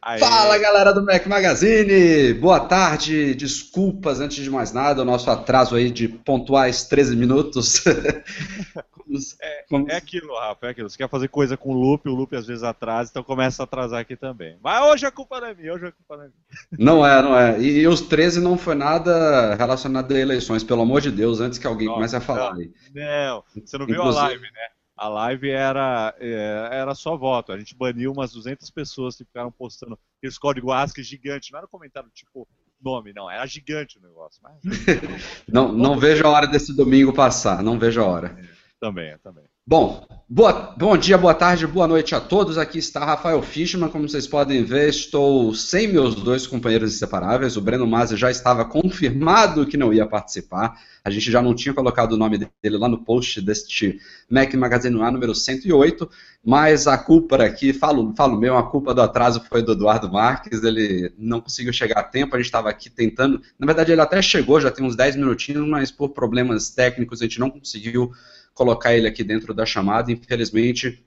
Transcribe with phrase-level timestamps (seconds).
[0.00, 0.18] Aê.
[0.18, 2.34] Fala galera do Mac Magazine!
[2.34, 7.84] Boa tarde, desculpas antes de mais nada, o nosso atraso aí de pontuais 13 minutos.
[9.40, 10.90] é, é, aquilo, Rafa, é aquilo.
[10.90, 13.64] Você quer fazer coisa com o loop, o loop às vezes atrasa, então começa a
[13.64, 14.58] atrasar aqui também.
[14.62, 16.86] Mas hoje a culpa não é minha, hoje a culpa não é minha.
[16.86, 17.60] Não é, não é.
[17.60, 21.66] E, os 13 não foi nada relacionado a eleições, pelo amor de Deus, antes que
[21.66, 22.72] alguém comece a falar não, aí.
[22.94, 24.68] Não, você não viu Inclusive, a live, né?
[24.96, 27.52] A live era, é, era só voto.
[27.52, 31.50] A gente baniu umas 200 pessoas que ficaram postando aqueles códigos ASCII gigantes.
[31.50, 32.46] Não era comentário tipo
[32.80, 33.30] nome, não.
[33.30, 34.40] Era gigante o negócio.
[34.42, 34.60] Mas...
[35.48, 37.62] não não vejo a hora desse domingo passar.
[37.62, 38.36] Não vejo a hora.
[38.38, 38.48] É,
[38.78, 39.44] também, também.
[39.66, 42.58] Bom, boa, bom dia, boa tarde, boa noite a todos.
[42.58, 43.88] Aqui está Rafael Fishman.
[43.88, 47.56] Como vocês podem ver, estou sem meus dois companheiros inseparáveis.
[47.56, 50.78] O Breno Mazzi já estava confirmado que não ia participar.
[51.02, 55.00] A gente já não tinha colocado o nome dele lá no post deste Mac Magazine
[55.00, 56.10] A número 108,
[56.44, 60.62] mas a culpa aqui, falo, falo mesmo, a culpa do atraso foi do Eduardo Marques.
[60.62, 62.36] Ele não conseguiu chegar a tempo.
[62.36, 63.40] A gente estava aqui tentando.
[63.58, 67.24] Na verdade, ele até chegou, já tem uns 10 minutinhos, mas por problemas técnicos a
[67.24, 68.12] gente não conseguiu
[68.54, 70.10] colocar ele aqui dentro da chamada.
[70.10, 71.04] Infelizmente,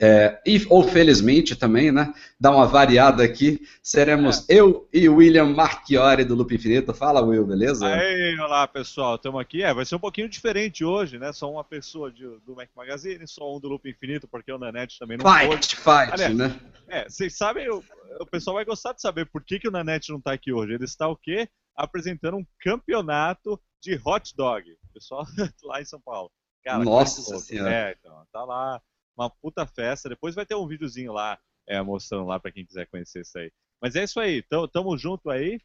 [0.00, 2.12] é, e, ou felizmente também, né?
[2.38, 3.60] Dá uma variada aqui.
[3.82, 4.54] Seremos é.
[4.54, 6.92] eu e William Marchiori do Loop Infinito.
[6.92, 7.86] Fala, Will, beleza?
[7.86, 9.16] Aí, olá, pessoal.
[9.16, 9.62] Estamos aqui.
[9.62, 11.32] É, vai ser um pouquinho diferente hoje, né?
[11.32, 14.98] Só uma pessoa de, do Mac Magazine, só um do Loop Infinito, porque o Nanete
[14.98, 15.76] também não fight, pôde.
[15.76, 16.60] Fight, Aliás, né?
[16.88, 17.82] É, vocês sabem, o,
[18.20, 20.74] o, pessoal vai gostar de saber por que, que o Nanete não está aqui hoje.
[20.74, 21.48] Ele está o quê?
[21.76, 24.64] Apresentando um campeonato de hot dog.
[24.92, 25.24] Pessoal
[25.64, 26.30] lá em São Paulo.
[26.64, 27.72] Cara, Nossa senhora.
[27.72, 28.80] É, então, tá lá
[29.16, 30.08] uma puta festa.
[30.08, 33.52] Depois vai ter um videozinho lá é, mostrando lá para quem quiser conhecer isso aí.
[33.80, 35.60] Mas é isso aí, tamo, tamo junto aí.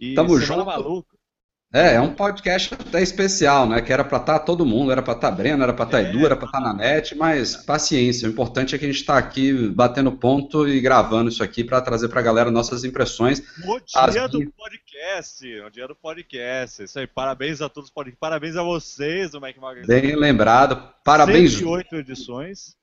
[0.00, 0.64] E tamo junto.
[0.64, 1.17] Maluco.
[1.72, 3.82] É, é um podcast até especial, né?
[3.82, 6.02] Que era para estar tá todo mundo, era para estar tá Breno, era para estar
[6.02, 8.26] tá Edu, era para estar na net, mas paciência.
[8.26, 11.82] O importante é que a gente está aqui batendo ponto e gravando isso aqui para
[11.82, 13.40] trazer para a galera nossas impressões.
[13.66, 14.30] O dia As...
[14.30, 16.84] do podcast, o dia do podcast.
[16.84, 19.86] Isso aí, parabéns a todos, parabéns a vocês do Mac Magazine.
[19.86, 21.52] Bem lembrado, parabéns.
[21.52, 22.78] 108 edições.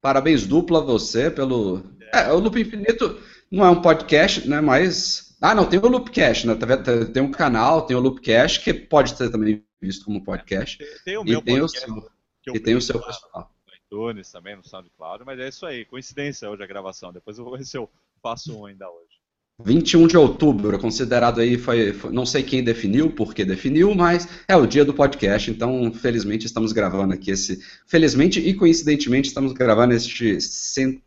[0.00, 1.82] Parabéns duplo a você pelo.
[2.12, 2.22] É.
[2.22, 3.20] é, o Loop Infinito
[3.50, 4.62] não é um podcast, né?
[4.62, 5.29] Mas.
[5.40, 6.54] Ah, não, tem o Loopcast, né?
[6.54, 6.66] Tá
[7.12, 10.78] tem um canal, tem o Loopcast, que pode ser também visto como podcast.
[11.04, 11.90] Tem, o meu e tem podcast.
[11.90, 12.02] O
[12.44, 13.50] seu, e tem o seu pessoal.
[13.66, 17.10] No iTunes também, no SoundCloud, mas é isso aí, coincidência hoje a gravação.
[17.10, 17.88] Depois eu vou ver se eu
[18.22, 19.18] faço um ainda hoje.
[19.62, 24.26] 21 de outubro, considerado aí, foi, foi, não sei quem definiu, por que definiu, mas
[24.48, 29.52] é o dia do podcast, então felizmente estamos gravando aqui esse, felizmente e coincidentemente estamos
[29.52, 31.02] gravando este cent,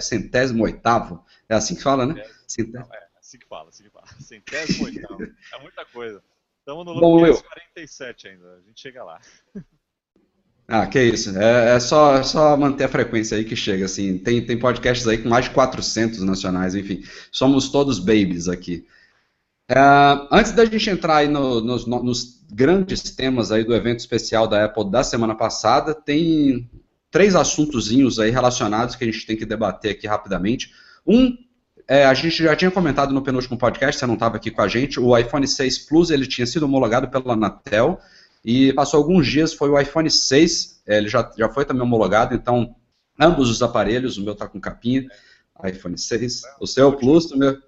[0.00, 2.24] centésimo oitavo, é assim que fala, né?
[2.46, 2.88] Centésimo.
[2.90, 6.22] É assim que fala, assim que fala, centésimo oitavo, é muita coisa.
[6.60, 9.20] Estamos no Lucas 47 ainda, a gente chega lá.
[10.70, 11.30] Ah, que isso.
[11.38, 14.18] É, é, só, é só manter a frequência aí que chega, assim.
[14.18, 17.02] Tem, tem podcasts aí com mais de 400 nacionais, enfim.
[17.32, 18.86] Somos todos babies aqui.
[19.66, 19.78] É,
[20.30, 24.66] antes da gente entrar aí no, nos, nos, grandes temas aí do evento especial da
[24.66, 26.68] Apple da semana passada, tem
[27.10, 30.74] três assuntozinhos aí relacionados que a gente tem que debater aqui rapidamente.
[31.06, 31.34] Um,
[31.88, 34.68] é, a gente já tinha comentado no penúltimo podcast, você não estava aqui com a
[34.68, 37.98] gente, o iPhone 6 Plus ele tinha sido homologado pela Anatel,
[38.44, 42.34] e passou alguns dias, foi o iPhone 6, é, ele já, já foi também homologado,
[42.34, 42.76] então
[43.18, 45.08] ambos os aparelhos, o meu está com capinha,
[45.64, 47.60] iPhone 6, o seu Plus, o meu...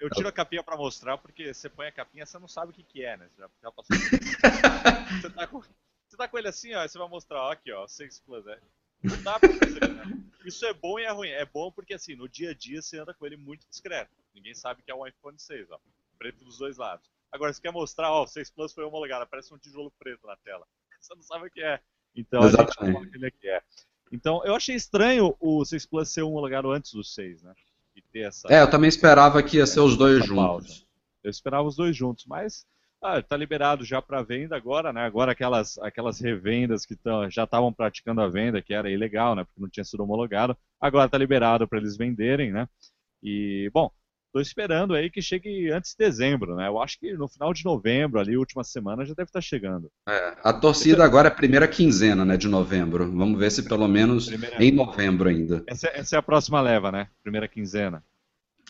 [0.00, 2.74] Eu tiro a capinha para mostrar, porque você põe a capinha, você não sabe o
[2.74, 3.26] que, que é, né?
[3.38, 3.96] Já, já passou.
[5.20, 5.62] você, tá com,
[6.06, 8.58] você tá com ele assim, ó, você vai mostrar, ó, aqui, ó, 6 Plus, é.
[9.04, 10.04] Não dá pra perceber, né?
[10.44, 11.28] Isso é bom e é ruim.
[11.28, 14.10] É bom porque, assim, no dia a dia você anda com ele muito discreto.
[14.34, 15.78] Ninguém sabe que é um iPhone 6, ó.
[16.18, 17.08] Preto dos dois lados.
[17.30, 20.36] Agora, você quer mostrar, ó, o 6 Plus foi homologado, parece um tijolo preto na
[20.36, 20.64] tela.
[21.00, 21.80] Você não sabe o que é.
[22.14, 22.80] Então, Exatamente.
[22.80, 23.62] a gente fala que ele é.
[24.12, 27.52] Então, eu achei estranho o 6 Plus ser homologado antes do 6, né?
[27.96, 28.48] E ter essa...
[28.48, 30.36] É, eu também esperava que ia ser os dois juntos.
[30.36, 30.84] Pausa.
[31.24, 32.64] Eu esperava os dois juntos, mas
[33.04, 35.02] ah, tá liberado já para venda agora, né?
[35.02, 39.44] Agora aquelas, aquelas revendas que tão, já estavam praticando a venda, que era ilegal, né?
[39.44, 42.68] Porque não tinha sido homologado, agora tá liberado para eles venderem, né?
[43.22, 43.90] E, bom,
[44.34, 46.66] Estou esperando aí que chegue antes de dezembro, né?
[46.66, 49.88] Eu acho que no final de novembro, ali, última semana, já deve estar tá chegando.
[50.08, 53.08] É, a torcida agora é a primeira quinzena, né, de novembro.
[53.12, 54.56] Vamos ver se pelo menos primeira...
[54.60, 55.62] em novembro ainda.
[55.68, 57.06] Essa, essa, é a próxima leva, né?
[57.22, 58.02] Primeira quinzena.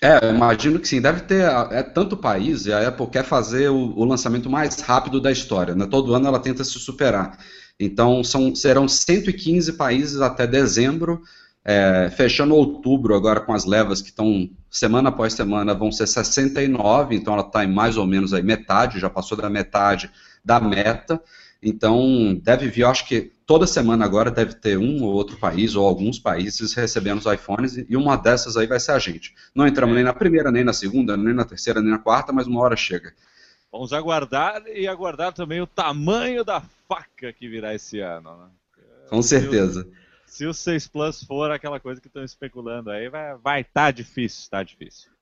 [0.02, 1.00] É, imagino que sim.
[1.00, 1.44] Deve ter.
[1.70, 5.75] É tanto país, e a Apple quer fazer o, o lançamento mais rápido da história.
[5.75, 5.87] Né?
[5.87, 7.38] Todo ano ela tenta se superar.
[7.79, 11.23] Então, são, serão 115 países até dezembro.
[11.67, 17.17] É, fechando outubro agora com as levas que estão semana após semana vão ser 69,
[17.17, 20.11] então ela está em mais ou menos aí metade, já passou da metade
[20.44, 21.19] da meta.
[21.62, 25.87] Então deve vir, acho que toda semana agora deve ter um ou outro país, ou
[25.87, 29.35] alguns países, recebendo os iPhones, e uma dessas aí vai ser a gente.
[29.55, 29.96] Não entramos é.
[29.96, 32.76] nem na primeira, nem na segunda, nem na terceira, nem na quarta, mas uma hora
[32.76, 33.14] chega.
[33.70, 38.37] Vamos aguardar e aguardar também o tamanho da faca que virá esse ano.
[38.37, 38.46] Né?
[39.08, 39.87] Com certeza.
[40.26, 43.08] Se o, se o 6 Plus for aquela coisa que estão especulando aí,
[43.43, 45.13] vai estar tá difícil, tá difícil.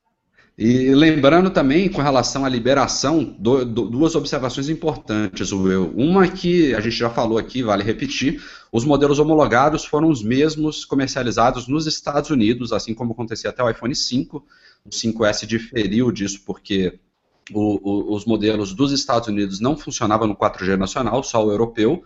[0.56, 5.92] E lembrando também, com relação à liberação, do, do, duas observações importantes, Will.
[5.96, 10.84] Uma que a gente já falou aqui, vale repetir, os modelos homologados foram os mesmos
[10.84, 14.44] comercializados nos Estados Unidos, assim como acontecia até o iPhone 5.
[14.84, 16.98] O 5S diferiu disso porque
[17.50, 22.04] o, o, os modelos dos Estados Unidos não funcionavam no 4G nacional, só o europeu.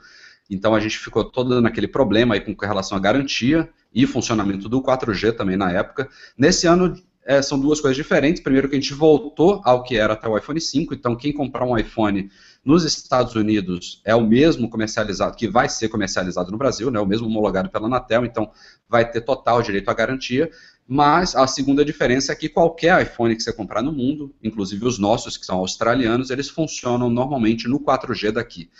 [0.49, 4.81] Então a gente ficou todo naquele problema aí com relação à garantia e funcionamento do
[4.81, 6.09] 4G também na época.
[6.39, 6.95] Nesse ano
[7.27, 8.41] é, são duas coisas diferentes.
[8.41, 11.67] Primeiro que a gente voltou ao que era até o iPhone 5, então quem comprar
[11.67, 12.31] um iPhone
[12.65, 17.07] nos Estados Unidos é o mesmo comercializado, que vai ser comercializado no Brasil, né, o
[17.07, 18.51] mesmo homologado pela Anatel, então
[18.89, 20.51] vai ter total direito à garantia.
[20.89, 24.99] Mas a segunda diferença é que qualquer iPhone que você comprar no mundo, inclusive os
[24.99, 28.71] nossos, que são australianos, eles funcionam normalmente no 4G daqui.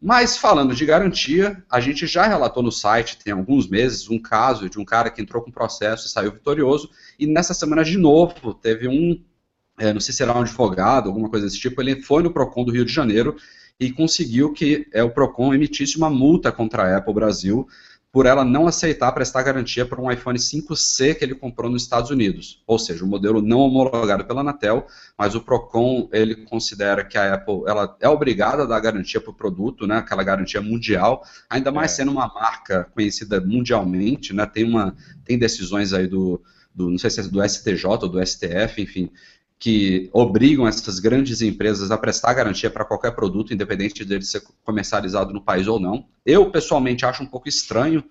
[0.00, 4.68] Mas falando de garantia, a gente já relatou no site, tem alguns meses, um caso
[4.68, 8.52] de um cara que entrou com processo e saiu vitorioso, e nessa semana de novo
[8.52, 9.22] teve um,
[9.78, 12.64] é, não sei se era um advogado, alguma coisa desse tipo, ele foi no PROCON
[12.64, 13.36] do Rio de Janeiro
[13.80, 17.66] e conseguiu que é, o PROCON emitisse uma multa contra a Apple Brasil
[18.16, 22.10] por ela não aceitar prestar garantia para um iPhone 5C que ele comprou nos Estados
[22.10, 22.62] Unidos.
[22.66, 24.86] Ou seja, o um modelo não homologado pela Anatel,
[25.18, 29.30] mas o Procon ele considera que a Apple ela é obrigada a dar garantia para
[29.30, 31.96] o produto, né, aquela garantia mundial, ainda mais é.
[31.96, 36.40] sendo uma marca conhecida mundialmente, né, tem, uma, tem decisões aí do,
[36.74, 39.10] do, não sei se é do STJ ou do STF, enfim,
[39.58, 45.32] que obrigam essas grandes empresas a prestar garantia para qualquer produto, independente dele ser comercializado
[45.32, 46.06] no país ou não.
[46.24, 48.04] Eu, pessoalmente, acho um pouco estranho.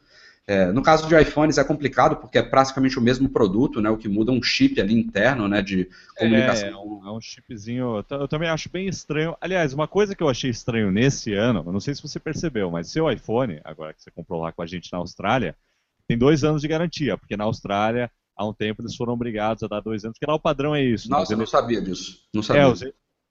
[0.47, 3.89] É, no caso de iPhones é complicado porque é praticamente o mesmo produto, né?
[3.89, 5.61] O que muda é um chip ali interno, né?
[5.61, 6.67] De comunicação.
[6.67, 8.05] É, é, um, é um chipzinho.
[8.09, 9.35] Eu também acho bem estranho.
[9.41, 12.69] Aliás, uma coisa que eu achei estranho nesse ano, eu não sei se você percebeu,
[12.69, 15.55] mas seu iPhone, agora que você comprou lá com a gente na Austrália,
[16.07, 19.67] tem dois anos de garantia, porque na Austrália há um tempo eles foram obrigados a
[19.67, 21.09] dar dois anos, porque lá o padrão é isso.
[21.09, 21.17] Né?
[21.17, 22.21] Nossa, eu não sabia disso.
[22.33, 22.63] Não sabia.
[22.63, 22.83] É, os,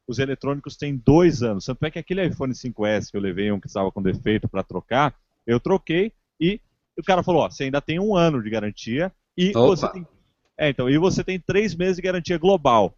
[0.09, 1.65] os, eletrônicos têm dois anos.
[1.65, 4.63] Tanto é que aquele iPhone 5S que eu levei um que estava com defeito para
[4.63, 5.15] trocar,
[5.47, 6.61] eu troquei e
[6.99, 9.61] o cara falou: ó, você ainda tem um ano de garantia e Opa.
[9.61, 10.07] você tem.
[10.57, 12.95] É, então, e você tem três meses de garantia global.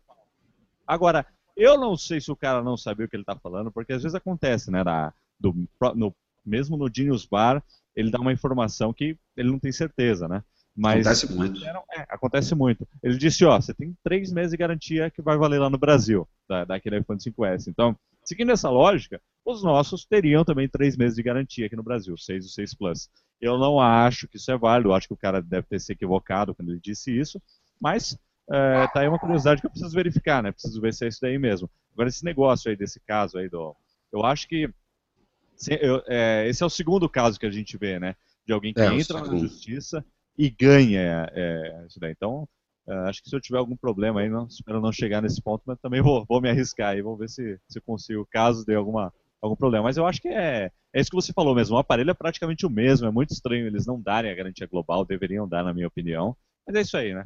[0.86, 1.26] Agora,
[1.56, 4.02] eu não sei se o cara não sabia o que ele está falando, porque às
[4.02, 4.84] vezes acontece, né?
[4.84, 6.14] Na, do, no,
[6.44, 7.64] mesmo no Genius Bar,
[7.94, 10.44] ele dá uma informação que ele não tem certeza, né?
[10.76, 11.64] Mas acontece muito.
[11.64, 12.88] É, acontece muito.
[13.02, 16.28] Ele disse, ó, você tem três meses de garantia que vai valer lá no Brasil,
[16.46, 17.68] da, daquele iPhone 5S.
[17.68, 22.16] Então, seguindo essa lógica, os nossos teriam também três meses de garantia aqui no Brasil,
[22.16, 23.08] 6 e 6 Plus.
[23.40, 25.92] Eu não acho que isso é válido, eu acho que o cara deve ter se
[25.92, 27.40] equivocado quando ele disse isso,
[27.80, 28.18] mas
[28.50, 30.52] é, tá aí uma curiosidade que eu preciso verificar, né?
[30.52, 31.70] Preciso ver se é isso daí mesmo.
[31.94, 33.74] Agora, esse negócio aí, desse caso aí do...
[34.12, 34.70] Eu acho que
[35.56, 38.14] se, eu, é, esse é o segundo caso que a gente vê, né?
[38.46, 40.04] De alguém que é, entra na justiça
[40.38, 42.12] e ganha é, isso daí.
[42.12, 42.48] Então,
[42.88, 45.62] é, acho que se eu tiver algum problema aí, não, espero não chegar nesse ponto,
[45.66, 49.12] mas também vou, vou me arriscar aí, vamos ver se, se consigo, caso dê alguma,
[49.40, 49.84] algum problema.
[49.84, 52.64] Mas eu acho que é, é isso que você falou mesmo, o aparelho é praticamente
[52.64, 55.88] o mesmo, é muito estranho eles não darem a garantia global, deveriam dar, na minha
[55.88, 56.36] opinião.
[56.66, 57.24] Mas é isso aí, né?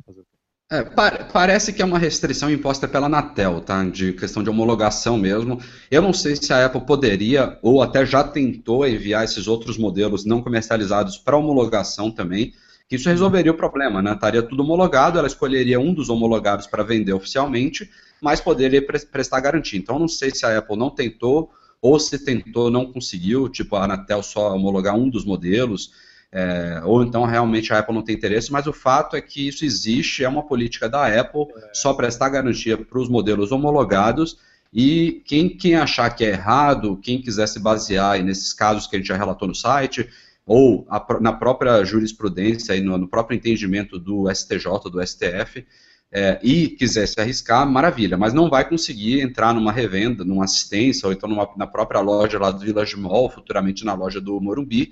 [0.72, 3.82] É, pa parece que é uma restrição imposta pela Anatel, tá?
[3.84, 5.58] De questão de homologação mesmo.
[5.90, 10.24] Eu não sei se a Apple poderia, ou até já tentou enviar esses outros modelos
[10.24, 12.54] não comercializados para homologação também
[12.90, 14.14] que isso resolveria o problema, né?
[14.14, 17.88] Estaria tudo homologado, ela escolheria um dos homologados para vender oficialmente,
[18.20, 19.78] mas poderia pre prestar garantia.
[19.78, 23.84] Então, não sei se a Apple não tentou ou se tentou não conseguiu, tipo a
[23.84, 25.92] Anatel só homologar um dos modelos,
[26.32, 29.64] é, ou então realmente a Apple não tem interesse, mas o fato é que isso
[29.64, 34.36] existe, é uma política da Apple só prestar garantia para os modelos homologados.
[34.74, 38.98] E quem, quem achar que é errado, quem quiser se basear nesses casos que a
[38.98, 40.08] gente já relatou no site,
[40.50, 45.64] ou a, na própria jurisprudência e no, no, próprio entendimento do STJ, do STF,
[46.10, 51.06] é, e quiser se arriscar, maravilha, mas não vai conseguir entrar numa revenda, numa assistência,
[51.06, 54.90] ou então numa, na própria loja lá do Village Mall, futuramente na loja do Morumbi,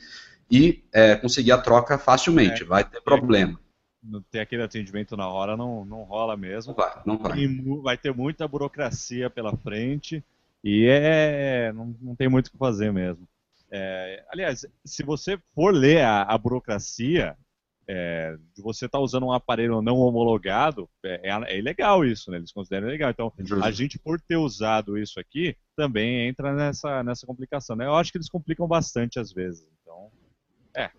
[0.49, 3.59] e é, conseguir a troca facilmente, é, vai ter problema.
[4.01, 6.73] Não ter aquele atendimento na hora não, não rola mesmo.
[6.73, 7.37] Não vai, não vai.
[7.37, 10.23] E vai ter muita burocracia pela frente,
[10.63, 13.27] e é, não, não tem muito o que fazer mesmo.
[13.71, 17.37] É, aliás, se você for ler a, a burocracia,
[17.89, 22.31] é, de você estar tá usando um aparelho não homologado, é, é, é ilegal isso,
[22.31, 22.37] né?
[22.37, 23.11] Eles consideram ilegal.
[23.11, 23.33] Então,
[23.63, 27.75] a gente, por ter usado isso aqui, também entra nessa, nessa complicação.
[27.75, 27.87] Né?
[27.87, 29.67] Eu acho que eles complicam bastante às vezes.
[29.83, 30.11] Então,
[30.77, 30.91] É.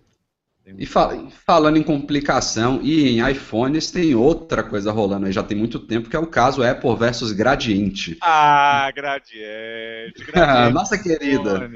[0.77, 5.79] E falando em complicação e em iPhones, tem outra coisa rolando aí já tem muito
[5.79, 8.17] tempo, que é o caso Apple versus Gradiente.
[8.21, 10.25] Ah, Gradiente.
[10.31, 11.67] gradiente Nossa querida.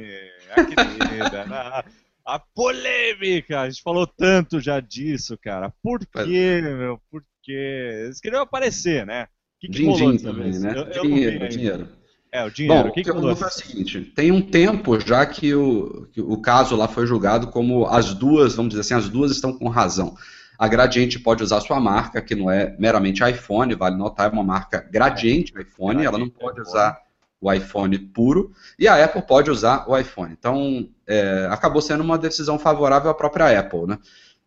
[0.56, 1.86] A querida.
[2.26, 5.74] a polêmica, a gente falou tanto já disso, cara.
[5.82, 7.00] Por quê, meu?
[7.12, 8.04] Por quê?
[8.06, 9.24] Eles queriam aparecer, né?
[9.24, 9.28] O
[9.60, 10.74] que, que din, rolou também, né?
[10.76, 11.88] Eu, eu dinheiro, dinheiro.
[12.32, 12.84] É, o dinheiro.
[12.84, 16.20] Bom, o que, que rolou foi o seguinte: tem um tempo já que o, que
[16.20, 19.70] o caso lá foi julgado como as duas, vamos dizer assim, as duas estão com
[19.70, 20.16] razão.
[20.58, 24.44] A Gradiente pode usar sua marca, que não é meramente iPhone, vale notar, é uma
[24.44, 26.98] marca Gradiente iPhone, Gradiente, ela não pode usar
[27.44, 30.34] o iPhone puro, e a Apple pode usar o iPhone.
[30.38, 34.00] Então, é, acabou sendo uma decisão favorável à própria Apple, né?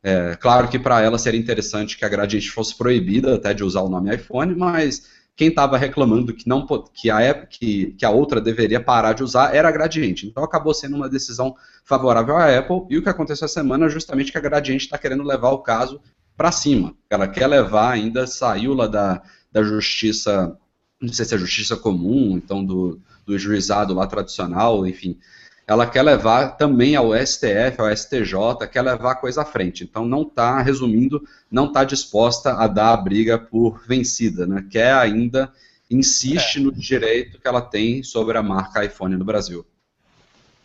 [0.03, 3.83] É, claro que para ela seria interessante que a Gradiente fosse proibida até de usar
[3.83, 8.11] o nome iPhone, mas quem estava reclamando que, não, que, a Apple, que, que a
[8.11, 10.27] outra deveria parar de usar era a Gradiente.
[10.27, 13.91] Então acabou sendo uma decisão favorável à Apple, e o que aconteceu essa semana é
[13.91, 16.01] justamente que a Gradiente está querendo levar o caso
[16.37, 16.95] para cima.
[17.11, 20.57] Ela quer levar ainda, saiu lá da, da justiça
[21.01, 25.19] não sei se é justiça comum, então do, do juizado lá tradicional, enfim,
[25.67, 29.83] ela quer levar também ao STF, ao STJ, quer levar a coisa à frente.
[29.83, 34.65] Então não está, resumindo, não está disposta a dar a briga por vencida, né?
[34.71, 35.53] Quer ainda,
[35.91, 36.61] insiste é.
[36.61, 39.67] no direito que ela tem sobre a marca iPhone no Brasil.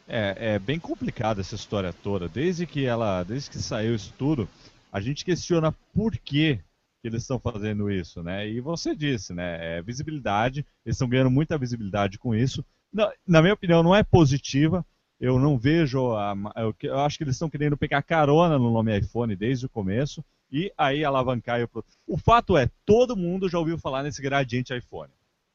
[0.07, 2.27] É, é bem complicada essa história toda.
[2.27, 4.47] Desde que ela, desde que saiu isso tudo,
[4.91, 6.59] a gente questiona por que
[7.01, 8.47] que eles estão fazendo isso, né?
[8.47, 9.77] E você disse, né?
[9.77, 12.63] É visibilidade, eles estão ganhando muita visibilidade com isso.
[12.93, 14.85] Na, na, minha opinião, não é positiva.
[15.19, 16.13] Eu não vejo.
[16.13, 19.69] A, eu, eu acho que eles estão querendo pegar carona no nome iPhone desde o
[19.69, 21.83] começo e aí alavancar o.
[22.05, 25.11] O fato é, todo mundo já ouviu falar nesse gradiente iPhone.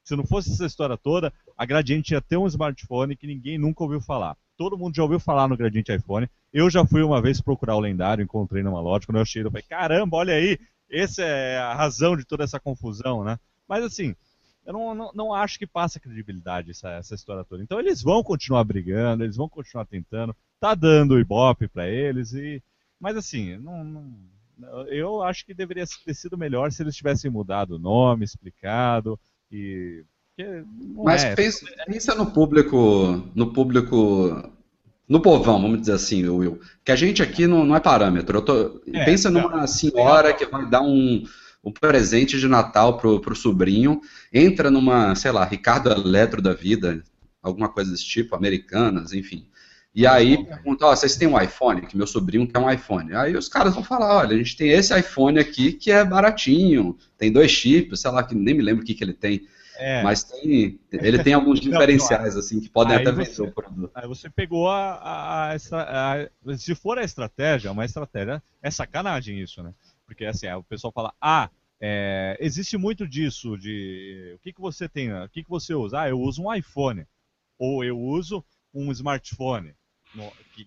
[0.07, 3.83] Se não fosse essa história toda, a Gradiente ia ter um smartphone que ninguém nunca
[3.83, 4.37] ouviu falar.
[4.57, 6.31] Todo mundo já ouviu falar no Gradiente iPhone.
[6.53, 9.05] Eu já fui uma vez procurar o lendário, encontrei numa loja.
[9.05, 12.61] Quando eu achei, eu falei: caramba, olha aí, essa é a razão de toda essa
[12.61, 13.39] confusão, né?
[13.69, 14.15] Mas assim,
[14.65, 17.63] eu não, não, não acho que passa credibilidade essa, essa história toda.
[17.63, 22.63] Então eles vão continuar brigando, eles vão continuar tentando, tá dando ibope para eles e,
[23.01, 27.77] mas assim, não, não, eu acho que deveria ter sido melhor se eles tivessem mudado
[27.77, 29.19] o nome, explicado
[29.51, 30.05] e
[30.95, 31.35] mas é.
[31.35, 34.53] pensa, pensa no público, no público
[35.09, 38.43] no povão, vamos dizer assim, Will, que a gente aqui não, não é parâmetro.
[38.43, 41.23] Tô, é, pensa numa é, senhora que vai dar um,
[41.63, 44.01] um presente de Natal pro, pro sobrinho,
[44.33, 47.03] entra numa, sei lá, Ricardo Eletro da vida,
[47.43, 49.49] alguma coisa desse tipo, americanas, enfim.
[49.95, 51.81] E aí pergunta, ó, vocês têm um iPhone?
[51.81, 53.15] Que meu sobrinho quer um iPhone.
[53.15, 56.99] Aí os caras vão falar, olha, a gente tem esse iPhone aqui que é baratinho,
[57.17, 59.47] tem dois chips, sei lá, que nem me lembro o que, que ele tem.
[59.79, 60.03] É.
[60.03, 63.91] Mas tem, ele tem alguns diferenciais, não, assim, que podem até vender o produto.
[63.95, 68.43] Aí você pegou a, a, a, a, Se for a estratégia, uma estratégia.
[68.63, 69.73] É sacanagem isso, né?
[70.07, 74.89] Porque assim, o pessoal fala, ah, é, existe muito disso, de o que, que você
[74.89, 76.03] tem, o que, que você usa?
[76.03, 77.07] Ah, eu uso um iPhone.
[77.59, 79.75] Ou eu uso um smartphone.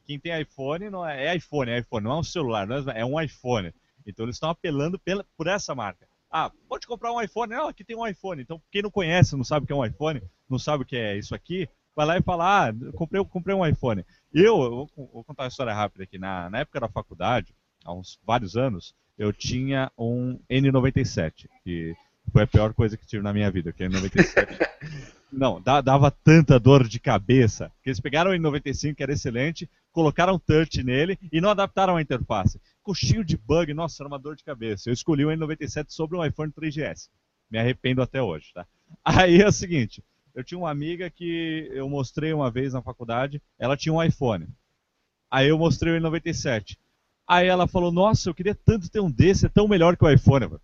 [0.05, 3.05] quem tem iPhone não é, é iPhone, é iPhone, não é um celular, é, é
[3.05, 3.73] um iPhone.
[4.05, 6.08] Então eles estão apelando pela, por essa marca.
[6.31, 7.53] Ah, pode comprar um iPhone.
[7.53, 8.41] Não, aqui tem um iPhone.
[8.41, 10.95] Então, quem não conhece, não sabe o que é um iPhone, não sabe o que
[10.95, 14.05] é isso aqui, vai lá e fala, ah, comprei, comprei um iPhone.
[14.33, 16.17] Eu, eu vou, vou, contar uma história rápida aqui.
[16.17, 21.95] Na, na época da faculdade, há uns vários anos, eu tinha um N97, que
[22.31, 24.69] foi a pior coisa que tive na minha vida, que é N97.
[25.31, 30.39] Não, dava tanta dor de cabeça que eles pegaram o N95, que era excelente, colocaram
[30.39, 32.59] touch nele e não adaptaram a interface.
[32.89, 34.89] Ficou cheio de bug, nossa, era uma dor de cabeça.
[34.89, 37.07] Eu escolhi o N97 sobre um iPhone 3GS.
[37.49, 38.65] Me arrependo até hoje, tá?
[39.05, 40.03] Aí é o seguinte,
[40.33, 44.47] eu tinha uma amiga que eu mostrei uma vez na faculdade, ela tinha um iPhone.
[45.29, 46.77] Aí eu mostrei o N97.
[47.27, 50.09] Aí ela falou, nossa, eu queria tanto ter um desse, é tão melhor que o
[50.09, 50.45] iPhone.
[50.45, 50.63] Eu falei,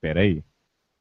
[0.00, 0.44] Peraí,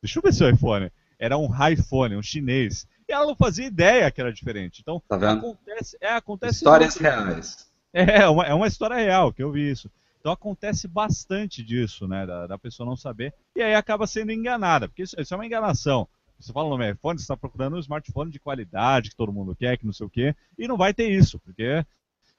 [0.02, 0.92] deixa eu ver seu iPhone.
[1.20, 2.88] Era um iPhone, um chinês.
[3.08, 4.82] E ela não fazia ideia que era diferente.
[4.82, 5.38] Então, tá vendo?
[5.38, 7.04] acontece, é, acontece Histórias muito.
[7.04, 7.72] reais.
[7.94, 9.92] É, uma, é uma história real que eu vi isso.
[10.26, 12.26] Então acontece bastante disso, né?
[12.26, 13.32] Da, da pessoa não saber.
[13.56, 16.08] E aí acaba sendo enganada, porque isso, isso é uma enganação.
[16.40, 19.78] Você fala no iPhone, você está procurando um smartphone de qualidade que todo mundo quer,
[19.78, 21.86] que não sei o quê, e não vai ter isso, porque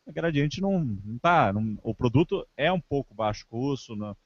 [0.04, 1.52] a Gradiente não, não tá.
[1.52, 4.16] Não, o produto é um pouco baixo custo, não,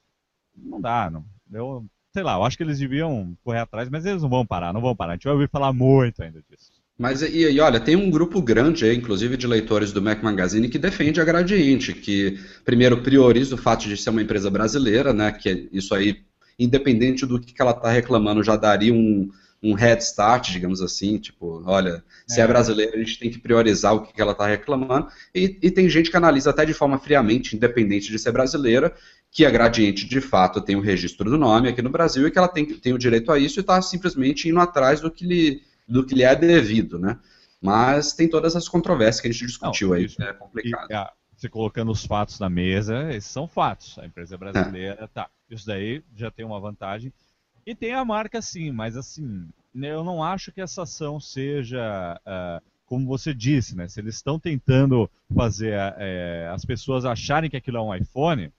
[0.55, 1.11] não dá.
[1.11, 4.43] Não, eu sei lá, eu acho que eles deviam correr atrás, mas eles não vão
[4.43, 5.11] parar, não vão parar.
[5.11, 6.80] A gente vai ouvir falar muito ainda disso.
[6.97, 10.77] Mas e, e olha, tem um grupo grande inclusive de leitores do Mac Magazine, que
[10.77, 15.31] defende a Gradiente, que primeiro prioriza o fato de ser uma empresa brasileira, né?
[15.31, 16.21] Que isso aí,
[16.59, 19.29] independente do que ela está reclamando, já daria um,
[19.63, 23.37] um head start, digamos assim, tipo, olha, se é, é brasileira, a gente tem que
[23.37, 26.73] priorizar o que, que ela está reclamando, e, e, tem gente que analisa até de
[26.73, 28.93] forma friamente, independente de ser brasileira,
[29.31, 32.37] que a Gradiente, de fato, tem o registro do nome aqui no Brasil e que
[32.37, 35.61] ela tem, tem o direito a isso e está simplesmente indo atrás do que, lhe,
[35.87, 37.19] do que lhe é devido, né?
[37.61, 40.89] Mas tem todas as controvérsias que a gente discutiu Não, aí, isso, é complicado.
[40.89, 43.97] E, você colocando os fatos na mesa, esses são fatos.
[43.97, 45.07] A empresa brasileira, é.
[45.07, 45.27] tá.
[45.49, 47.11] Isso daí já tem uma vantagem.
[47.65, 52.63] E tem a marca sim, mas assim, eu não acho que essa ação seja, uh,
[52.85, 53.87] como você disse, né?
[53.87, 58.51] Se eles estão tentando fazer uh, as pessoas acharem que aquilo é um iPhone,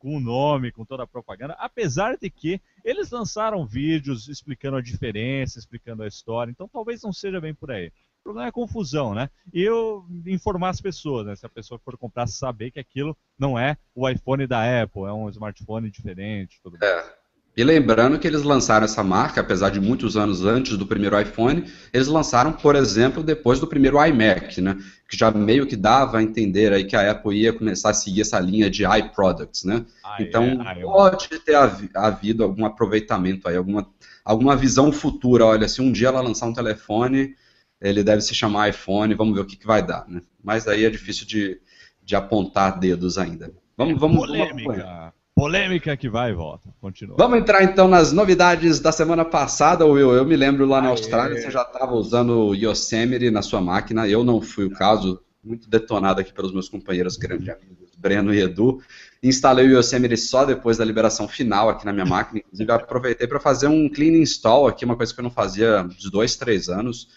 [0.00, 4.82] com o nome, com toda a propaganda, apesar de que eles lançaram vídeos explicando a
[4.82, 7.88] diferença, explicando a história, então talvez não seja bem por aí.
[8.20, 9.30] O problema é a confusão, né?
[9.52, 11.36] E eu informar as pessoas, né?
[11.36, 15.12] Se a pessoa for comprar, saber que aquilo não é o iPhone da Apple, é
[15.12, 16.60] um smartphone diferente.
[16.62, 17.19] Tudo é.
[17.56, 21.64] E lembrando que eles lançaram essa marca, apesar de muitos anos antes do primeiro iPhone,
[21.92, 24.78] eles lançaram, por exemplo, depois do primeiro iMac, né?
[25.08, 28.20] Que já meio que dava a entender aí que a Apple ia começar a seguir
[28.20, 29.84] essa linha de iProducts, né?
[30.04, 31.56] Ah, então é, pode ter
[31.94, 33.86] havido algum aproveitamento aí, alguma,
[34.24, 35.44] alguma visão futura.
[35.44, 37.34] Olha, se um dia ela lançar um telefone,
[37.80, 40.22] ele deve se chamar iPhone, vamos ver o que, que vai dar, né?
[40.42, 41.60] Mas aí é difícil de,
[42.02, 43.52] de apontar dedos ainda.
[43.76, 44.72] Vamos, vamos, Polêmica.
[44.72, 46.68] Vamos Polêmica que vai e volta.
[46.80, 47.16] Continua.
[47.16, 50.12] Vamos entrar então nas novidades da semana passada, Will.
[50.12, 50.90] Eu me lembro lá na Aê.
[50.90, 54.06] Austrália, você já estava usando o Yosemite na sua máquina.
[54.06, 58.40] Eu não fui o caso, muito detonado aqui pelos meus companheiros grandes amigos, Breno e
[58.40, 58.82] Edu.
[59.22, 62.40] Instalei o Yosemite só depois da liberação final aqui na minha máquina.
[62.40, 66.10] Inclusive, aproveitei para fazer um clean install aqui, uma coisa que eu não fazia uns
[66.10, 67.08] dois, três anos.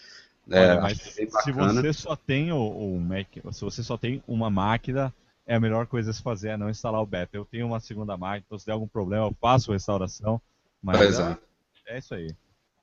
[0.50, 4.50] É, Olha, mas se você só tem o, o Mac, se você só tem uma
[4.50, 5.12] máquina
[5.46, 7.36] é a melhor coisa a se fazer, é não instalar o beta.
[7.36, 10.40] Eu tenho uma segunda máquina, então se der algum problema eu faço restauração,
[10.82, 11.38] mas é,
[11.86, 12.34] é, isso aí.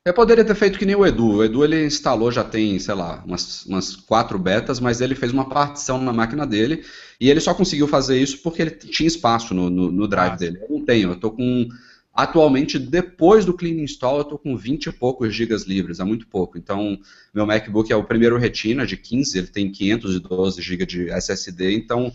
[0.03, 1.35] Eu poderia ter feito que nem o Edu.
[1.35, 5.31] O Edu ele instalou já tem, sei lá, umas, umas quatro betas, mas ele fez
[5.31, 6.83] uma partição na máquina dele
[7.19, 10.37] e ele só conseguiu fazer isso porque ele tinha espaço no, no, no drive ah,
[10.37, 10.59] dele.
[10.61, 11.67] Eu não tenho, eu tô com.
[12.13, 16.27] Atualmente, depois do clean install, eu estou com 20 e poucos gigas livres, é muito
[16.27, 16.57] pouco.
[16.57, 16.99] Então,
[17.33, 22.11] meu MacBook é o primeiro Retina de 15, ele tem 512 GB de SSD, então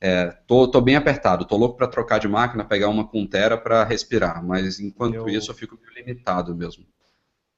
[0.00, 3.58] é, tô, tô bem apertado, tô louco para trocar de máquina, pegar uma com Tera
[3.58, 6.86] para respirar, mas enquanto eu, isso eu fico meio limitado mesmo.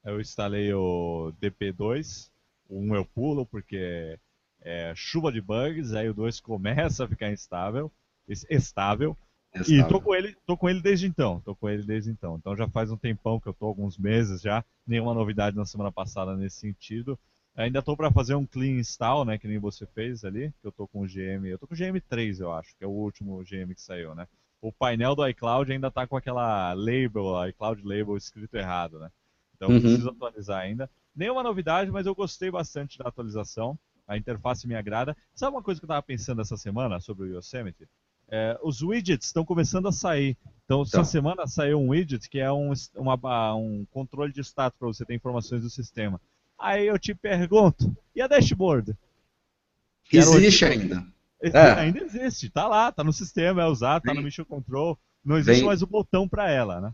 [0.03, 2.29] Eu instalei o DP2,
[2.67, 4.19] o 1 eu pulo porque
[4.61, 7.89] é chuva de bugs, aí o 2 começa a ficar instável,
[8.27, 9.17] estável,
[9.67, 12.35] e tô com ele, tô com ele desde então, tô com ele desde então.
[12.37, 15.91] Então já faz um tempão que eu tô, alguns meses já, nenhuma novidade na semana
[15.91, 17.17] passada nesse sentido.
[17.55, 20.69] Ainda estou para fazer um clean install, né, que nem você fez ali, que eu
[20.69, 23.43] estou com o GM, eu estou com o GM3, eu acho, que é o último
[23.43, 24.27] GM que saiu, né?
[24.59, 29.11] O painel do iCloud ainda está com aquela label, iCloud label escrito errado, né?
[29.55, 29.79] Então uhum.
[29.79, 30.89] preciso atualizar ainda.
[31.15, 33.77] Nenhuma novidade, mas eu gostei bastante da atualização.
[34.07, 35.15] A interface me agrada.
[35.35, 37.87] Sabe uma coisa que eu estava pensando essa semana sobre o Yosemite?
[38.29, 40.35] É, os widgets estão começando a sair.
[40.65, 41.05] Então, essa então.
[41.05, 45.13] semana saiu um widget que é um, uma, um controle de status para você ter
[45.13, 46.19] informações do sistema.
[46.63, 48.95] Aí eu te pergunto, e a dashboard?
[50.09, 51.05] Existe ainda.
[51.41, 51.71] É.
[51.73, 54.97] Ainda existe, tá lá, tá no sistema, é usado, tá no Mission Control.
[55.25, 55.65] Não existe vem...
[55.65, 56.93] mais o botão para ela, né?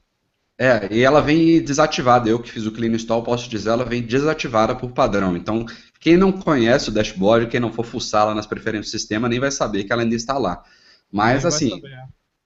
[0.58, 2.28] É, e ela vem desativada.
[2.28, 5.38] Eu que fiz o clean install, posso dizer, ela vem desativada por padrão.
[5.38, 5.68] Então,
[6.00, 9.40] quem não conhece o dashboard, quem não for fuçar lá nas preferências do sistema, nem
[9.40, 10.64] vai saber que ela ainda está lá.
[11.12, 11.80] Mas, assim.
[11.86, 12.04] É.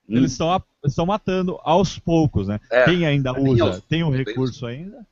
[0.09, 0.17] hum...
[0.17, 0.37] Eles
[0.85, 2.59] estão matando aos poucos, né?
[2.69, 5.07] É, quem ainda é usa, tem um recurso ainda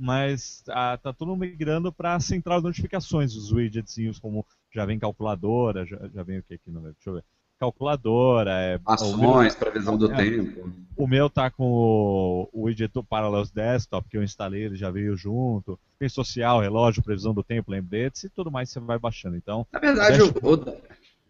[0.00, 4.98] mas ah, tá tudo migrando para a central de notificações, os widgetzinhos como já vem
[4.98, 7.24] calculadora, já, já vem o que aqui no Deixa eu ver.
[7.58, 10.72] Calculadora, é, ações, previsão do é, tempo.
[10.96, 15.14] O meu tá com o, o widget Parallels Desktop que eu instalei, ele já veio
[15.14, 15.78] junto.
[15.98, 19.36] Tem social, relógio, previsão do tempo, lembretes e tudo mais você vai baixando.
[19.36, 20.32] Então, na verdade, deixa...
[20.42, 20.56] o,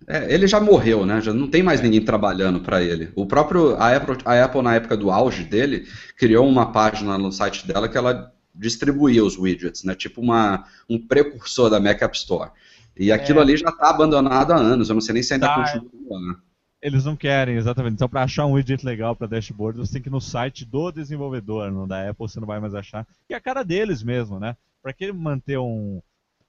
[0.06, 1.20] é, ele já morreu, né?
[1.20, 3.10] Já não tem mais ninguém trabalhando para ele.
[3.16, 7.32] O próprio a Apple, a Apple na época do auge dele criou uma página no
[7.32, 9.94] site dela que ela distribuir os widgets, né?
[9.94, 12.50] Tipo uma, um precursor da Mac App Store.
[12.96, 13.42] E aquilo é.
[13.42, 15.54] ali já está abandonado há anos, eu não sei nem se ainda tá.
[15.56, 16.20] continua.
[16.20, 16.36] Né?
[16.82, 17.94] Eles não querem, exatamente.
[17.94, 20.90] Então, para achar um widget legal para dashboard, você tem que ir no site do
[20.90, 23.06] desenvolvedor, não da Apple, você não vai mais achar.
[23.28, 24.56] E a cara deles mesmo, né?
[24.82, 26.00] Para que manter um,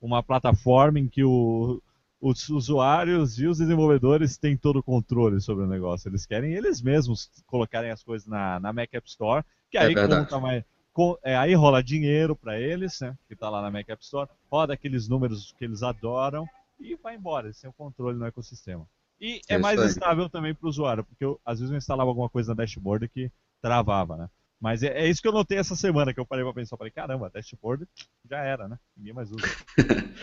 [0.02, 1.82] uma plataforma em que o,
[2.20, 6.08] os usuários e os desenvolvedores têm todo o controle sobre o negócio?
[6.08, 9.94] Eles querem eles mesmos colocarem as coisas na, na Mac App Store, que é aí
[9.94, 10.64] é conta mais
[11.24, 14.74] é, aí rola dinheiro para eles, né, que está lá na Mac App Store, roda
[14.74, 16.46] aqueles números que eles adoram
[16.80, 18.88] e vai embora, eles têm o controle no ecossistema.
[19.20, 22.10] E é, é mais estável também para o usuário, porque eu, às vezes eu instalava
[22.10, 24.30] alguma coisa na dashboard que travava, né?
[24.60, 26.92] Mas é, é, isso que eu notei essa semana, que eu parei pra pensar, falei,
[26.92, 27.88] caramba, dashboard
[28.30, 28.78] já era, né?
[28.98, 29.48] Ninguém mais usa.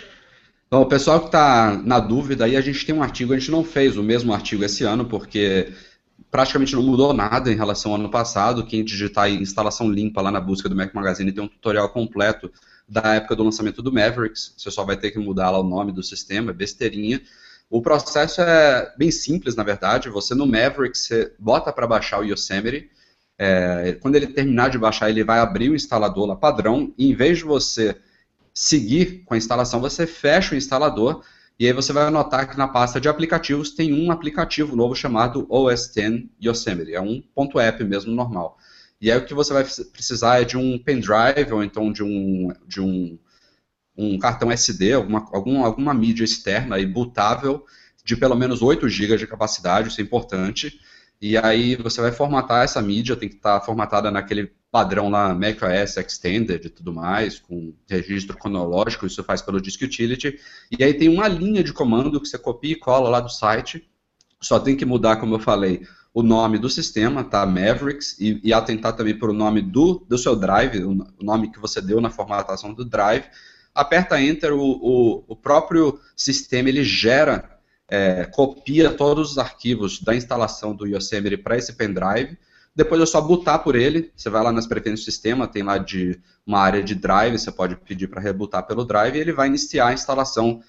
[0.70, 3.50] Bom, o pessoal que está na dúvida aí, a gente tem um artigo, a gente
[3.50, 5.72] não fez o mesmo artigo esse ano, porque
[6.30, 8.64] praticamente não mudou nada em relação ao ano passado.
[8.66, 12.50] Quem digitar instalação limpa lá na busca do Mac Magazine tem um tutorial completo
[12.88, 14.54] da época do lançamento do Mavericks.
[14.56, 17.20] Você só vai ter que mudar lá o nome do sistema, é besteirinha.
[17.70, 20.08] O processo é bem simples, na verdade.
[20.08, 22.90] Você no Mavericks você bota para baixar o Yosemite.
[23.38, 26.92] É, quando ele terminar de baixar, ele vai abrir o instalador lá padrão.
[26.96, 27.96] E em vez de você
[28.54, 31.22] seguir com a instalação, você fecha o instalador
[31.58, 35.46] e aí você vai notar que na pasta de aplicativos tem um aplicativo novo chamado
[35.50, 36.94] OS X Yosemite.
[36.94, 38.56] É um ponto .app mesmo normal.
[39.00, 42.52] E aí o que você vai precisar é de um pendrive ou então de um,
[42.66, 43.18] de um,
[43.96, 47.64] um cartão SD, alguma, alguma, alguma mídia externa e bootável
[48.04, 50.80] de pelo menos 8 GB de capacidade, isso é importante.
[51.20, 55.96] E aí você vai formatar essa mídia, tem que estar formatada naquele padrão lá macOS
[55.96, 60.38] Extended e tudo mais, com registro cronológico, isso faz pelo Disk Utility.
[60.78, 63.88] E aí tem uma linha de comando que você copia e cola lá do site.
[64.40, 67.44] Só tem que mudar, como eu falei, o nome do sistema, tá?
[67.46, 71.58] Mavericks, e, e atentar também para o nome do, do seu drive, o nome que
[71.58, 73.24] você deu na formatação do drive.
[73.74, 80.14] Aperta Enter, o, o, o próprio sistema ele gera, é, copia todos os arquivos da
[80.14, 82.36] instalação do Yosemite para esse pendrive
[82.78, 84.12] depois é só botar por ele.
[84.14, 87.50] Você vai lá nas preferências do sistema, tem lá de uma área de drive, você
[87.50, 90.62] pode pedir para rebootar pelo drive e ele vai iniciar a instalação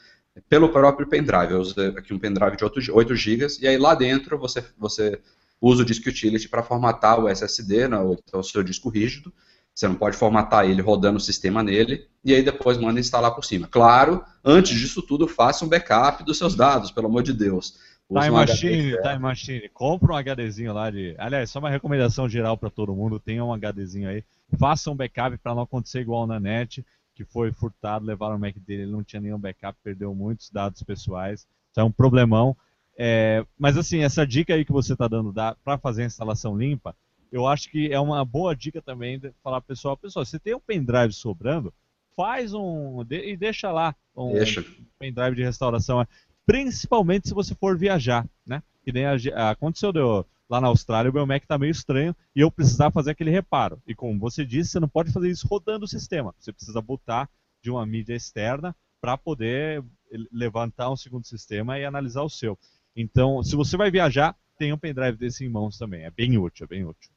[0.50, 1.54] pelo próprio pendrive.
[1.54, 5.22] Eu usei aqui um pendrive de 8, 8 GB e aí lá dentro você, você
[5.62, 9.32] usa o Disk Utility para formatar o SSD, né, ou então o seu disco rígido.
[9.76, 13.46] Você não pode formatar ele rodando o sistema nele e aí depois manda instalar por
[13.46, 13.68] cima.
[13.68, 17.76] Claro, antes disso tudo, faça um backup dos seus dados, pelo amor de Deus.
[18.10, 19.70] Time um Machine, Time Machine.
[19.70, 21.14] Compra um HDzinho lá de.
[21.18, 24.24] Aliás, só uma recomendação geral para todo mundo: tenha um HDzinho aí.
[24.58, 28.56] Faça um backup para não acontecer igual na net, que foi furtado, levaram o Mac
[28.58, 31.42] dele, ele não tinha nenhum backup, perdeu muitos dados pessoais.
[31.42, 32.58] Isso é um problemão.
[32.98, 35.32] É, mas assim, essa dica aí que você está dando
[35.64, 36.96] para fazer a instalação limpa,
[37.32, 40.60] eu acho que é uma boa dica também de falar pessoal, pessoal, você tem um
[40.60, 41.74] pendrive sobrando,
[42.16, 44.66] faz um e deixa lá um deixa.
[44.98, 46.06] pendrive de restauração
[46.50, 48.64] principalmente se você for viajar, né?
[48.84, 52.40] Que nem a, aconteceu deu, lá na Austrália, o meu Mac está meio estranho e
[52.40, 53.80] eu precisava fazer aquele reparo.
[53.86, 56.34] E como você disse, você não pode fazer isso rodando o sistema.
[56.40, 57.30] Você precisa botar
[57.62, 59.84] de uma mídia externa para poder
[60.32, 62.58] levantar um segundo sistema e analisar o seu.
[62.96, 66.04] Então, se você vai viajar, tem um pendrive desse em mãos também.
[66.04, 67.12] É bem útil, é bem útil.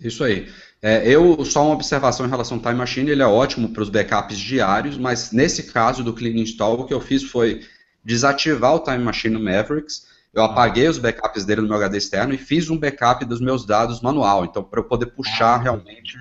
[0.00, 0.52] Isso aí.
[0.82, 3.88] É, eu só uma observação em relação ao Time Machine, ele é ótimo para os
[3.88, 7.64] backups diários, mas nesse caso do Clean Install, o que eu fiz foi
[8.06, 10.06] desativar o Time Machine no Mavericks.
[10.32, 10.46] Eu ah.
[10.46, 14.00] apaguei os backups dele no meu HD externo e fiz um backup dos meus dados
[14.00, 16.16] manual, então para eu poder puxar ah, realmente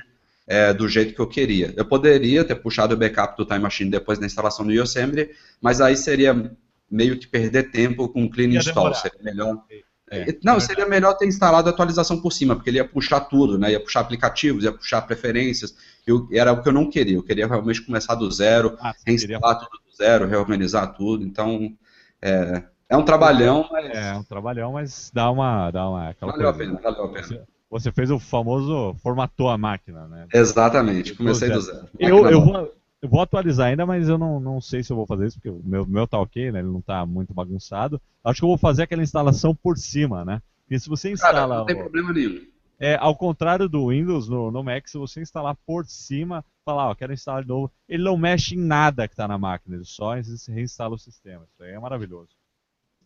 [0.47, 1.73] é, do jeito que eu queria.
[1.77, 5.29] Eu poderia ter puxado o backup do Time Machine depois da instalação no Yosemite,
[5.61, 6.51] mas aí seria
[6.89, 8.85] meio que perder tempo com o clean ia install.
[8.85, 8.95] Demorar.
[8.95, 9.63] Seria melhor.
[10.09, 13.57] É, não, seria melhor ter instalado a atualização por cima, porque ele ia puxar tudo,
[13.57, 13.71] né?
[13.71, 15.75] Ia puxar aplicativos, ia puxar preferências.
[16.05, 17.15] Eu, era o que eu não queria.
[17.15, 19.69] Eu queria realmente começar do zero, ah, reinstalar queria...
[19.69, 21.23] tudo zero, reorganizar tudo.
[21.23, 21.73] Então,
[22.21, 23.89] é, é um trabalhão, mas...
[23.89, 25.71] É, um trabalhão, mas dá uma...
[25.71, 27.47] Dá uma aquela valeu coisa, a pena, valeu a pena.
[27.69, 30.27] Você fez o famoso formatou a máquina, né?
[30.33, 31.87] Exatamente, comecei do zero.
[31.99, 35.07] Eu, eu, vou, eu vou atualizar ainda, mas eu não, não sei se eu vou
[35.07, 36.59] fazer isso, porque o meu, meu tá ok, né?
[36.59, 37.99] Ele não tá muito bagunçado.
[38.23, 40.41] Acho que eu vou fazer aquela instalação por cima, né?
[40.61, 41.33] Porque se você instala...
[41.33, 42.41] Cara, não tem problema nenhum.
[42.79, 46.95] É, ao contrário do Windows, no, no Mac, se você instalar por cima, falar, ó,
[46.95, 50.15] quero instalar de novo, ele não mexe em nada que está na máquina, ele só
[50.49, 51.45] reinstala o sistema.
[51.53, 52.29] Isso aí é maravilhoso.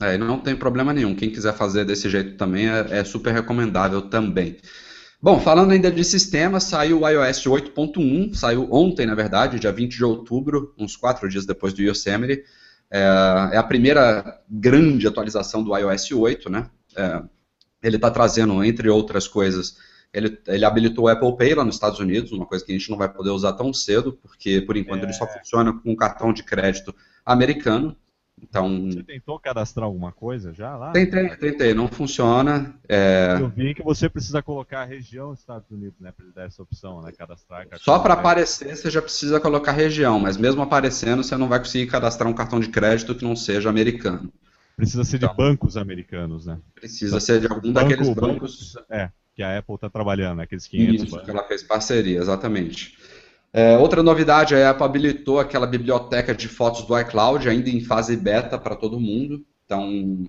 [0.01, 1.13] É, não tem problema nenhum.
[1.13, 4.57] Quem quiser fazer desse jeito também é, é super recomendável também.
[5.21, 9.97] Bom, falando ainda de sistema, saiu o iOS 8.1, saiu ontem, na verdade, dia 20
[9.97, 12.45] de outubro, uns quatro dias depois do Yosemite.
[12.89, 12.99] É,
[13.51, 16.69] é a primeira grande atualização do iOS 8, né?
[16.95, 17.21] É,
[17.83, 19.77] ele está trazendo, entre outras coisas,
[20.13, 22.89] ele, ele, habilitou o Apple Pay lá nos Estados Unidos, uma coisa que a gente
[22.89, 25.05] não vai poder usar tão cedo, porque por enquanto é...
[25.05, 25.27] ele só é.
[25.27, 26.93] funciona com um cartão de crédito
[27.25, 27.95] americano.
[28.41, 30.91] Então, você tentou cadastrar alguma coisa já lá?
[30.91, 32.73] Tentei, tentei, não funciona.
[32.87, 33.37] É...
[33.37, 36.45] Eu vi que você precisa colocar a região dos Estados Unidos, né, para ele dar
[36.45, 37.67] essa opção, né, cadastrar.
[37.77, 41.87] Só para aparecer você já precisa colocar região, mas mesmo aparecendo você não vai conseguir
[41.87, 44.31] cadastrar um cartão de crédito que não seja americano.
[44.77, 46.57] Precisa ser então, de bancos americanos, né?
[46.73, 48.77] Precisa ser de algum banco, daqueles bancos.
[48.89, 52.97] É, que a Apple está trabalhando, aqueles 500 Isso, ela fez parceria, exatamente.
[53.53, 58.17] É, outra novidade, a Apple habilitou aquela biblioteca de fotos do iCloud, ainda em fase
[58.17, 59.45] beta para todo mundo.
[59.65, 60.27] Então.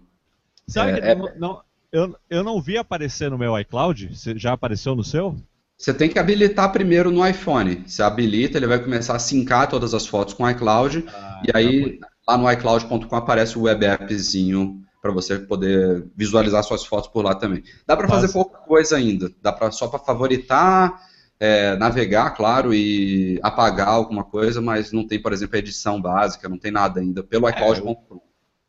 [0.68, 1.14] Sabe é, que é...
[1.16, 4.10] Não, não, eu, eu não vi aparecer no meu iCloud?
[4.36, 5.34] Já apareceu no seu?
[5.76, 7.82] Você tem que habilitar primeiro no iPhone.
[7.84, 11.04] Você habilita, ele vai começar a sincar todas as fotos com o iCloud.
[11.08, 16.84] Ah, e aí, lá no iCloud.com aparece o web appzinho para você poder visualizar suas
[16.84, 17.62] fotos por lá também.
[17.86, 19.30] Dá para fazer pouca coisa ainda.
[19.40, 21.00] Dá pra, só para favoritar,
[21.38, 26.58] é, navegar, claro, e apagar alguma coisa, mas não tem, por exemplo, edição básica, não
[26.58, 27.48] tem nada ainda pelo.
[27.48, 27.52] É,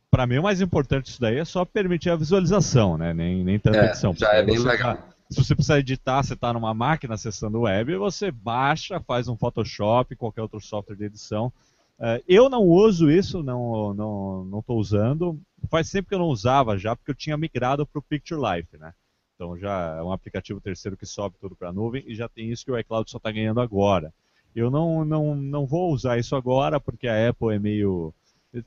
[0.09, 3.13] para mim, o mais importante disso daí é só permitir a visualização, né?
[3.13, 4.13] Nem, nem tanta é, edição.
[4.13, 4.95] Já é bem legal.
[4.95, 9.29] Tá, se você precisar editar, você está numa máquina acessando o web, você baixa, faz
[9.29, 11.51] um Photoshop, qualquer outro software de edição.
[12.01, 15.39] Uh, eu não uso isso, não não não estou usando.
[15.69, 18.75] Faz tempo que eu não usava já, porque eu tinha migrado para o Picture Life,
[18.75, 18.91] né?
[19.35, 22.49] Então já é um aplicativo terceiro que sobe tudo para a nuvem e já tem
[22.51, 24.11] isso que o iCloud só está ganhando agora.
[24.55, 28.11] Eu não, não, não vou usar isso agora porque a Apple é meio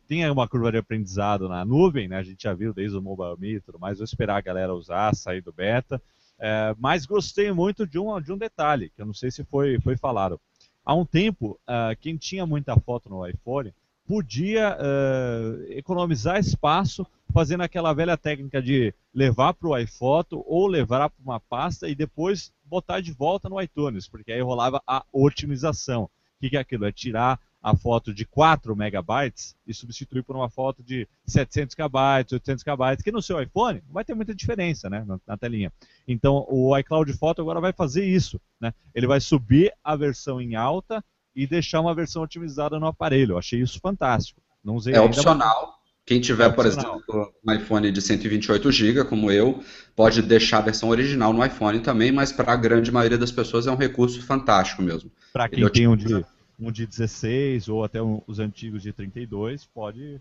[0.06, 2.16] tem uma curva de aprendizado na nuvem, né?
[2.16, 3.98] A gente já viu desde o Mobile Me e tudo mais.
[3.98, 6.00] Vou esperar a galera usar, sair do beta.
[6.38, 9.78] É, mas gostei muito de um, de um detalhe, que eu não sei se foi,
[9.80, 10.40] foi falado.
[10.84, 13.72] Há um tempo, uh, quem tinha muita foto no iPhone
[14.06, 21.08] podia uh, economizar espaço fazendo aquela velha técnica de levar para o iPhoto ou levar
[21.08, 26.04] para uma pasta e depois botar de volta no iTunes, porque aí rolava a otimização.
[26.04, 26.84] O que, que é aquilo?
[26.84, 32.26] É tirar a foto de 4 megabytes e substituir por uma foto de 700 KB,
[32.30, 35.72] 800 KB, que no seu iPhone não vai ter muita diferença né, na, na, telinha.
[36.06, 38.38] Então o iCloud Photo agora vai fazer isso.
[38.60, 38.74] Né?
[38.94, 41.02] Ele vai subir a versão em alta
[41.34, 43.32] e deixar uma versão otimizada no aparelho.
[43.32, 44.42] Eu achei isso fantástico.
[44.62, 45.78] Não usei é opcional.
[46.04, 49.64] Quem tiver, é por exemplo, um iPhone de 128 GB, como eu,
[49.96, 53.66] pode deixar a versão original no iPhone também, mas para a grande maioria das pessoas
[53.66, 55.10] é um recurso fantástico mesmo.
[55.32, 56.22] Para quem tem um de
[56.64, 60.20] um de 16 ou até um, os antigos de 32, pode.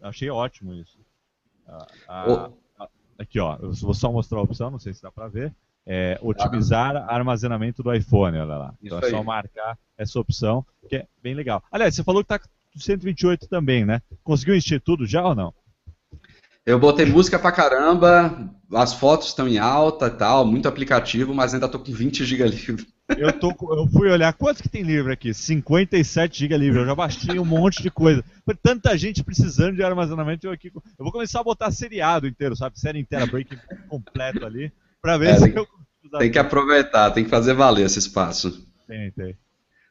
[0.00, 0.98] Achei ótimo isso.
[1.66, 2.50] A, a,
[3.18, 5.54] aqui, ó, eu vou só mostrar a opção, não sei se dá para ver.
[5.84, 8.74] É, otimizar ah, armazenamento do iPhone, olha lá.
[8.82, 11.62] Então é só marcar essa opção, que é bem legal.
[11.70, 14.02] Aliás, você falou que está 128 também, né?
[14.22, 15.54] Conseguiu encher tudo já ou não?
[16.68, 21.54] Eu botei música pra caramba, as fotos estão em alta e tal, muito aplicativo, mas
[21.54, 22.86] ainda tô com 20 GB livre.
[23.16, 25.32] Eu, tô, eu fui olhar, quanto que tem livre aqui?
[25.32, 28.22] 57 GB livre, eu já baixei um monte de coisa.
[28.62, 30.70] Tanta gente precisando de armazenamento, eu aqui...
[30.74, 32.78] Eu vou começar a botar seriado inteiro, sabe?
[32.78, 35.66] Série inteira, break completo ali, pra ver é, se tem, eu...
[36.18, 38.68] Tem que aproveitar, tem que fazer valer esse espaço.
[38.86, 39.34] Tem, tem.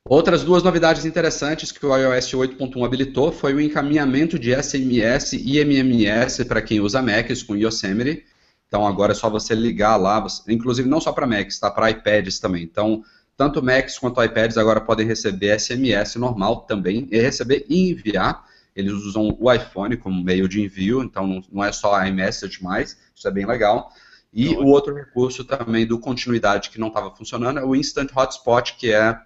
[0.09, 5.57] Outras duas novidades interessantes que o iOS 8.1 habilitou foi o encaminhamento de SMS e
[5.59, 8.23] MMS para quem usa Macs com Yosemite.
[8.69, 11.69] Então agora é só você ligar lá, você, inclusive não só para Macs, tá?
[11.69, 12.63] Para iPads também.
[12.63, 13.03] Então
[13.35, 18.45] tanto Macs quanto iPads agora podem receber SMS normal também e receber e enviar.
[18.73, 23.27] Eles usam o iPhone como meio de envio, então não é só iMessage mais, isso
[23.27, 23.91] é bem legal.
[24.31, 28.75] E o outro recurso também do continuidade que não estava funcionando é o Instant Hotspot,
[28.77, 29.19] que é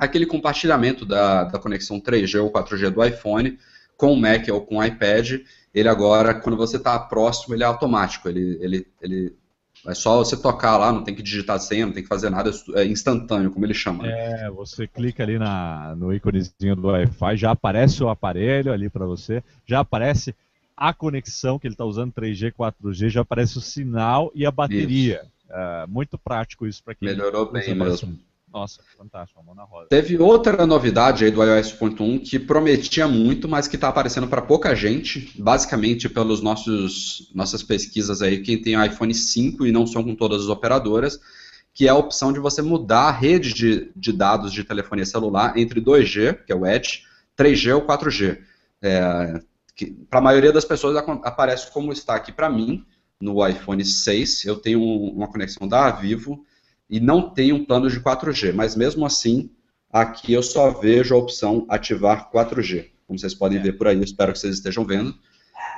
[0.00, 3.58] aquele compartilhamento da, da conexão 3G ou 4G do iPhone
[3.96, 5.42] com o Mac ou com o iPad,
[5.74, 8.26] ele agora, quando você está próximo, ele é automático.
[8.26, 9.36] Ele, ele, ele
[9.86, 12.50] é só você tocar lá, não tem que digitar senha, não tem que fazer nada,
[12.76, 14.06] é instantâneo, como ele chama.
[14.06, 19.04] É, você clica ali na, no íconezinho do Wi-Fi, já aparece o aparelho ali para
[19.04, 20.34] você, já aparece
[20.74, 25.22] a conexão que ele está usando 3G, 4G, já aparece o sinal e a bateria.
[25.50, 28.18] É, muito prático isso para quem Melhorou bem mesmo.
[28.52, 29.86] Nossa, fantástico, mão na roda.
[29.88, 34.42] Teve outra novidade aí do iOS 1 que prometia muito, mas que está aparecendo para
[34.42, 40.02] pouca gente, basicamente pelos nossos nossas pesquisas aí, quem tem iPhone 5 e não são
[40.02, 41.20] com todas as operadoras,
[41.72, 45.56] que é a opção de você mudar a rede de, de dados de telefonia celular
[45.56, 47.04] entre 2G, que é o Edge,
[47.38, 48.40] 3G ou 4G.
[48.82, 49.40] É,
[50.08, 52.84] para a maioria das pessoas aparece como está aqui para mim,
[53.20, 56.44] no iPhone 6, eu tenho uma conexão da Vivo,
[56.90, 59.48] e não tem um plano de 4G, mas mesmo assim,
[59.92, 62.86] aqui eu só vejo a opção ativar 4G.
[63.06, 63.62] Como vocês podem é.
[63.62, 65.14] ver por aí, eu espero que vocês estejam vendo.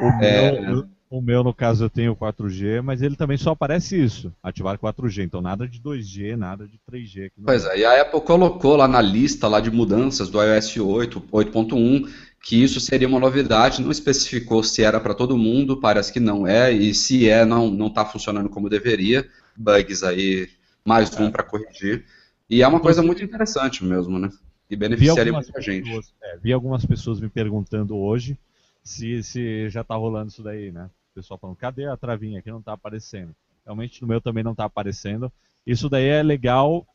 [0.01, 0.61] O, é...
[0.61, 4.79] meu, o meu, no caso, eu tenho 4G, mas ele também só aparece isso, ativar
[4.79, 5.25] 4G.
[5.25, 7.31] Então nada de 2G, nada de 3G.
[7.45, 11.21] Pois é, e a Apple colocou lá na lista lá de mudanças do iOS 8,
[11.31, 12.11] 8.1,
[12.43, 16.47] que isso seria uma novidade, não especificou se era para todo mundo, parece que não
[16.47, 19.29] é, e se é, não está funcionando como deveria.
[19.55, 20.49] Bugs aí
[20.85, 22.05] mais um para corrigir.
[22.49, 24.31] E é uma coisa muito interessante mesmo, né?
[24.69, 25.85] E beneficiaria muita gente.
[25.85, 28.39] Pessoas, é, vi algumas pessoas me perguntando hoje
[28.83, 30.91] se, se já está rolando isso daí, né?
[31.13, 33.35] O pessoal falando, cadê a travinha que não está aparecendo?
[33.65, 35.31] Realmente no meu também não está aparecendo.
[35.67, 36.87] Isso daí é legal.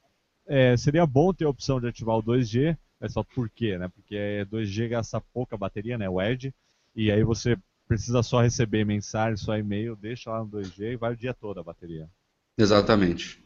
[0.46, 3.88] É, seria bom ter a opção de ativar o 2G, mas só por quê, né?
[3.90, 6.10] Porque 2G gasta pouca bateria, né?
[6.10, 6.54] O Edge.
[6.96, 11.14] E aí você precisa só receber mensagem, só e-mail, deixa lá no 2G e vai
[11.14, 12.10] o dia todo a bateria.
[12.58, 13.44] Exatamente.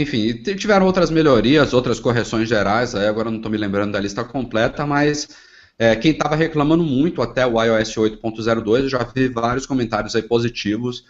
[0.00, 4.22] Enfim, tiveram outras melhorias, outras correções gerais, aí agora não estou me lembrando da lista
[4.22, 5.28] completa, mas
[5.76, 10.22] é, quem estava reclamando muito até o iOS 8.02, eu já vi vários comentários aí
[10.22, 11.04] positivos.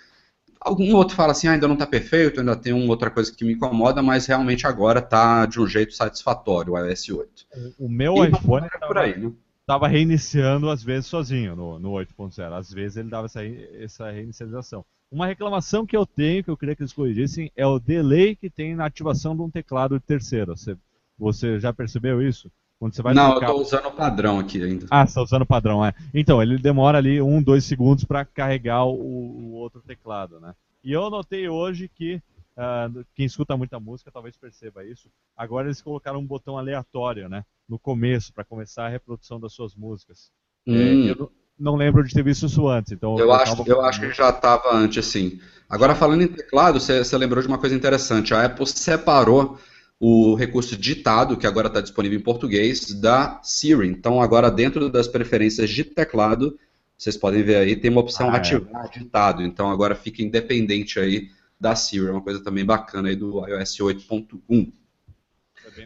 [0.61, 3.45] Algum outro fala assim, ah, ainda não está perfeito, ainda tem uma outra coisa que
[3.45, 7.47] me incomoda, mas realmente agora está de um jeito satisfatório o iOS 8.
[7.79, 9.93] O meu e iPhone estava né?
[9.95, 14.85] reiniciando às vezes sozinho no, no 8.0, às vezes ele dava essa, essa reinicialização.
[15.11, 18.51] Uma reclamação que eu tenho, que eu queria que eles corrigissem, é o delay que
[18.51, 20.55] tem na ativação de um teclado de terceira.
[20.55, 20.77] Você,
[21.19, 22.51] você já percebeu isso?
[22.79, 24.87] Quando você vai Não, eu estou usando o padrão aqui ainda.
[24.91, 25.93] Ah, você está usando o padrão, é.
[26.15, 30.55] Então, ele demora ali um, dois segundos para carregar o, o, outro teclado, né?
[30.85, 32.23] E eu notei hoje que
[32.57, 35.11] uh, quem escuta muita música talvez perceba isso.
[35.37, 37.45] Agora eles colocaram um botão aleatório, né?
[37.69, 40.31] No começo, para começar a reprodução das suas músicas.
[40.67, 40.77] Hum.
[40.77, 42.93] É, eu não lembro de ter visto isso antes.
[42.93, 45.41] Então eu, eu acho, eu acho que já estava antes, sim.
[45.69, 48.33] Agora, falando em teclado, você lembrou de uma coisa interessante.
[48.33, 49.59] A Apple separou
[50.01, 53.89] o recurso ditado, que agora está disponível em português, da Siri.
[53.89, 56.59] Então, agora dentro das preferências de teclado,
[56.97, 58.37] vocês podem ver aí, tem uma opção ah, é.
[58.37, 58.99] ativar é.
[58.99, 59.43] ditado.
[59.43, 61.29] Então, agora fica independente aí
[61.61, 62.07] da Siri.
[62.07, 64.73] É uma coisa também bacana aí do iOS 8.1.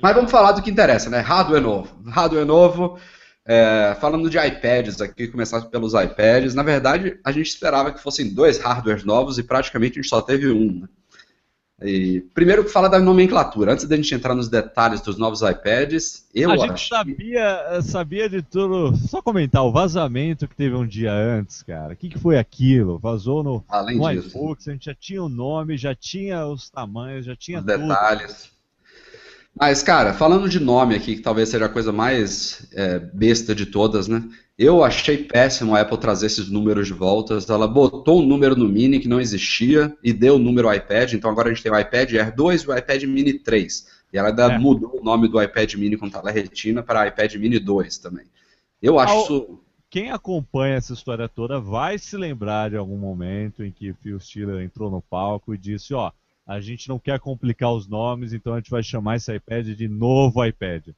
[0.00, 1.18] Mas vamos falar do que interessa, né?
[1.18, 2.02] Hardware novo.
[2.06, 2.98] Hardware novo.
[3.44, 6.54] É, falando de iPads aqui, começar pelos iPads.
[6.54, 10.20] Na verdade, a gente esperava que fossem dois hardwares novos e praticamente a gente só
[10.20, 10.80] teve um.
[10.80, 10.88] Né?
[11.84, 13.72] E, primeiro, fala da nomenclatura.
[13.72, 18.40] Antes da gente entrar nos detalhes dos novos iPads, eu a gente sabia, sabia de
[18.40, 18.96] tudo.
[18.96, 21.94] Só comentar o vazamento que teve um dia antes, cara.
[21.94, 22.98] O que, que foi aquilo?
[22.98, 24.56] Vazou no, Além no disso.
[24.68, 27.78] a gente já tinha o nome, já tinha os tamanhos, já tinha os tudo.
[27.78, 28.52] detalhes.
[29.54, 33.66] Mas, cara, falando de nome aqui, que talvez seja a coisa mais é, besta de
[33.66, 34.22] todas, né?
[34.58, 37.38] Eu achei péssimo a Apple trazer esses números de volta.
[37.48, 41.12] Ela botou um número no Mini que não existia e deu o número ao iPad.
[41.12, 43.86] Então agora a gente tem o iPad Air 2 e o iPad Mini 3.
[44.12, 44.58] E ela ainda é.
[44.58, 48.26] mudou o nome do iPad Mini com tela retina para iPad Mini 2 também.
[48.80, 49.58] Eu acho isso...
[49.88, 54.62] Quem acompanha essa história toda vai se lembrar de algum momento em que Phil Schiller
[54.62, 56.10] entrou no palco e disse, ó,
[56.52, 59.88] a gente não quer complicar os nomes, então a gente vai chamar esse iPad de
[59.88, 60.88] novo iPad.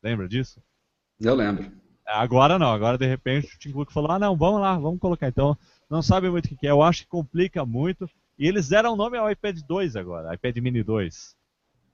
[0.00, 0.62] Lembra disso?
[1.20, 1.68] Eu lembro.
[2.06, 5.26] Agora não, agora de repente o Tim Cook falou, ah não, vamos lá, vamos colocar.
[5.26, 5.58] Então,
[5.90, 8.08] não sabe muito o que é, eu acho que complica muito.
[8.38, 11.36] E eles deram o nome ao iPad 2 agora, iPad Mini 2.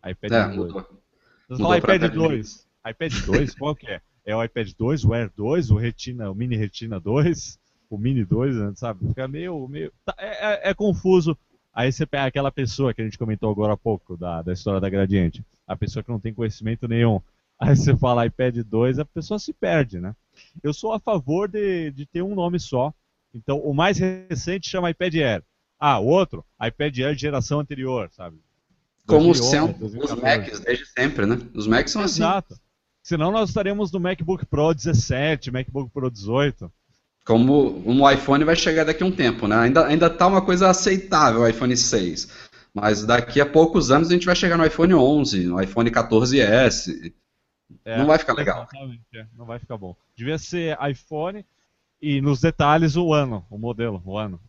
[0.07, 0.73] iPad é, Mini 2.
[0.73, 1.01] Mudou.
[1.49, 2.69] Mudou iPad 2.
[2.87, 4.03] iPad 2, qual que é?
[4.27, 7.59] É o iPad 2, o Air 2, o Retina, o Mini Retina 2,
[7.89, 9.09] o Mini 2, né, sabe?
[9.09, 9.67] Fica meio.
[9.69, 9.91] meio...
[10.05, 11.37] Tá, é, é, é confuso
[11.73, 14.81] Aí você pega aquela pessoa que a gente comentou agora há pouco, da, da história
[14.81, 17.21] da Gradiente, a pessoa que não tem conhecimento nenhum.
[17.61, 20.17] Aí você fala iPad 2, a pessoa se perde, né?
[20.63, 22.93] Eu sou a favor de, de ter um nome só.
[23.35, 25.45] Então, o mais recente chama iPad Air.
[25.79, 28.39] Ah, o outro, iPad Air geração anterior, sabe?
[29.07, 31.39] Como são os Macs desde sempre, né?
[31.55, 32.55] Os Macs são Exato.
[32.55, 32.55] assim.
[32.55, 32.71] Exato.
[33.03, 36.73] Senão nós estaremos no MacBook Pro 17, MacBook Pro 18.
[37.31, 39.55] Como um iPhone vai chegar daqui a um tempo, né?
[39.55, 42.27] Ainda, ainda tá uma coisa aceitável o iPhone 6.
[42.75, 47.13] Mas daqui a poucos anos a gente vai chegar no iPhone 11, no iPhone 14S.
[47.85, 48.67] É, não vai ficar legal.
[49.15, 49.95] É, não vai ficar bom.
[50.17, 51.47] Devia ser iPhone
[52.03, 54.41] e nos detalhes o ano, o modelo, o ano.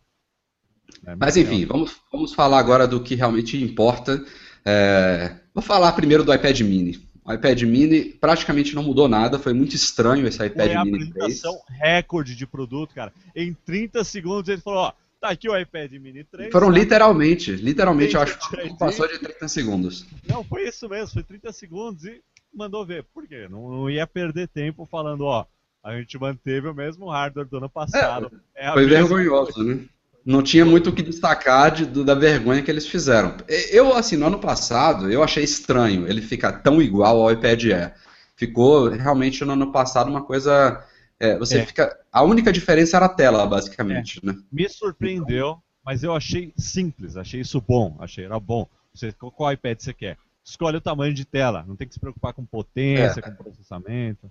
[1.06, 4.20] É, Mas enfim, vamos, vamos falar agora do que realmente importa.
[4.64, 7.08] É, vou falar primeiro do iPad Mini.
[7.24, 11.10] O iPad Mini praticamente não mudou nada, foi muito estranho esse iPad foi Mini 3.
[11.10, 13.12] apresentação recorde de produto, cara.
[13.34, 16.50] Em 30 segundos ele falou, ó, tá aqui o iPad Mini 3.
[16.50, 16.78] Foram tá?
[16.78, 20.06] literalmente, literalmente, eu acho que passou de 30 segundos.
[20.26, 22.20] Não, foi isso mesmo, foi 30 segundos e
[22.52, 23.04] mandou ver.
[23.14, 23.46] Por quê?
[23.48, 25.46] Não, não ia perder tempo falando, ó,
[25.82, 28.32] a gente manteve o mesmo hardware do ano passado.
[28.54, 29.74] É, é foi vergonhoso, coisa.
[29.74, 29.84] né?
[30.24, 33.36] Não tinha muito o que destacar de, da vergonha que eles fizeram.
[33.70, 37.94] Eu, assim, no ano passado, eu achei estranho ele ficar tão igual ao iPad Air.
[38.36, 40.84] Ficou realmente no ano passado uma coisa.
[41.18, 41.66] É, você é.
[41.66, 41.96] fica.
[42.10, 44.20] A única diferença era a tela, basicamente.
[44.22, 44.26] É.
[44.26, 44.38] Né?
[44.50, 48.68] Me surpreendeu, mas eu achei simples, achei isso bom, achei era bom.
[48.94, 50.18] Você, qual iPad você quer?
[50.44, 53.22] Escolhe o tamanho de tela, não tem que se preocupar com potência, é.
[53.22, 54.30] com processamento.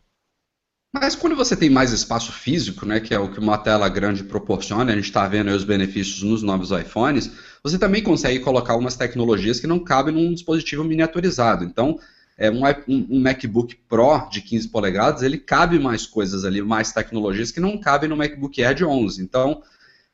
[0.94, 4.26] Mas quando você tem mais espaço físico, né, que é o que uma tela grande
[4.26, 7.32] proporciona, a gente está vendo os benefícios nos novos iPhones,
[7.64, 11.64] você também consegue colocar algumas tecnologias que não cabem num dispositivo miniaturizado.
[11.64, 11.98] Então,
[12.38, 17.52] é, um, um, MacBook Pro de 15 polegadas, ele cabe mais coisas ali, mais tecnologias
[17.52, 19.22] que não cabem no MacBook Air de 11.
[19.22, 19.64] Então,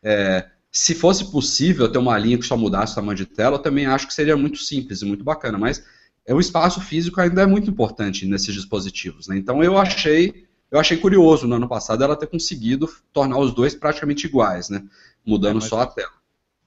[0.04, 3.62] é, se fosse possível ter uma linha que só mudasse o tamanho de tela, eu
[3.62, 5.84] também acho que seria muito simples e muito bacana, mas
[6.24, 9.28] é, o espaço físico ainda é muito importante nesses dispositivos.
[9.28, 9.38] Né?
[9.38, 13.74] Então, eu achei eu achei curioso no ano passado ela ter conseguido tornar os dois
[13.74, 14.86] praticamente iguais, né?
[15.26, 16.12] Mudando é, mas, só a tela.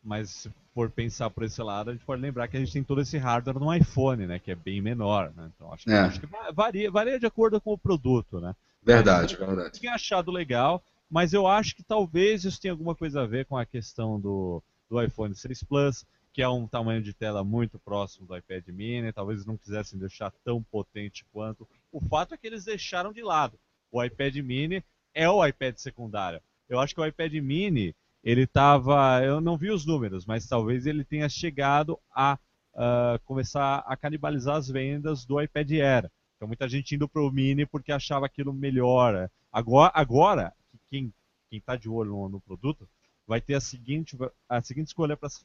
[0.03, 3.01] Mas for pensar por esse lado, a gente pode lembrar que a gente tem todo
[3.01, 4.39] esse hardware no iPhone, né?
[4.39, 5.51] Que é bem menor, né?
[5.55, 5.99] Então acho que, é.
[5.99, 8.55] acho que varia, varia de acordo com o produto, né?
[8.83, 9.79] Verdade, mas, verdade.
[9.79, 13.57] Tinha achado legal, mas eu acho que talvez isso tenha alguma coisa a ver com
[13.57, 18.27] a questão do, do iPhone 6 Plus, que é um tamanho de tela muito próximo
[18.27, 21.69] do iPad mini, talvez eles não quisessem deixar tão potente quanto.
[21.93, 23.59] O fato é que eles deixaram de lado.
[23.91, 24.85] O iPad mini
[25.15, 26.41] é o iPad secundário.
[26.69, 30.87] Eu acho que o iPad mini, ele estava, eu não vi os números, mas talvez
[30.87, 32.39] ele tenha chegado a
[32.75, 36.11] uh, começar a canibalizar as vendas do iPad Air.
[36.37, 39.29] Então muita gente indo para o mini porque achava aquilo melhor.
[39.53, 40.53] Agora, agora
[40.89, 41.13] quem
[41.51, 42.89] está de olho no, no produto
[43.27, 44.17] vai ter a seguinte,
[44.49, 45.45] a seguinte escolha para se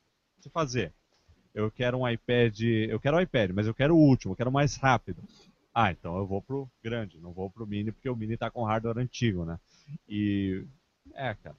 [0.52, 0.94] fazer.
[1.54, 4.52] Eu quero um iPad, eu quero um iPad, mas eu quero o último, eu quero
[4.52, 5.24] mais rápido.
[5.78, 8.64] Ah, então eu vou pro grande, não vou pro mini, porque o mini tá com
[8.64, 9.60] hardware antigo, né?
[10.08, 10.64] E.
[11.14, 11.58] É, cara.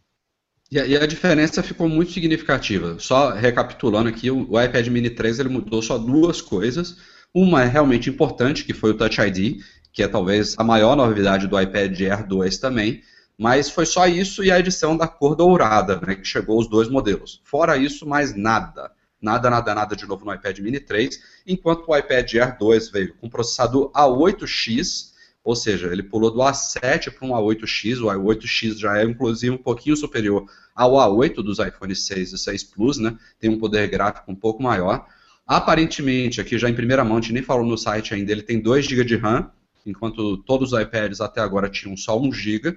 [0.71, 2.99] E a, e a diferença ficou muito significativa.
[2.99, 6.97] Só recapitulando aqui, o, o iPad mini 3 ele mudou só duas coisas.
[7.35, 9.61] Uma é realmente importante, que foi o Touch ID,
[9.93, 13.03] que é talvez a maior novidade do iPad Air 2 também.
[13.39, 16.89] Mas foi só isso e a edição da cor dourada, né, que chegou os dois
[16.89, 17.43] modelos.
[17.45, 18.91] Fora isso, mais nada.
[19.21, 23.15] Nada, nada, nada de novo no iPad mini 3, enquanto o iPad Air 2 veio
[23.15, 25.13] com processador A8X,
[25.43, 29.59] ou seja, ele pulou do A7 para um A8X, o A8X já é inclusive um
[29.59, 30.45] pouquinho superior
[30.75, 33.17] ao A8 dos iPhone 6 e 6 Plus, né?
[33.39, 35.07] Tem um poder gráfico um pouco maior.
[35.47, 38.61] Aparentemente, aqui já em primeira mão, a gente nem falou no site ainda, ele tem
[38.61, 39.51] 2 GB de RAM,
[39.87, 42.77] enquanto todos os iPads até agora tinham só 1 GB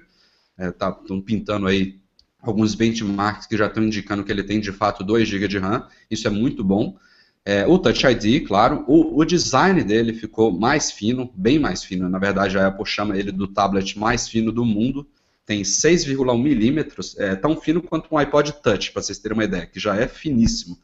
[0.68, 0.92] estão é, tá,
[1.24, 1.99] pintando aí
[2.42, 5.86] alguns benchmarks que já estão indicando que ele tem de fato 2 GB de RAM,
[6.10, 6.96] isso é muito bom.
[7.44, 12.08] É, o Touch ID, claro, o, o, design dele ficou mais fino, bem mais fino.
[12.08, 15.08] Na verdade, a Apple chama ele do tablet mais fino do mundo.
[15.46, 19.66] Tem 6,1 milímetros, é tão fino quanto um iPod Touch, para vocês terem uma ideia,
[19.66, 20.78] que já é finíssimo.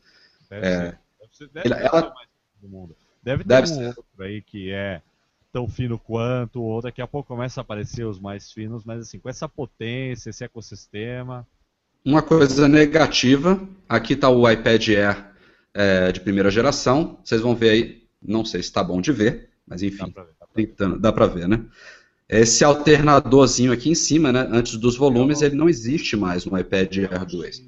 [0.51, 0.99] Deve é, ser.
[1.21, 2.29] Deve, ser, deve, ele, ela, mais
[2.61, 2.97] do mundo.
[3.23, 3.87] deve ter deve um ser.
[3.89, 5.03] outro aí que é
[5.57, 9.19] tão fino quanto, ou daqui a pouco começa a aparecer os mais finos, mas assim,
[9.19, 11.47] com essa potência, esse ecossistema.
[12.05, 15.31] Uma coisa negativa, aqui está o iPad Air
[15.73, 19.49] é, de primeira geração, vocês vão ver aí, não sei se está bom de ver,
[19.67, 20.13] mas enfim,
[21.01, 21.65] dá para ver, ver, né?
[22.29, 26.99] Esse alternadorzinho aqui em cima, né, antes dos volumes, ele não existe mais no iPad
[26.99, 27.65] Air 2.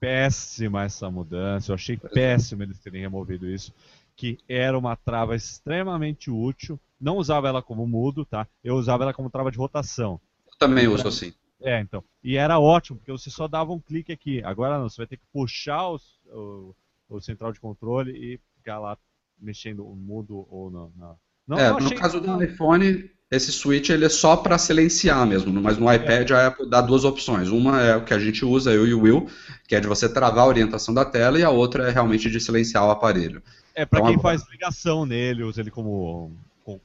[0.00, 2.08] Péssima essa mudança, eu achei é.
[2.08, 3.72] péssimo eles terem removido isso,
[4.16, 8.46] que era uma trava extremamente útil, não usava ela como mudo, tá?
[8.62, 10.20] Eu usava ela como trava de rotação.
[10.46, 11.32] Eu também uso assim.
[11.60, 12.02] É, então.
[12.22, 14.42] E era ótimo, porque você só dava um clique aqui.
[14.44, 16.74] Agora não, você vai ter que puxar o, o,
[17.08, 18.96] o central de controle e ficar lá
[19.40, 20.92] mexendo o mudo ou não.
[20.96, 21.16] não.
[21.46, 25.78] não é, no caso do iPhone, esse switch ele é só para silenciar mesmo, mas
[25.78, 26.34] no iPad é.
[26.34, 27.48] a Apple dá duas opções.
[27.48, 29.28] Uma é o que a gente usa, eu e o Will,
[29.66, 32.40] que é de você travar a orientação da tela, e a outra é realmente de
[32.40, 33.42] silenciar o aparelho.
[33.74, 36.32] É, para então, quem faz ligação nele, usa ele como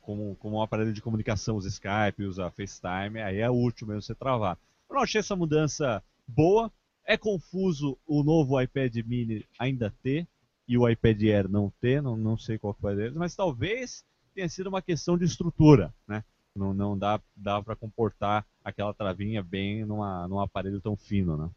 [0.02, 4.16] como, como um aparelho de comunicação, usa Skype, usa FaceTime, aí é útil mesmo você
[4.16, 4.58] travar.
[4.90, 6.72] Eu não achei essa mudança boa.
[7.06, 10.26] É confuso o novo iPad mini ainda ter
[10.68, 14.48] e o iPad Air não ter, não, não sei qual foi deles, mas talvez tenha
[14.48, 16.24] sido uma questão de estrutura, né?
[16.56, 21.50] Não, não dá, dá para comportar aquela travinha bem numa, num aparelho tão fino, né?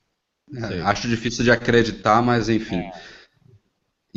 [0.71, 2.79] É, acho difícil de acreditar, mas enfim.
[2.79, 2.93] É.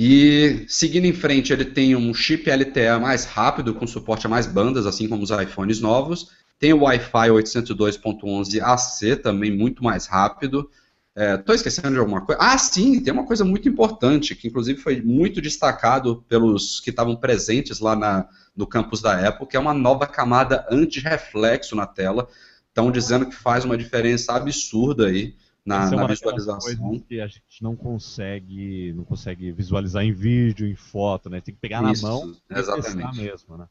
[0.02, 4.47] E seguindo em frente, ele tem um chip LTE mais rápido, com suporte a mais
[4.47, 6.30] bandas, assim como os iPhones novos.
[6.58, 10.70] Tem o Wi-Fi 802.11ac, também muito mais rápido.
[11.14, 12.39] Estou é, esquecendo de alguma coisa.
[12.41, 17.18] Ah, sim, tem uma coisa muito importante, que inclusive foi muito destacado pelos que estavam
[17.18, 18.26] presentes lá na,
[18.56, 22.26] no campus da Apple, que é uma nova camada anti-reflexo na tela.
[22.70, 25.36] Estão dizendo que faz uma diferença absurda aí
[25.66, 26.99] na, é na visualização.
[27.07, 31.41] que a gente não consegue, não consegue visualizar em vídeo, em foto, né?
[31.41, 33.20] Tem que pegar Isso, na mão exatamente.
[33.20, 33.68] e mesmo, né?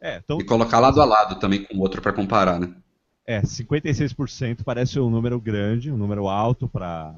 [0.00, 2.74] É, então, e colocar lado a lado também com o outro para comparar, né?
[3.26, 7.14] É, 56% parece um número grande, um número alto para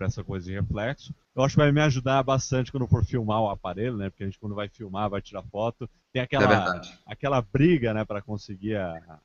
[0.00, 1.14] essa coisa de reflexo.
[1.34, 4.10] Eu acho que vai me ajudar bastante quando for filmar o aparelho, né?
[4.10, 8.04] Porque a gente quando vai filmar, vai tirar foto, tem aquela, é aquela briga, né,
[8.04, 9.18] para conseguir a,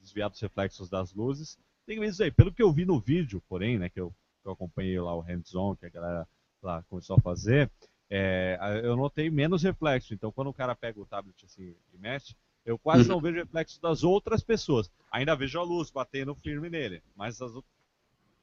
[0.00, 1.58] desviar dos reflexos das luzes.
[1.88, 2.30] Tem isso aí.
[2.30, 4.10] Pelo que eu vi no vídeo, porém, né, que eu,
[4.42, 6.28] que eu acompanhei lá o hands-on, que a galera
[6.62, 7.70] lá começou a fazer,
[8.10, 10.12] é, eu notei menos reflexo.
[10.12, 13.14] Então, quando o cara pega o tablet assim e mexe, eu quase uhum.
[13.14, 14.90] não vejo reflexo das outras pessoas.
[15.10, 17.52] Ainda vejo a luz batendo firme nele, mas as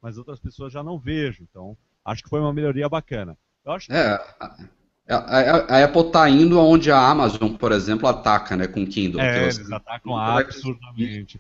[0.01, 1.43] mas outras pessoas já não vejo.
[1.43, 3.37] Então, acho que foi uma melhoria bacana.
[3.63, 3.93] Eu acho que...
[3.93, 4.13] É,
[5.07, 8.87] a, a, a Apple está indo aonde a Amazon, por exemplo, ataca, né, com o
[8.87, 9.21] Kindle.
[9.21, 11.39] É, eles atacam absurdamente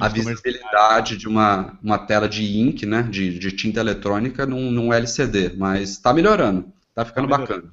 [0.00, 4.92] a visibilidade de uma, uma tela de ink, né, de, de tinta eletrônica num, num
[4.92, 6.72] LCD, mas está melhorando.
[6.94, 7.64] Tá ficando tá bacana.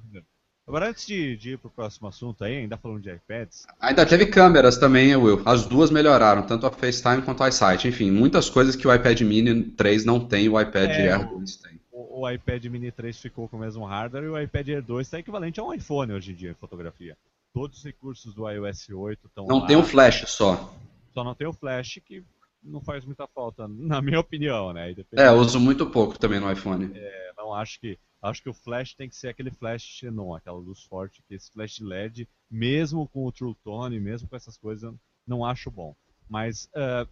[0.68, 3.66] Agora, antes de, de ir para o próximo assunto aí, ainda falando de iPads.
[3.80, 5.42] Ainda teve câmeras também, Will.
[5.46, 7.88] As duas melhoraram, tanto a FaceTime quanto o iSight.
[7.88, 11.56] Enfim, muitas coisas que o iPad Mini 3 não tem, o iPad é, Air 2
[11.58, 11.80] tem.
[11.92, 15.08] O, o, iPad Mini 3 ficou com o mesmo hardware e o iPad Air 2
[15.08, 17.18] está equivalente a um iPhone hoje em dia em fotografia.
[17.54, 19.68] Todos os recursos do iOS 8 estão Não lá.
[19.68, 20.74] tem o flash só.
[21.14, 22.24] Só não tem o flash, que
[22.64, 24.94] não faz muita falta, na minha opinião, né?
[25.14, 26.92] É, eu uso muito pouco também no iPhone.
[26.94, 30.60] É, não acho que Acho que o flash tem que ser aquele flash xenon, aquela
[30.60, 34.94] luz forte, que esse flash LED, mesmo com o True Tone, mesmo com essas coisas,
[35.26, 35.96] não acho bom.
[36.30, 37.10] Mas uh,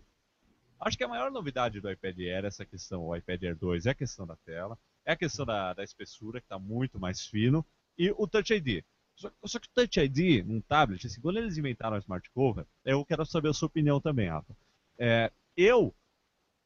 [0.79, 3.87] acho que a maior novidade do iPad Air é essa questão, o iPad Air 2
[3.87, 7.25] é a questão da tela, é a questão da, da espessura, que está muito mais
[7.25, 7.65] fino,
[7.97, 8.83] e o Touch ID.
[9.19, 12.65] Só, só, que o Touch ID num tablet, assim, quando eles inventaram o Smart Cover,
[12.85, 14.55] eu quero saber a sua opinião também, Rafa.
[14.97, 15.93] É, eu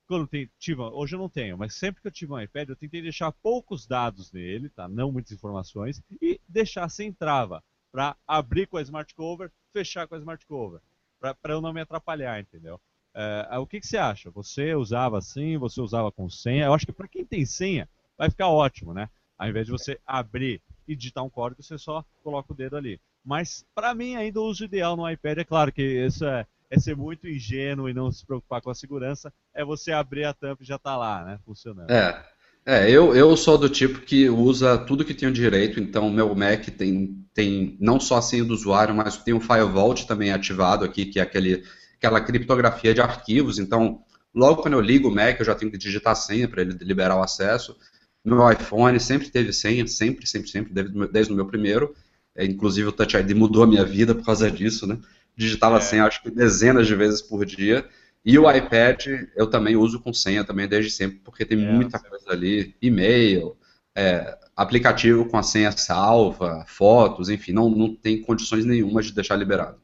[0.06, 2.76] quando tem, tive, hoje eu não tenho, mas sempre que eu tive um iPad, eu
[2.76, 4.88] tentei deixar poucos dados nele, tá?
[4.88, 10.14] Não muitas informações, e deixar sem trava, para abrir com a Smart Cover, fechar com
[10.14, 10.82] a Smart Cover,
[11.20, 12.80] para eu não me atrapalhar, entendeu?
[13.16, 14.30] É, o que, que, você acha?
[14.32, 16.66] Você usava assim, você usava com senha?
[16.66, 17.88] Eu acho que para quem tem senha,
[18.18, 19.10] vai ficar ótimo, né?
[19.38, 23.00] Ao invés de você abrir e digitar um código, você só coloca o dedo ali.
[23.24, 26.80] Mas para mim ainda o uso ideal no iPad é claro que isso é é
[26.80, 30.64] ser muito ingênuo e não se preocupar com a segurança, é você abrir a tampa
[30.64, 31.40] e já está lá, né?
[31.46, 31.92] Funcionando.
[31.92, 32.26] É.
[32.66, 36.66] É, eu, eu sou do tipo que usa tudo que tem direito, então meu Mac
[36.70, 41.06] tem, tem não só a senha do usuário, mas tem o FileVault também ativado aqui,
[41.06, 41.62] que é aquele,
[41.98, 44.02] aquela criptografia de arquivos, então
[44.34, 46.78] logo quando eu ligo o Mac eu já tenho que digitar a senha para ele
[46.82, 47.78] liberar o acesso.
[48.24, 50.74] Meu iPhone sempre teve senha, sempre, sempre, sempre,
[51.12, 51.94] desde, o meu primeiro,
[52.36, 54.98] é, inclusive o Touch ID mudou a minha vida por causa disso, né?
[55.36, 55.82] digitava é.
[55.82, 57.88] senha, acho que dezenas de vezes por dia.
[58.26, 62.00] E o iPad eu também uso com senha também desde sempre, porque tem é, muita
[62.00, 63.58] coisa ali, e-mail,
[63.96, 69.36] é, aplicativo com a senha salva, fotos, enfim, não, não tem condições nenhuma de deixar
[69.36, 69.78] liberado.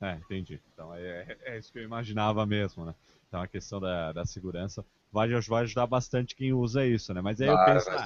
[0.00, 0.60] É, entendi.
[0.72, 2.94] Então é, é, é isso que eu imaginava mesmo, né?
[3.34, 7.20] Então a questão da, da segurança vai, vai ajudar bastante quem usa isso, né?
[7.20, 8.04] Mas aí eu penso, ah,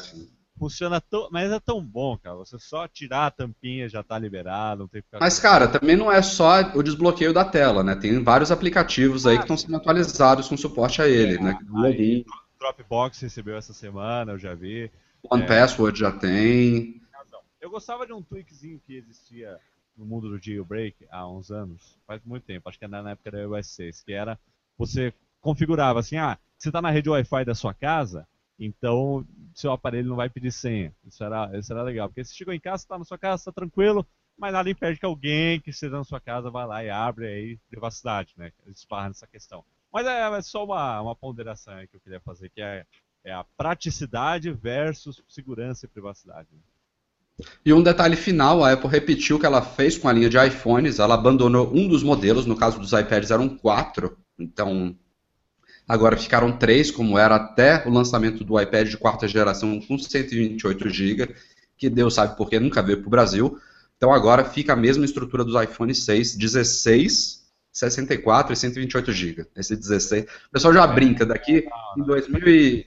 [0.59, 1.29] funciona tão.
[1.31, 2.35] Mas é tão bom, cara.
[2.37, 5.21] Você só tirar a tampinha já tá liberado, não tem que ficar.
[5.21, 7.95] Mas, cara, também não é só o desbloqueio da tela, né?
[7.95, 11.59] Tem vários aplicativos aí que estão sendo atualizados com suporte a ele, é, né?
[11.85, 12.25] Aí,
[12.59, 14.91] Dropbox recebeu essa semana, eu já vi.
[15.31, 15.47] One é...
[15.47, 17.03] Password já tem.
[17.61, 19.59] Eu gostava de um tweakzinho que existia
[19.95, 23.33] no mundo do jailbreak há uns anos, faz muito tempo, acho que era na época
[23.33, 24.39] da iOS 6, que era
[24.79, 28.27] você configurava assim, ah, você está na rede Wi-Fi da sua casa,
[28.59, 29.25] então,
[29.55, 30.93] seu aparelho não vai pedir senha.
[31.07, 32.09] Isso era, isso era legal.
[32.09, 34.05] Porque você chegou em casa, está na sua casa, está tranquilo,
[34.37, 37.59] mas nada impede que alguém que esteja na sua casa vá lá e abre aí
[37.71, 38.51] privacidade, né?
[38.67, 39.65] Esparra nessa questão.
[39.93, 42.85] Mas é, é só uma, uma ponderação que eu queria fazer, que é,
[43.25, 46.49] é a praticidade versus segurança e privacidade.
[47.65, 50.37] E um detalhe final, a Apple repetiu o que ela fez com a linha de
[50.37, 54.97] iPhones, ela abandonou um dos modelos, no caso dos iPads eram quatro, então
[55.89, 60.91] Agora ficaram três, como era até o lançamento do iPad de quarta geração com 128
[60.91, 61.35] GB,
[61.79, 63.59] que Deus sabe por que nunca veio para o Brasil.
[63.97, 69.47] Então agora fica a mesma estrutura dos iPhone 6, 16, 64 e 128 GB.
[69.57, 70.25] Esse 16.
[70.25, 71.67] O pessoal já brinca, daqui
[71.97, 72.87] em 2000 e...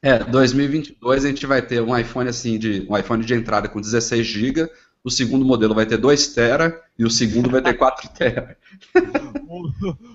[0.00, 3.80] É, 2022 a gente vai ter um iPhone assim de um iPhone de entrada com
[3.80, 4.70] 16 GB,
[5.08, 8.56] o segundo modelo vai ter 2 tera e o segundo vai ter 4 tera.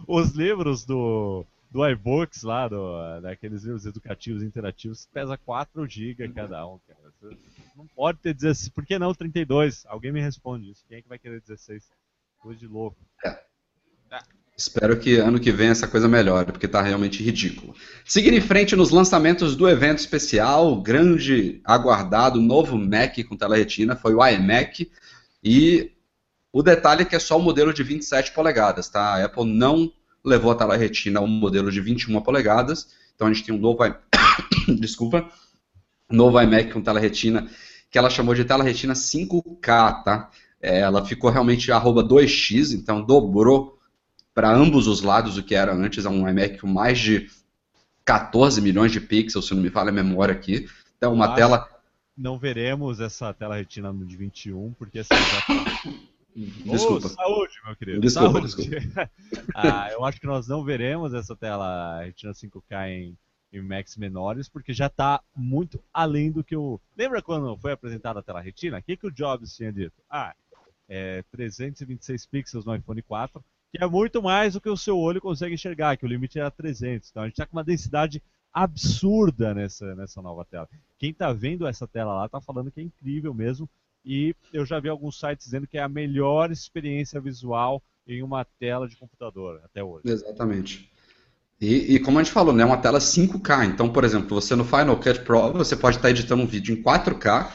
[0.08, 6.66] Os livros do, do iBooks lá, do, daqueles livros educativos interativos, pesa 4 GB cada
[6.68, 7.12] um, cara.
[7.20, 7.36] Você
[7.76, 9.84] não pode ter 16, por que não 32?
[9.88, 10.86] Alguém me responde isso.
[10.88, 11.84] Quem é que vai querer 16?
[12.39, 12.98] Coisa de louco.
[13.26, 13.53] É.
[14.56, 17.76] Espero que ano que vem essa coisa melhore, porque está realmente ridículo.
[18.06, 23.95] Seguindo em frente nos lançamentos do evento especial, grande aguardado novo Mac com tela retina
[23.95, 24.91] foi o iMac.
[25.43, 25.91] E
[26.51, 29.16] o detalhe é que é só o modelo de 27 polegadas, tá?
[29.16, 29.91] A Apple não
[30.24, 32.89] levou a tela retina ao modelo de 21 polegadas.
[33.16, 33.80] Então a gente tem um novo,
[34.80, 35.28] desculpa,
[36.12, 37.49] novo iMac com tela retina
[37.89, 40.30] que ela chamou de tela retina 5K, tá?
[40.62, 43.78] É, ela ficou realmente arroba 2x, então dobrou
[44.34, 47.29] para ambos os lados o que era antes, é um iMac com mais de
[48.03, 50.67] 14 milhões de pixels, se não me falha a memória aqui.
[50.97, 51.69] Então, uma tela.
[52.17, 55.84] Não veremos essa tela retina no de 21, porque assim já tá...
[56.36, 57.05] Desculpa.
[57.05, 58.01] Oh, saúde, meu querido.
[58.01, 58.55] Desculpa, saúde.
[58.55, 59.11] desculpa.
[59.53, 63.17] ah, eu acho que nós não veremos essa tela retina 5K em,
[63.51, 66.81] em Macs menores, porque já está muito além do que o.
[66.97, 68.79] Lembra quando foi apresentada a tela retina?
[68.79, 69.93] O que, que o Jobs tinha dito?
[70.09, 70.34] Ah,
[70.89, 73.43] é 326 pixels no iPhone 4
[73.74, 76.51] que é muito mais do que o seu olho consegue enxergar, que o limite era
[76.51, 77.09] 300.
[77.09, 78.21] Então a gente está com uma densidade
[78.53, 80.69] absurda nessa, nessa nova tela.
[80.99, 83.67] Quem está vendo essa tela lá está falando que é incrível mesmo.
[84.05, 88.45] E eu já vi alguns sites dizendo que é a melhor experiência visual em uma
[88.45, 90.03] tela de computador até hoje.
[90.05, 90.91] Exatamente.
[91.59, 93.65] E, e, como a gente falou, né, é uma tela 5K.
[93.65, 96.84] Então, por exemplo, você no Final Cut Pro, você pode estar editando um vídeo em
[96.84, 97.49] 4K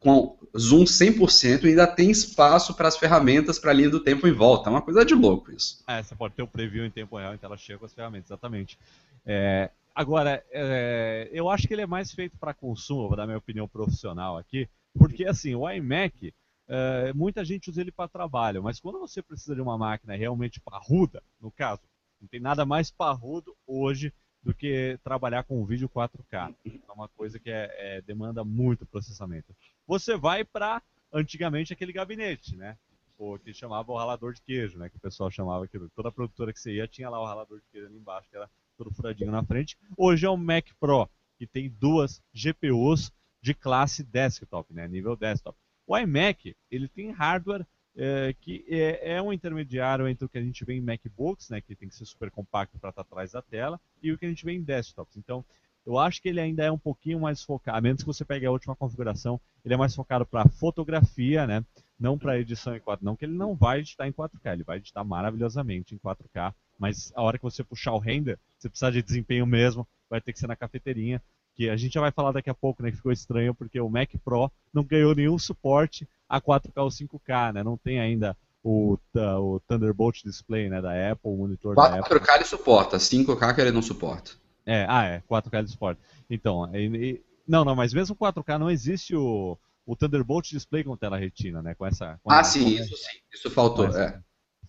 [0.00, 4.26] com zoom 100% e ainda tem espaço para as ferramentas para a linha do tempo
[4.26, 4.68] em volta.
[4.68, 5.82] É uma coisa de louco isso.
[5.86, 8.30] É, você pode ter o preview em tempo real em tela cheia com as ferramentas,
[8.30, 8.78] exatamente.
[9.26, 13.38] É, agora, é, eu acho que ele é mais feito para consumo, vou dar minha
[13.38, 16.32] opinião profissional aqui, porque assim, o iMac,
[16.68, 20.60] é, muita gente usa ele para trabalho, mas quando você precisa de uma máquina realmente
[20.60, 21.82] parruda, no caso,
[22.20, 26.54] não tem nada mais parrudo hoje do que trabalhar com vídeo 4K.
[26.64, 29.54] É uma coisa que é, é, demanda muito processamento.
[29.88, 32.76] Você vai para, antigamente, aquele gabinete, né?
[33.16, 34.90] O que chamava o ralador de queijo, né?
[34.90, 35.88] Que o pessoal chamava aquilo.
[35.96, 38.50] Toda produtora que você ia tinha lá o ralador de queijo ali embaixo, que era
[38.76, 39.78] todo furadinho na frente.
[39.96, 41.08] Hoje é o Mac Pro,
[41.38, 43.10] que tem duas GPUs
[43.40, 44.86] de classe desktop, né?
[44.86, 45.58] Nível desktop.
[45.86, 47.66] O iMac, ele tem hardware
[47.96, 51.60] é, que é, é, um intermediário entre o que a gente vê em MacBooks, né,
[51.60, 54.28] que tem que ser super compacto para estar atrás da tela, e o que a
[54.28, 55.16] gente vê em desktops.
[55.16, 55.44] Então,
[55.88, 58.44] eu acho que ele ainda é um pouquinho mais focado, a menos que você pegue
[58.44, 61.64] a última configuração, ele é mais focado para fotografia, né,
[61.98, 64.76] não para edição em 4 não que ele não vai editar em 4K, ele vai
[64.76, 69.02] editar maravilhosamente em 4K, mas a hora que você puxar o render, você precisar de
[69.02, 71.22] desempenho mesmo, vai ter que ser na cafeteirinha,
[71.54, 73.88] que a gente já vai falar daqui a pouco, né, que ficou estranho porque o
[73.88, 77.64] Mac Pro não ganhou nenhum suporte a 4K ou 5K, né?
[77.64, 82.18] Não tem ainda o, o Thunderbolt Display, né, da Apple, o monitor 4K da Apple.
[82.20, 84.32] 4K ele suporta, 5K que ele não suporta.
[84.68, 86.00] É, ah, é, 4K ele suporta.
[86.28, 89.56] Então, e, não, não, mas mesmo 4K não existe o,
[89.86, 92.20] o Thunderbolt Display com tela retina, né, com essa...
[92.22, 94.20] Com ah, a, sim, isso sim, isso faltou, é.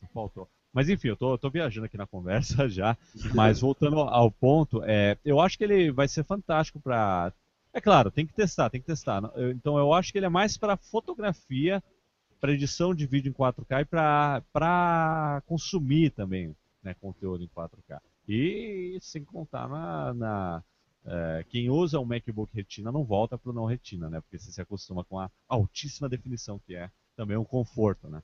[0.02, 0.50] Isso faltou.
[0.72, 2.98] Mas enfim, eu tô, tô, viajando aqui na conversa já.
[3.36, 7.34] Mas voltando ao ponto, é, eu acho que ele vai ser fantástico para.
[7.74, 9.22] É claro, tem que testar, tem que testar.
[9.52, 11.84] Então eu acho que ele é mais para fotografia,
[12.40, 18.00] para edição de vídeo em 4K e para consumir também né, conteúdo em 4K.
[18.28, 20.14] E sem contar na.
[20.14, 20.64] na
[21.06, 24.20] é, quem usa um MacBook Retina não volta para o não Retina, né?
[24.22, 28.22] Porque você se acostuma com a altíssima definição que é também um conforto, né?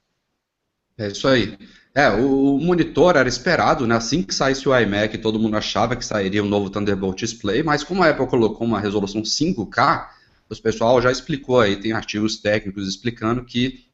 [0.98, 1.58] É isso aí.
[1.94, 3.96] É, o, monitor era esperado, né?
[3.96, 7.84] Assim que saísse o iMac, todo mundo achava que sairia um novo Thunderbolt Display, mas
[7.84, 10.08] como a Apple colocou uma resolução 5K,
[10.50, 13.86] o pessoal já explicou aí, tem artigos técnicos explicando que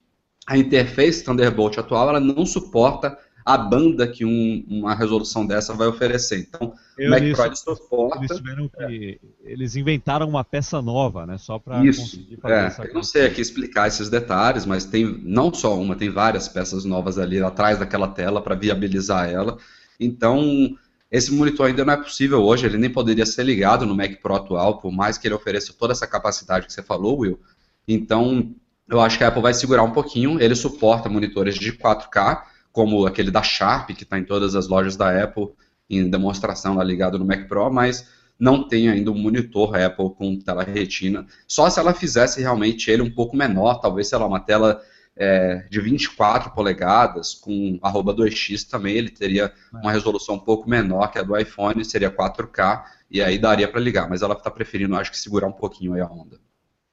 [0.46, 5.88] a interface Thunderbolt atual ela não suporta a banda que um, uma resolução dessa vai
[5.88, 6.40] oferecer.
[6.40, 8.20] Então, eu, o Mac suporta.
[8.20, 9.20] Eles tiveram que.
[9.44, 9.52] É.
[9.52, 11.38] Eles inventaram uma peça nova, né?
[11.38, 15.06] Só para conseguir fazer é, essa Eu não sei aqui explicar esses detalhes, mas tem
[15.24, 19.58] não só uma, tem várias peças novas ali atrás daquela tela para viabilizar ela.
[20.00, 20.76] Então,
[21.10, 24.36] esse monitor ainda não é possível hoje, ele nem poderia ser ligado no Mac Pro
[24.36, 27.40] atual, por mais que ele ofereça toda essa capacidade que você falou, Will.
[27.88, 28.54] Então,
[28.90, 30.42] eu acho que a Apple vai segurar um pouquinho.
[30.42, 34.96] Ele suporta monitores de 4K como aquele da Sharp, que está em todas as lojas
[34.96, 35.50] da Apple,
[35.90, 38.08] em demonstração lá ligado no Mac Pro, mas
[38.40, 41.28] não tem ainda um monitor Apple com tela retina.
[41.48, 44.82] Só se ela fizesse realmente ele um pouco menor, talvez, sei lá, uma tela
[45.16, 51.12] é, de 24 polegadas, com arroba 2x também, ele teria uma resolução um pouco menor
[51.12, 54.96] que a do iPhone, seria 4K, e aí daria para ligar, mas ela está preferindo,
[54.96, 56.40] acho que, segurar um pouquinho aí a onda.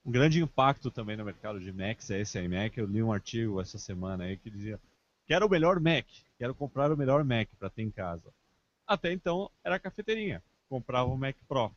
[0.05, 2.79] Um grande impacto também no mercado de Macs é esse iMac.
[2.79, 4.81] Eu li um artigo essa semana aí que dizia
[5.29, 6.07] Quero o melhor Mac,
[6.39, 8.33] quero comprar o melhor Mac para ter em casa.
[8.87, 11.70] Até então era a cafeteirinha, comprava o Mac Pro,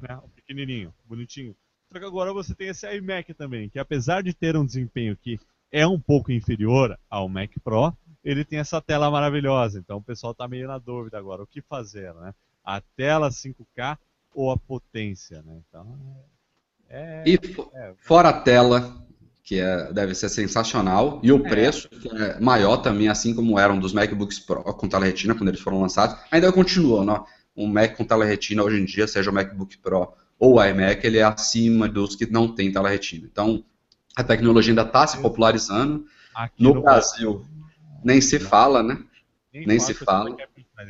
[0.00, 1.54] né, o pequenininho, bonitinho.
[1.92, 5.38] Só que agora você tem esse iMac também, que apesar de ter um desempenho que
[5.70, 7.94] é um pouco inferior ao Mac Pro,
[8.24, 9.78] ele tem essa tela maravilhosa.
[9.78, 12.34] Então o pessoal está meio na dúvida agora, o que fazer, né?
[12.64, 13.98] A tela 5K
[14.34, 15.60] ou a potência, né?
[15.68, 15.98] Então,
[16.88, 17.38] é, e
[17.74, 19.03] é, fora a tela,
[19.44, 21.48] que é, deve ser sensacional, e o é.
[21.48, 25.48] preço, que é maior também, assim como eram dos MacBooks Pro com tela retina, quando
[25.48, 27.22] eles foram lançados, ainda continua, né?
[27.54, 31.06] Um Mac com tela retina hoje em dia, seja o MacBook Pro ou o iMac,
[31.06, 33.28] ele é acima dos que não tem tela retina.
[33.30, 33.62] Então,
[34.16, 36.06] a tecnologia ainda está se popularizando.
[36.58, 37.46] No, no, Brasil,
[38.02, 38.98] nem se fala, né?
[39.52, 40.34] Nem, nem se fala.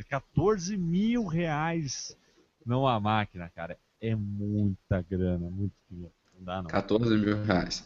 [0.09, 2.17] 14 mil reais
[2.65, 3.77] não a máquina, cara.
[4.01, 6.13] É muita grana, muito dinheiro.
[6.33, 6.69] Não dá, não.
[6.69, 7.83] 14 mil reais.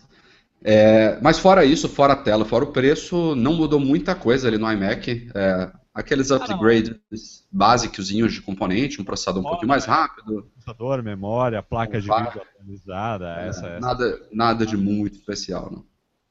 [0.64, 4.58] É, mas fora isso, fora a tela, fora o preço, não mudou muita coisa ali
[4.58, 5.30] no iMac.
[5.34, 10.44] É, aqueles upgrades ah, básicos de componente, um processador um pouquinho mais rápido.
[10.54, 13.80] Processador, memória, placa de vídeo atualizada, é, essa, essa.
[13.80, 15.86] Nada, nada de muito especial, não.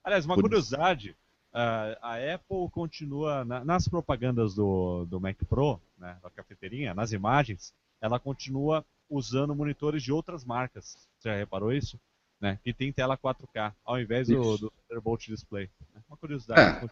[0.05, 1.15] Aliás, uma Por curiosidade,
[1.53, 8.19] a Apple continua, nas propagandas do, do Mac Pro, né, da cafeteirinha, nas imagens, ela
[8.19, 10.97] continua usando monitores de outras marcas.
[11.19, 11.99] Você já reparou isso?
[12.41, 12.59] Né?
[12.63, 15.69] Que tem tela 4K, ao invés do, do Thunderbolt Display.
[16.09, 16.91] Uma curiosidade.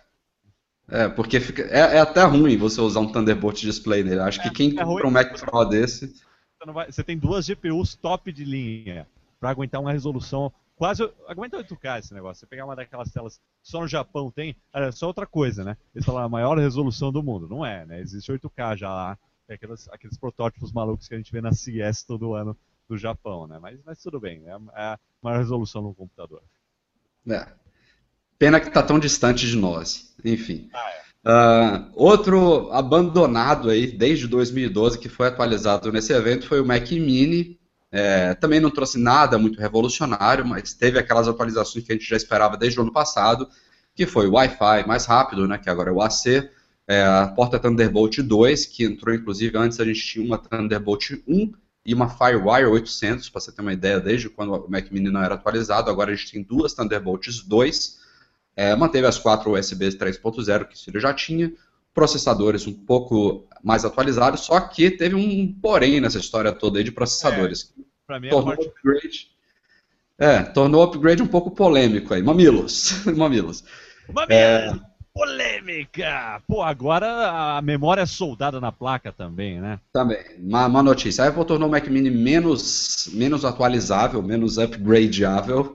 [0.88, 1.04] É.
[1.04, 4.20] é porque fica, é, é, até ruim você usar um Thunderbolt Display nele.
[4.20, 6.08] Acho que é, quem é compra um Mac Pro desse.
[6.08, 9.06] Você, vai, você, tem duas GPUs top de linha
[9.38, 11.08] para aguentar uma resolução quase.
[11.28, 12.40] Aguenta 8K esse negócio.
[12.40, 14.56] Você pegar uma daquelas telas só no Japão tem.
[14.72, 15.76] É só outra coisa, né?
[15.94, 17.48] Eles falam a maior resolução do mundo.
[17.48, 18.00] Não é, né?
[18.00, 19.18] Existe 8K já lá.
[19.48, 22.56] É aqueles, aqueles protótipos malucos que a gente vê na CS todo ano
[22.88, 23.58] do Japão, né?
[23.60, 26.42] Mas, mas tudo bem, é a maior resolução no computador.
[27.28, 27.46] É.
[28.38, 30.14] Pena que está tão distante de nós.
[30.24, 30.68] Enfim.
[30.72, 31.06] Ah, é.
[31.26, 37.58] Uh, outro abandonado aí desde 2012 que foi atualizado nesse evento foi o Mac Mini.
[37.90, 42.16] É, também não trouxe nada muito revolucionário, mas teve aquelas atualizações que a gente já
[42.16, 43.48] esperava desde o ano passado,
[43.94, 46.48] que foi o Wi-Fi mais rápido, né, que agora é o AC,
[46.86, 51.52] é, a porta Thunderbolt 2, que entrou inclusive antes a gente tinha uma Thunderbolt 1
[51.86, 55.22] e uma FireWire 800, para você ter uma ideia, desde quando o Mac Mini não
[55.22, 57.98] era atualizado, agora a gente tem duas Thunderbolts 2,
[58.56, 61.52] é, manteve as quatro USBs 3.0 que ele já tinha,
[61.94, 66.90] processadores um pouco mais atualizados, só que teve um porém nessa história toda aí de
[66.90, 67.72] processadores.
[67.78, 68.68] É, para mim, tornou parte...
[68.68, 69.30] upgrade,
[70.18, 72.22] é, tornou o upgrade um pouco polêmico aí.
[72.22, 73.04] Mamilos.
[73.16, 73.64] Mamilos.
[74.08, 74.30] Mamilos.
[74.30, 74.95] É...
[75.16, 76.42] Polêmica!
[76.46, 79.80] Pô, agora a memória é soldada na placa também, né?
[79.90, 80.18] Também.
[80.38, 81.24] Uma, uma notícia.
[81.24, 85.74] A Apple tornou o Mac Mini menos, menos atualizável, menos upgradeável.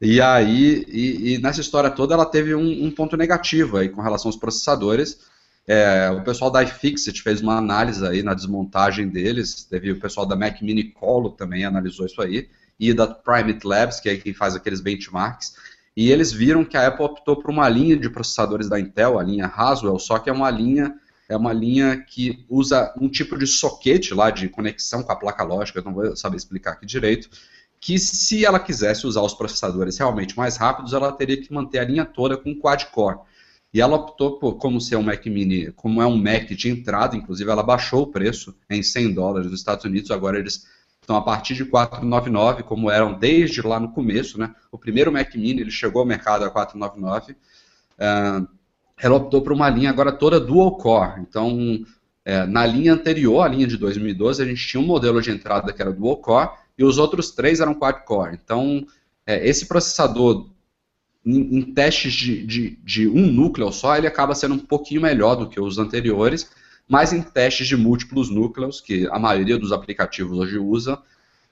[0.00, 4.00] E aí, e, e nessa história toda, ela teve um, um, ponto negativo aí com
[4.00, 5.26] relação aos processadores.
[5.66, 9.64] É, o pessoal da iFixit fez uma análise aí na desmontagem deles.
[9.64, 12.48] Teve o pessoal da Mac Mini Colo também analisou isso aí.
[12.78, 15.54] E da Primate Labs, que é quem faz aqueles benchmarks
[15.98, 19.22] e eles viram que a Apple optou por uma linha de processadores da Intel, a
[19.24, 20.94] linha Haswell, só que é uma linha
[21.28, 25.42] é uma linha que usa um tipo de soquete lá de conexão com a placa
[25.42, 27.28] lógica, eu não vou saber explicar aqui direito,
[27.80, 31.84] que se ela quisesse usar os processadores realmente mais rápidos, ela teria que manter a
[31.84, 33.18] linha toda com quad-core.
[33.74, 37.16] E ela optou por, como ser um Mac Mini, como é um Mac de entrada,
[37.16, 40.64] inclusive ela baixou o preço em 100 dólares nos Estados Unidos, agora eles
[41.08, 44.54] então, a partir de 499, como eram desde lá no começo, né?
[44.70, 47.32] O primeiro Mac Mini ele chegou ao mercado a 499.
[47.32, 48.46] Uh,
[49.00, 51.22] ela optou por uma linha agora toda dual core.
[51.22, 51.82] Então,
[52.26, 55.72] é, na linha anterior, a linha de 2012, a gente tinha um modelo de entrada
[55.72, 58.38] que era dual core e os outros três eram quad core.
[58.44, 58.86] Então,
[59.26, 60.50] é, esse processador
[61.24, 65.36] em, em testes de, de, de, um núcleo só, ele acaba sendo um pouquinho melhor
[65.36, 66.50] do que os anteriores,
[66.88, 71.00] mas em testes de múltiplos núcleos, que a maioria dos aplicativos hoje usa,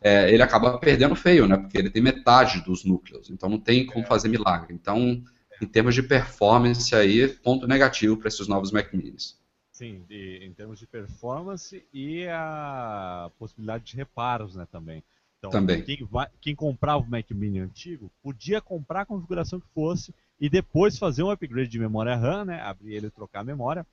[0.01, 1.57] é, ele acaba perdendo feio, né?
[1.57, 4.09] Porque ele tem metade dos núcleos, então não tem como é.
[4.09, 4.73] fazer milagre.
[4.73, 5.23] Então,
[5.61, 9.39] em termos de performance aí, ponto negativo para esses novos Mac Minis.
[9.73, 15.05] Sim, de, em termos de performance e a possibilidade de reparos, né, também.
[15.39, 15.83] Então, também.
[15.83, 20.49] Quem, vai, quem comprava o Mac Mini antigo podia comprar a configuração que fosse e
[20.49, 23.87] depois fazer um upgrade de memória RAM, né, abrir ele e trocar a memória,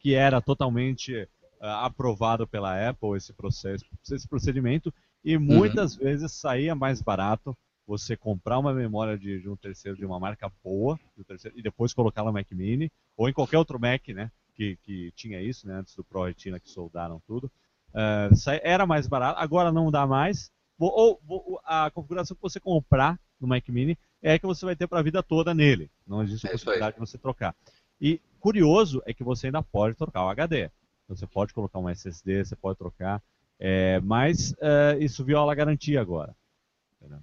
[0.00, 1.14] que era totalmente
[1.60, 4.92] uh, aprovado pela Apple esse processo, esse procedimento,
[5.22, 5.42] e uhum.
[5.42, 6.04] muitas uhum.
[6.04, 10.50] vezes saía mais barato você comprar uma memória de, de, um terceiro de uma marca
[10.62, 14.76] boa terceiro, e depois colocar no Mac Mini ou em qualquer outro Mac, né, que,
[14.82, 17.50] que tinha isso, né, antes do Pro Retina que soldaram tudo,
[17.92, 19.40] uh, era mais barato.
[19.40, 20.50] Agora não dá mais.
[20.78, 24.86] Ou, ou, a configuração que você comprar no Mac Mini é que você vai ter
[24.86, 25.90] para a vida toda nele.
[26.06, 27.54] Não existe é possibilidade de você trocar.
[28.00, 30.70] E curioso é que você ainda pode trocar o HD.
[31.08, 33.20] Você pode colocar um SSD, você pode trocar,
[33.58, 36.34] é, mas é, isso viola a garantia agora.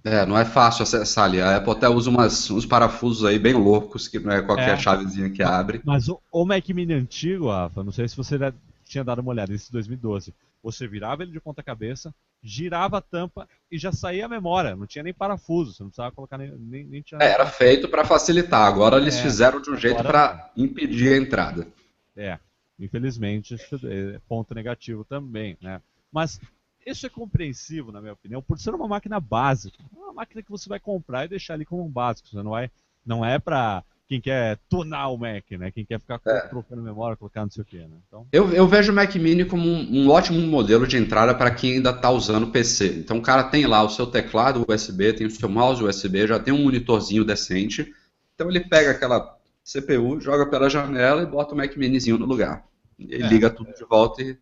[0.04, 1.40] É, não é fácil acessar ali.
[1.40, 4.76] A Apple até usa umas, uns parafusos aí bem loucos, que não é qualquer é,
[4.76, 5.80] chavezinha que abre.
[5.84, 8.36] Mas o, o Mac Mini antigo, Rafa, não sei se você
[8.84, 10.34] tinha dado uma olhada, esse 2012,
[10.70, 14.76] você virava ele de ponta cabeça, girava a tampa e já saía a memória.
[14.76, 16.50] Não tinha nem parafuso, você não precisava colocar nem.
[16.50, 17.18] nem, nem tinha...
[17.20, 18.66] é, era feito para facilitar.
[18.66, 21.66] Agora eles é, fizeram de um jeito para impedir a entrada.
[22.14, 22.38] É,
[22.78, 25.80] infelizmente, é ponto negativo também, né?
[26.12, 26.40] Mas
[26.84, 29.82] isso é compreensível, na minha opinião, por ser uma máquina básica.
[29.96, 32.28] Uma máquina que você vai comprar e deixar ali como um básico.
[32.28, 32.70] Você não, vai,
[33.04, 35.70] não é para quem quer tunar o Mac, né?
[35.70, 36.40] Quem quer ficar é.
[36.48, 37.98] trocando memória, colocar não sei o quê, né?
[38.06, 38.26] Então...
[38.32, 41.74] Eu, eu vejo o Mac Mini como um, um ótimo modelo de entrada para quem
[41.74, 43.00] ainda está usando PC.
[43.00, 46.40] Então o cara tem lá o seu teclado USB, tem o seu mouse USB, já
[46.40, 47.94] tem um monitorzinho decente.
[48.34, 52.64] Então ele pega aquela CPU, joga pela janela e bota o Mac Minizinho no lugar.
[52.98, 53.74] Ele é, liga tudo é.
[53.74, 54.38] de volta e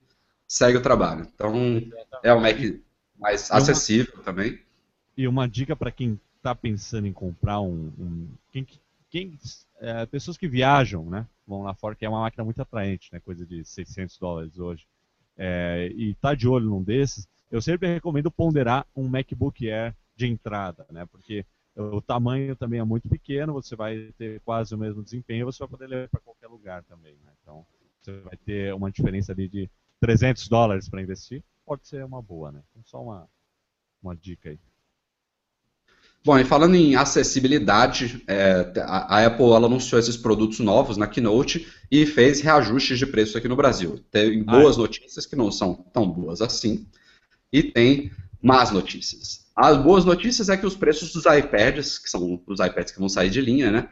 [0.46, 1.26] segue o trabalho.
[1.34, 1.52] Então
[2.22, 2.56] é o Mac
[3.18, 4.22] mais acessível uma...
[4.22, 4.60] também.
[5.16, 8.64] E uma dica para quem está pensando em comprar um, um quem
[9.10, 9.38] quem,
[9.80, 13.20] é, pessoas que viajam, né, vão lá fora, que é uma máquina muito atraente, né,
[13.20, 14.86] coisa de 600 dólares hoje.
[15.36, 20.26] é, e tá de olho num desses, eu sempre recomendo ponderar um MacBook Air de
[20.26, 21.06] entrada, né?
[21.06, 21.44] Porque
[21.76, 25.68] o tamanho também é muito pequeno, você vai ter quase o mesmo desempenho, você vai
[25.68, 27.32] poder levar para qualquer lugar também, né?
[27.42, 27.66] Então,
[28.00, 32.50] você vai ter uma diferença ali de 300 dólares para investir, pode ser uma boa,
[32.52, 32.62] né?
[32.70, 33.28] Então, só uma,
[34.02, 34.58] uma dica aí.
[36.26, 42.04] Bom, e falando em acessibilidade, é, a, Apple anunciou esses produtos novos na Keynote e
[42.04, 44.00] fez reajustes de preço aqui no Brasil.
[44.10, 46.84] Tem boas notícias que não são tão boas assim,
[47.52, 48.10] e tem
[48.42, 49.46] más notícias.
[49.54, 53.08] As boas notícias é que os preços dos iPads, que são os iPads que vão
[53.08, 53.88] sair de linha, né?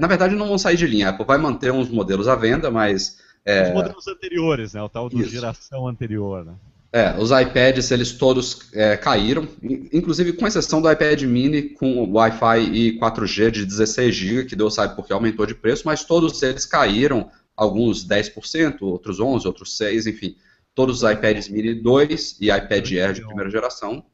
[0.00, 1.06] Na verdade, não vão sair de linha.
[1.06, 3.20] A Apple vai manter uns modelos à venda, mas.
[3.44, 3.68] É...
[3.68, 4.82] Os modelos anteriores, né?
[4.82, 5.30] O tal do Isso.
[5.30, 6.54] geração anterior, né?
[6.92, 9.46] É, os iPads eles todos é, caíram,
[9.92, 14.74] inclusive com exceção do iPad mini com Wi-Fi e 4G de 16 GB, que Deus
[14.74, 20.06] sabe porque aumentou de preço, mas todos eles caíram, alguns 10%, outros 11%, outros 6%,
[20.06, 20.36] enfim.
[20.74, 24.04] Todos os iPads mini 2 e iPad Air de primeira geração.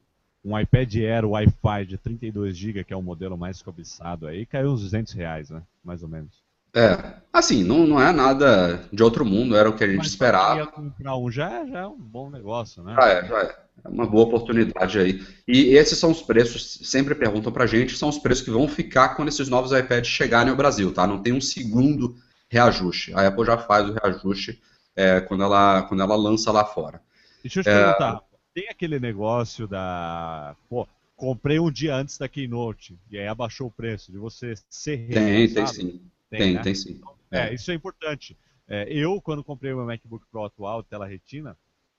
[0.44, 4.70] Um iPad Air Wi-Fi de 32 GB, que é o modelo mais cobiçado aí, caiu
[4.72, 5.62] uns 200 reais, né?
[5.84, 6.41] Mais ou menos.
[6.74, 10.08] É, assim, não, não é nada de outro mundo, era o que a gente Mas
[10.08, 10.66] esperava.
[10.66, 12.94] comprar um já, já é um bom negócio, né?
[12.94, 13.62] Já é, já é.
[13.84, 15.26] É uma boa oportunidade aí.
[15.48, 19.16] E esses são os preços, sempre perguntam pra gente, são os preços que vão ficar
[19.16, 21.06] quando esses novos iPads chegarem ao Brasil, tá?
[21.06, 22.14] Não tem um segundo
[22.48, 23.12] reajuste.
[23.14, 24.62] A Apple já faz o reajuste
[24.94, 27.02] é, quando, ela, quando ela lança lá fora.
[27.42, 27.76] Deixa eu te é...
[27.76, 28.20] perguntar,
[28.54, 30.54] tem aquele negócio da.
[30.68, 35.08] Pô, comprei um dia antes da Keynote e aí abaixou o preço, de você ser
[35.08, 36.00] Tem, tem sim.
[36.32, 36.62] Tem, tem, né?
[36.62, 36.92] tem sim.
[36.92, 38.38] Então, é, é, isso é importante.
[38.66, 41.56] É, eu, quando comprei o meu MacBook Pro atual, tela retina,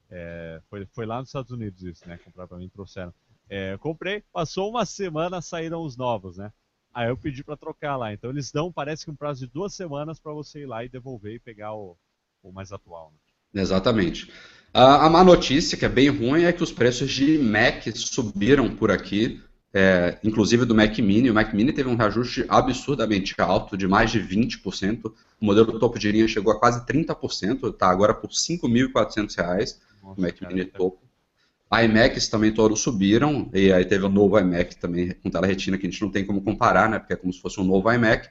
[0.10, 2.18] é, foi, foi lá nos Estados Unidos isso, né?
[2.18, 3.14] Comprar pra mim, trouxeram.
[3.48, 6.52] É, comprei, passou uma semana, saíram os novos, né?
[6.92, 8.12] Aí eu pedi para trocar lá.
[8.12, 10.90] Então eles dão, parece que um prazo de duas semanas para você ir lá e
[10.90, 11.96] devolver e pegar o,
[12.42, 13.14] o mais atual.
[13.54, 13.62] Né?
[13.62, 14.32] Exatamente.
[14.74, 18.76] A, a má notícia, que é bem ruim, é que os preços de Mac subiram
[18.76, 19.40] por aqui
[19.74, 21.32] é, inclusive do Mac Mini.
[21.32, 25.06] O Mac Mini teve um reajuste absurdamente alto, de mais de 20%.
[25.42, 30.22] O modelo topo de linha chegou a quase 30%, está agora por R$ 5.400, o
[30.22, 31.02] Mac cara, Mini topo.
[31.72, 35.88] iMacs também todos subiram, e aí teve o novo iMac também com tela retina, que
[35.88, 38.30] a gente não tem como comparar, né, porque é como se fosse um novo iMac,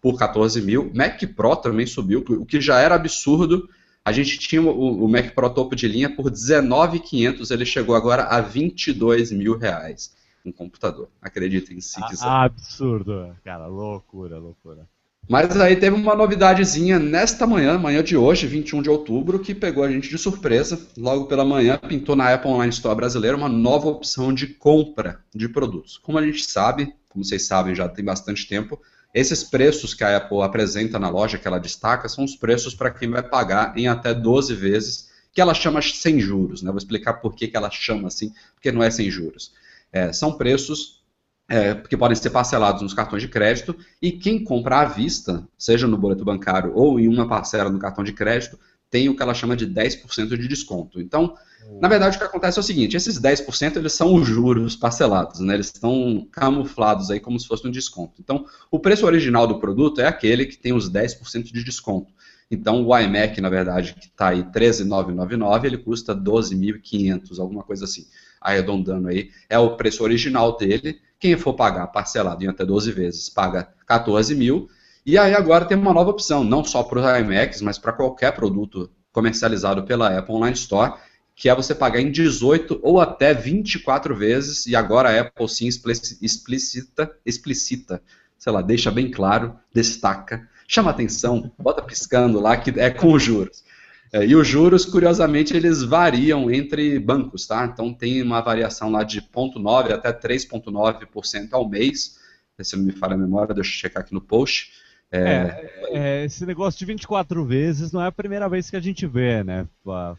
[0.00, 0.92] por 14 mil.
[0.94, 3.68] Mac Pro também subiu, o que já era absurdo.
[4.04, 8.22] A gente tinha o, o Mac Pro topo de linha por 19.500, ele chegou agora
[8.22, 10.14] a 22 mil reais
[10.48, 11.08] um computador.
[11.20, 12.26] Acreditem se quiser.
[12.26, 14.86] Absurdo, cara, loucura, loucura.
[15.28, 19.82] Mas aí teve uma novidadezinha nesta manhã, manhã de hoje, 21 de outubro, que pegou
[19.82, 20.80] a gente de surpresa.
[20.96, 25.48] Logo pela manhã, pintou na Apple Online Store brasileira uma nova opção de compra de
[25.48, 25.98] produtos.
[25.98, 28.80] Como a gente sabe, como vocês sabem já tem bastante tempo,
[29.12, 32.90] esses preços que a Apple apresenta na loja, que ela destaca, são os preços para
[32.90, 36.62] quem vai pagar em até 12 vezes, que ela chama sem juros.
[36.62, 36.70] Né?
[36.70, 39.52] Vou explicar por que, que ela chama assim, porque não é sem juros.
[39.96, 41.00] É, são preços
[41.48, 45.86] é, que podem ser parcelados nos cartões de crédito e quem compra à vista, seja
[45.86, 48.58] no boleto bancário ou em uma parcela no cartão de crédito,
[48.90, 51.00] tem o que ela chama de 10% de desconto.
[51.00, 51.34] Então,
[51.66, 51.78] hum.
[51.80, 55.40] na verdade, o que acontece é o seguinte: esses 10% eles são os juros parcelados,
[55.40, 55.54] né?
[55.54, 58.20] eles estão camuflados aí como se fosse um desconto.
[58.20, 62.12] Então, o preço original do produto é aquele que tem os 10% de desconto.
[62.50, 68.06] Então, o iMac, na verdade, que está aí 13,999, ele custa 12.500, alguma coisa assim
[68.46, 71.00] arredondando aí, é o preço original dele.
[71.18, 74.68] Quem for pagar parcelado em até 12 vezes, paga 14 mil.
[75.04, 78.32] E aí agora tem uma nova opção, não só para os IMAX, mas para qualquer
[78.32, 80.94] produto comercializado pela Apple Online Store,
[81.34, 85.66] que é você pagar em 18 ou até 24 vezes, e agora a Apple sim
[85.66, 88.02] explicita, explicita,
[88.38, 93.65] sei lá, deixa bem claro, destaca, chama atenção, bota piscando lá que é com juros.
[94.12, 97.64] É, e os juros, curiosamente, eles variam entre bancos, tá?
[97.64, 102.18] Então tem uma variação lá de 0,9% até 3,9% ao mês.
[102.60, 104.72] Se não me falha a memória, deixa eu checar aqui no post.
[105.10, 105.20] É...
[105.20, 109.06] É, é, esse negócio de 24 vezes não é a primeira vez que a gente
[109.06, 109.66] vê, né?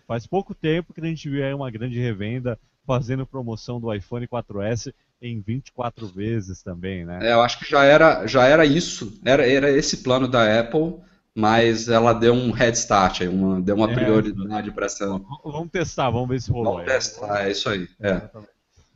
[0.07, 4.93] Faz pouco tempo que a gente vê uma grande revenda fazendo promoção do iPhone 4S
[5.21, 7.19] em 24 vezes também, né?
[7.21, 10.95] É, eu acho que já era, já era isso, era, era esse plano da Apple
[11.37, 15.05] mas ela deu um head start, uma, deu uma é, prioridade para essa.
[15.43, 16.77] Vamos testar, vamos ver se rolou.
[16.77, 17.87] Vamos testar, é isso aí.
[17.99, 18.27] É.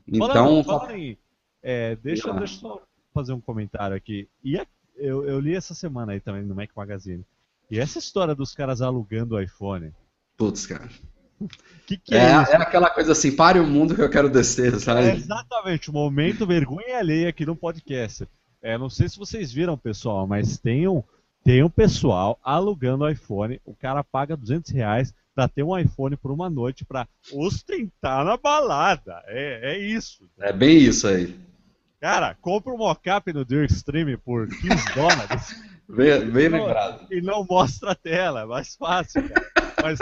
[0.07, 0.63] Então.
[0.63, 1.19] Fala, aí,
[1.61, 2.81] é, deixa, deixa eu só
[3.13, 4.27] fazer um comentário aqui.
[4.43, 4.65] E a,
[4.95, 7.23] eu, eu li essa semana aí também no Mac Magazine.
[7.69, 9.93] E essa história dos caras alugando o iPhone.
[10.35, 10.89] Putz, cara.
[11.85, 14.79] Que que é, é, é, aquela coisa assim, pare o mundo que eu quero descer,
[14.79, 15.09] sabe?
[15.09, 18.27] É exatamente, o momento vergonha alheia aqui no podcast.
[18.63, 21.03] É, não sei se vocês viram, pessoal, mas tem um,
[21.43, 26.15] tem um pessoal alugando o iPhone, o cara paga 200 reais, para ter um iPhone
[26.17, 29.23] por uma noite para ostentar na balada.
[29.27, 30.29] É, é isso.
[30.39, 31.39] É bem isso aí.
[31.99, 35.63] Cara, compra um mockup no Dear Extreme por 15 dólares.
[35.87, 37.07] bem, bem lembrado.
[37.11, 39.51] E não mostra a tela, é mais fácil, cara.
[39.81, 39.99] Mas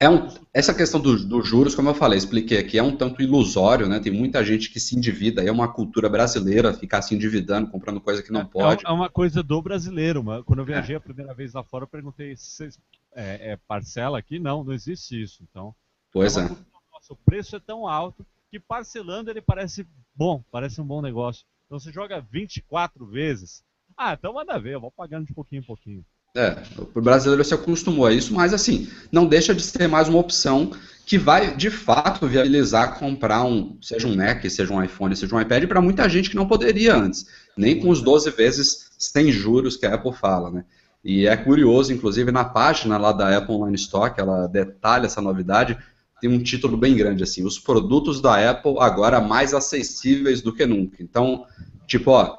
[0.00, 3.20] é um, essa questão dos do juros, como eu falei, expliquei aqui, é um tanto
[3.20, 3.98] ilusório, né?
[3.98, 8.22] Tem muita gente que se endivida, é uma cultura brasileira ficar se endividando, comprando coisa
[8.22, 8.86] que não é, pode.
[8.86, 10.98] É uma coisa do brasileiro, mas quando eu viajei é.
[10.98, 12.68] a primeira vez lá fora, eu perguntei se
[13.12, 15.42] é, é, parcela aqui, não, não existe isso.
[15.50, 15.74] Então,
[16.12, 16.42] pois é.
[16.42, 21.44] Nossa, o preço é tão alto que parcelando ele parece bom, parece um bom negócio.
[21.66, 23.62] Então você joga 24 vezes.
[23.96, 26.04] Ah, então manda ver, eu vou pagando de pouquinho em pouquinho.
[26.36, 26.62] É,
[26.94, 30.70] o brasileiro se acostumou a isso, mas assim, não deixa de ser mais uma opção
[31.04, 35.40] que vai de fato viabilizar comprar um, seja um Mac, seja um iPhone, seja um
[35.40, 39.76] iPad, para muita gente que não poderia antes, nem com os 12 vezes sem juros
[39.76, 40.64] que a Apple fala, né?
[41.02, 45.78] E é curioso, inclusive, na página lá da Apple Online Stock, ela detalha essa novidade,
[46.20, 50.66] tem um título bem grande assim, os produtos da Apple agora mais acessíveis do que
[50.66, 51.02] nunca.
[51.02, 51.46] Então,
[51.86, 52.36] tipo, ó,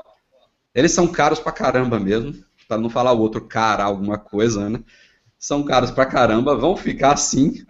[0.73, 2.33] eles são caros pra caramba mesmo,
[2.67, 4.83] para não falar o outro cara, alguma coisa, né?
[5.37, 7.63] São caros pra caramba, vão ficar assim,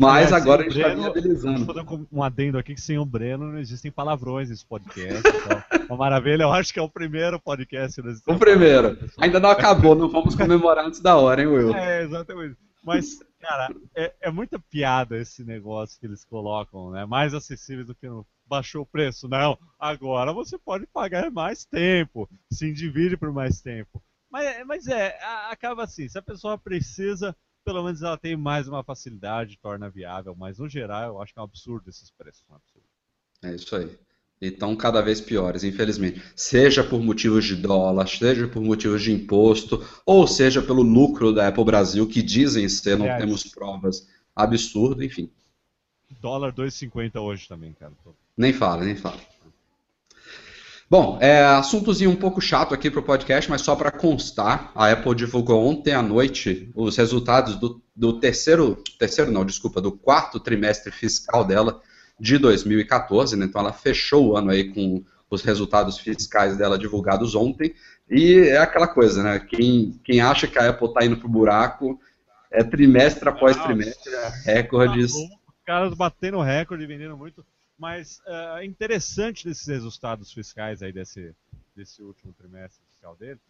[0.00, 1.66] mas é, agora a gente está viabilizando.
[1.66, 5.22] Vou fazer um adendo aqui que sem o Breno não existem palavrões nesse podcast.
[5.28, 8.00] Então, uma maravilha, eu acho que é o primeiro podcast.
[8.26, 8.96] O primeiro.
[9.18, 11.74] Ainda não acabou, não vamos comemorar antes da hora, hein, Will?
[11.74, 12.56] É, exatamente.
[12.82, 17.04] Mas, cara, é, é muita piada esse negócio que eles colocam, né?
[17.06, 19.28] Mais acessível do que no baixou o preço.
[19.28, 24.02] Não, agora você pode pagar mais tempo, se divide por mais tempo.
[24.28, 25.18] Mas, mas é,
[25.48, 27.34] acaba assim, se a pessoa precisa,
[27.64, 31.38] pelo menos ela tem mais uma facilidade, torna viável, mas no geral eu acho que
[31.38, 32.44] é um absurdo esses preços.
[32.48, 32.86] Um absurdo.
[33.42, 33.98] É isso aí.
[34.40, 36.22] E estão cada vez piores, infelizmente.
[36.34, 41.48] Seja por motivos de dólar, seja por motivos de imposto, ou seja pelo lucro da
[41.48, 45.30] Apple Brasil, que dizem ser, não temos provas, absurdo, enfim.
[46.20, 47.92] Dólar 2,50 hoje também, cara.
[48.36, 49.20] Nem fala, nem fala.
[50.90, 54.90] Bom, é, assuntozinho um pouco chato aqui para o podcast, mas só para constar, a
[54.90, 60.40] Apple divulgou ontem à noite os resultados do, do, terceiro, terceiro não, desculpa, do quarto
[60.40, 61.80] trimestre fiscal dela
[62.20, 63.46] de 2014, né?
[63.46, 67.74] então ela fechou o ano aí com os resultados fiscais dela divulgados ontem,
[68.08, 72.00] e é aquela coisa, né, quem, quem acha que a Apple está indo pro buraco,
[72.50, 74.12] é trimestre após trimestre,
[74.44, 75.14] é recordes...
[75.14, 77.46] Os caras batendo recorde, vendendo muito.
[77.78, 81.32] Mas é interessante desses resultados fiscais aí desse,
[81.74, 83.40] desse último trimestre fiscal dele,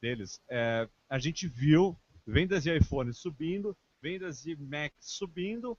[0.00, 1.96] deles, é, a gente viu
[2.26, 5.76] vendas de iPhone subindo, vendas de Mac subindo,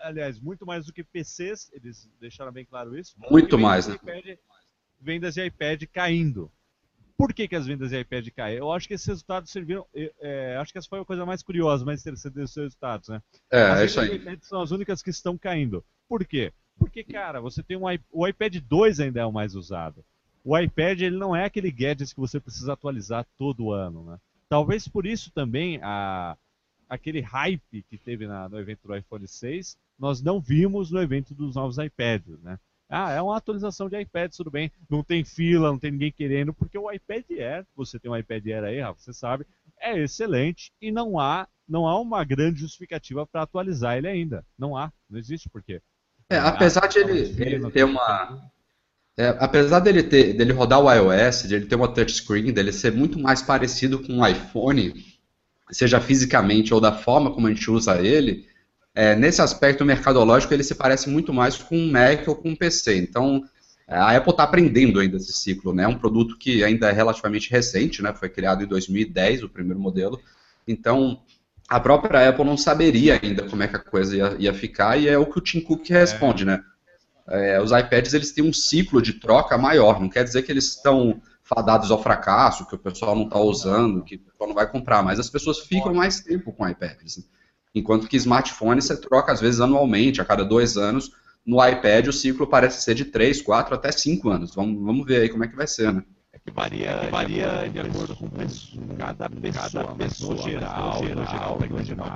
[0.00, 3.14] aliás, muito mais do que PCs, eles deixaram bem claro isso.
[3.30, 3.94] Muito mais, né?
[3.94, 4.38] IPad,
[5.00, 6.50] vendas de iPad caindo.
[7.16, 8.58] Por que, que as vendas de iPad caem?
[8.58, 9.86] Eu acho que esses resultados serviram.
[9.94, 13.22] É, acho que essa foi a coisa mais curiosa, mais interessante desses resultados, né?
[13.50, 14.16] É, as é isso aí.
[14.16, 15.82] iPad são as únicas que estão caindo.
[16.06, 16.52] Por quê?
[16.78, 20.04] Porque, cara, você tem um o iPad 2 ainda é o mais usado.
[20.44, 24.18] O iPad ele não é aquele gadget que você precisa atualizar todo ano, né?
[24.48, 26.36] Talvez por isso também a,
[26.88, 31.34] aquele hype que teve na, no evento do iPhone 6, nós não vimos no evento
[31.34, 32.58] dos novos iPads, né?
[32.88, 34.70] Ah, é uma atualização de iPad, tudo bem.
[34.88, 38.46] Não tem fila, não tem ninguém querendo, porque o iPad Air, você tem um iPad
[38.46, 39.44] Air aí, Rafa, você sabe,
[39.80, 44.44] é excelente e não há, não há uma grande justificativa para atualizar ele ainda.
[44.56, 45.82] Não há, não existe por quê.
[46.30, 48.50] É, apesar de ele, ele ter uma.
[49.18, 52.92] É, apesar dele, ter, dele rodar o iOS, de ele ter uma touchscreen, dele ser
[52.92, 54.92] muito mais parecido com o iPhone,
[55.70, 58.46] seja fisicamente ou da forma como a gente usa ele,
[58.94, 62.56] é, nesse aspecto mercadológico ele se parece muito mais com um Mac ou com um
[62.56, 62.96] PC.
[62.96, 63.44] Então,
[63.86, 65.84] A Apple está aprendendo ainda esse ciclo, né?
[65.84, 68.12] É um produto que ainda é relativamente recente, né?
[68.14, 70.18] Foi criado em 2010, o primeiro modelo.
[70.66, 71.20] Então,
[71.68, 75.08] a própria Apple não saberia ainda como é que a coisa ia, ia ficar, e
[75.08, 76.46] é o que o Tim Cook responde, é.
[76.46, 76.64] né?
[77.28, 80.68] É, os iPads eles têm um ciclo de troca maior, não quer dizer que eles
[80.68, 84.68] estão fadados ao fracasso, que o pessoal não está usando, que o pessoal não vai
[84.68, 87.28] comprar, mas as pessoas ficam mais tempo com iPads.
[87.72, 91.12] Enquanto que smartphone você troca às vezes anualmente, a cada dois anos.
[91.44, 94.52] No iPad o ciclo parece ser de três, quatro, até cinco anos.
[94.52, 96.02] Vamos, vamos ver aí como é que vai ser, né?
[96.32, 98.28] É que varia, varia de acordo com
[98.98, 102.10] cada pessoa, cada pessoa no geral, no geral, no geral,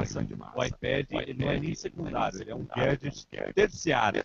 [0.56, 4.24] o iPad ele não é nem secundário, ele é um gadget terciário.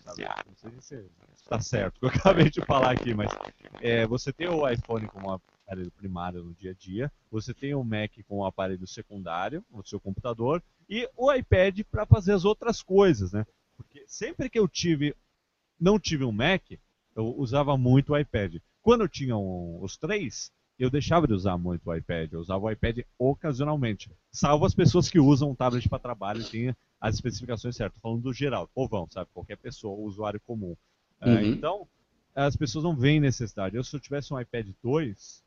[0.74, 1.04] Não sei se
[1.46, 3.30] está certo eu acabei de falar aqui, mas
[3.80, 7.82] é, você tem o iPhone como aparelho primário no dia a dia, você tem o
[7.82, 12.82] Mac com o aparelho secundário, o seu computador, e o iPad para fazer as outras
[12.82, 13.44] coisas, né?
[13.76, 15.14] Porque sempre que eu tive,
[15.78, 16.62] não tive um Mac,
[17.14, 18.56] eu usava muito o iPad.
[18.80, 22.32] Quando eu tinha um, os três, eu deixava de usar muito o iPad.
[22.32, 24.10] Eu usava o iPad ocasionalmente.
[24.30, 28.00] Salvo as pessoas que usam um tablet para trabalho e têm as especificações certas.
[28.00, 29.30] Falando do geral, povão, sabe?
[29.32, 30.76] Qualquer pessoa, usuário comum.
[31.20, 31.42] É, uhum.
[31.42, 31.88] então,
[32.34, 33.76] as pessoas não veem necessidade.
[33.76, 35.44] Eu, se eu tivesse um iPad 2,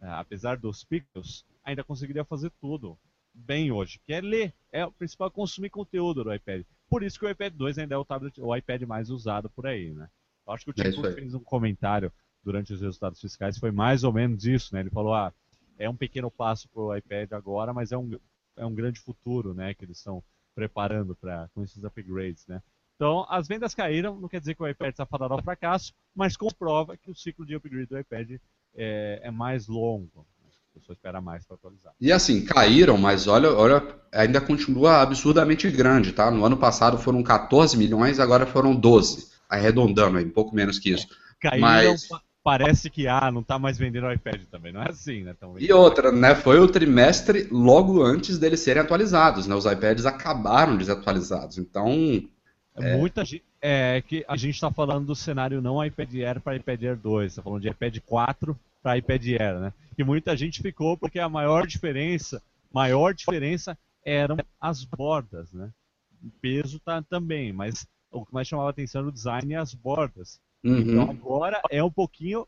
[0.00, 2.98] é, apesar dos pixels, ainda conseguiria fazer tudo
[3.32, 4.54] bem hoje, que é ler.
[4.72, 6.62] É o principal consumir conteúdo do iPad.
[6.88, 9.66] Por isso que o iPad 2 ainda é o tablet, o iPad mais usado por
[9.66, 10.08] aí, né?
[10.46, 14.04] Eu acho que o Tim é fez um comentário durante os resultados fiscais, foi mais
[14.04, 14.80] ou menos isso, né?
[14.80, 15.34] Ele falou, ah,
[15.78, 18.18] é um pequeno passo para o iPad agora, mas é um,
[18.56, 19.74] é um grande futuro, né?
[19.74, 20.22] Que eles estão
[20.54, 22.62] preparando para com esses upgrades, né?
[22.96, 26.36] Então, as vendas caíram, não quer dizer que o iPad está fadado ao fracasso, mas
[26.36, 28.32] comprova que o ciclo de upgrade do iPad
[28.74, 30.26] é, é mais longo.
[30.74, 31.92] A pessoa espera mais para atualizar.
[32.00, 33.82] E assim, caíram, mas olha, olha,
[34.12, 36.30] ainda continua absurdamente grande, tá?
[36.30, 39.30] No ano passado foram 14 milhões, agora foram 12.
[39.48, 41.06] Arredondando aí, um pouco menos que isso.
[41.40, 42.08] Caíram, mas...
[42.42, 45.34] parece que ah, não está mais vendendo o iPad também, não é assim, né?
[45.58, 46.34] E outra, né?
[46.34, 49.54] Foi o trimestre logo antes deles serem atualizados, né?
[49.54, 51.56] Os iPads acabaram desatualizados.
[51.56, 52.22] Então,
[52.76, 52.96] é.
[52.96, 53.44] Muita gente.
[53.60, 57.32] É que a gente está falando do cenário não iPad Air para iPad Air 2,
[57.32, 59.72] está falando de iPad 4 para iPad Air, né?
[59.98, 65.70] E muita gente ficou porque a maior diferença, maior diferença eram as bordas, né?
[66.22, 69.74] O peso tá também, mas o que mais chamava atenção era o design e as
[69.74, 70.40] bordas.
[70.62, 70.78] Uhum.
[70.78, 72.46] Então agora é um pouquinho,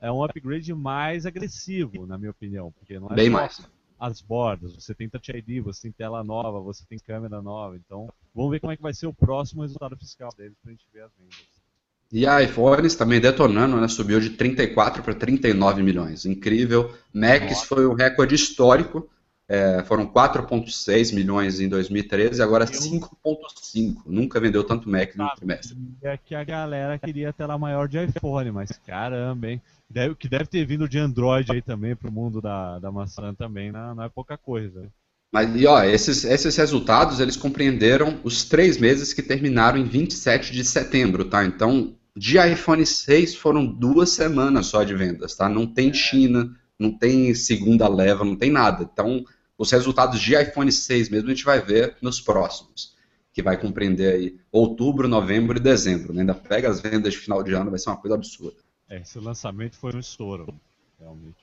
[0.00, 3.60] é um upgrade mais agressivo, na minha opinião, porque não é Bem mais
[4.06, 7.76] as bordas, você tem Touch ID, você tem tela nova, você tem câmera nova.
[7.76, 10.74] Então, vamos ver como é que vai ser o próximo resultado fiscal deles para a
[10.74, 11.64] gente ver as vendas.
[12.12, 13.88] E a iPhones também detonando, né?
[13.88, 16.26] Subiu de 34 para 39 milhões.
[16.26, 16.94] Incrível.
[17.12, 17.66] Macs Nossa.
[17.66, 19.08] foi um recorde histórico.
[19.46, 24.02] É, foram 4,6 milhões em 2013 e agora 5,5.
[24.06, 25.76] Nunca vendeu tanto Mac no trimestre.
[26.02, 29.62] É que a galera queria tela maior de iPhone, mas caramba, hein?
[29.94, 33.70] Deve, que deve ter vindo de Android aí também pro mundo da, da maçã também,
[33.70, 34.92] não, não é pouca coisa.
[35.32, 40.52] Mas, e ó, esses, esses resultados, eles compreenderam os três meses que terminaram em 27
[40.52, 41.44] de setembro, tá?
[41.44, 45.48] Então, de iPhone 6 foram duas semanas só de vendas, tá?
[45.48, 48.90] Não tem China, não tem segunda leva, não tem nada.
[48.92, 49.24] Então,
[49.56, 52.96] os resultados de iPhone 6 mesmo a gente vai ver nos próximos,
[53.32, 56.12] que vai compreender aí outubro, novembro e dezembro.
[56.12, 56.22] Né?
[56.22, 58.63] Ainda pega as vendas de final de ano, vai ser uma coisa absurda.
[58.88, 60.54] É, esse lançamento foi um estouro,
[60.98, 61.38] realmente,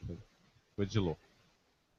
[0.76, 1.20] foi de louco.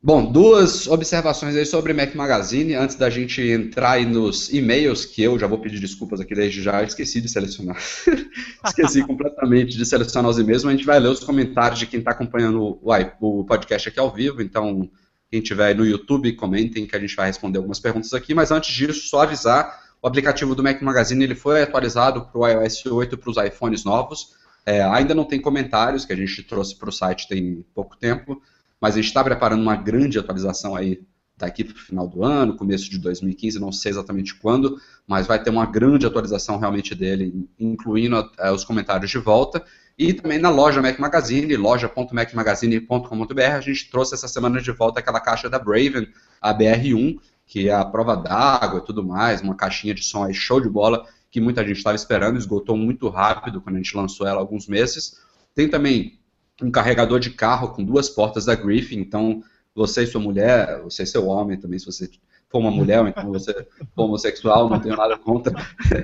[0.04, 5.22] Bom, duas observações aí sobre Mac Magazine, antes da gente entrar aí nos e-mails, que
[5.22, 7.76] eu já vou pedir desculpas aqui desde já, esqueci de selecionar.
[8.66, 12.00] esqueci completamente de selecionar os e-mails, mas a gente vai ler os comentários de quem
[12.00, 14.90] está acompanhando o, o podcast aqui ao vivo, então
[15.30, 18.50] quem tiver aí no YouTube, comentem que a gente vai responder algumas perguntas aqui, mas
[18.50, 22.86] antes disso, só avisar, o aplicativo do Mac Magazine ele foi atualizado para o iOS
[22.86, 26.88] 8 para os iPhones novos, é, ainda não tem comentários, que a gente trouxe para
[26.88, 28.40] o site tem pouco tempo,
[28.80, 31.00] mas a gente está preparando uma grande atualização aí
[31.36, 35.42] daqui para o final do ano, começo de 2015, não sei exatamente quando, mas vai
[35.42, 39.64] ter uma grande atualização realmente dele, incluindo é, os comentários de volta.
[39.98, 45.20] E também na loja Mac Magazine, loja.macmagazine.com.br, a gente trouxe essa semana de volta aquela
[45.20, 46.06] caixa da Braven,
[46.40, 50.32] a BR1, que é a prova d'água e tudo mais, uma caixinha de som aí
[50.32, 54.26] show de bola, que muita gente estava esperando, esgotou muito rápido quando a gente lançou
[54.26, 55.18] ela há alguns meses.
[55.54, 56.20] Tem também
[56.62, 59.42] um carregador de carro com duas portas da Griffin, então
[59.74, 62.10] você e sua mulher, você e seu homem também, se você
[62.50, 65.54] for uma mulher, ou então você for homossexual, não tenho nada contra,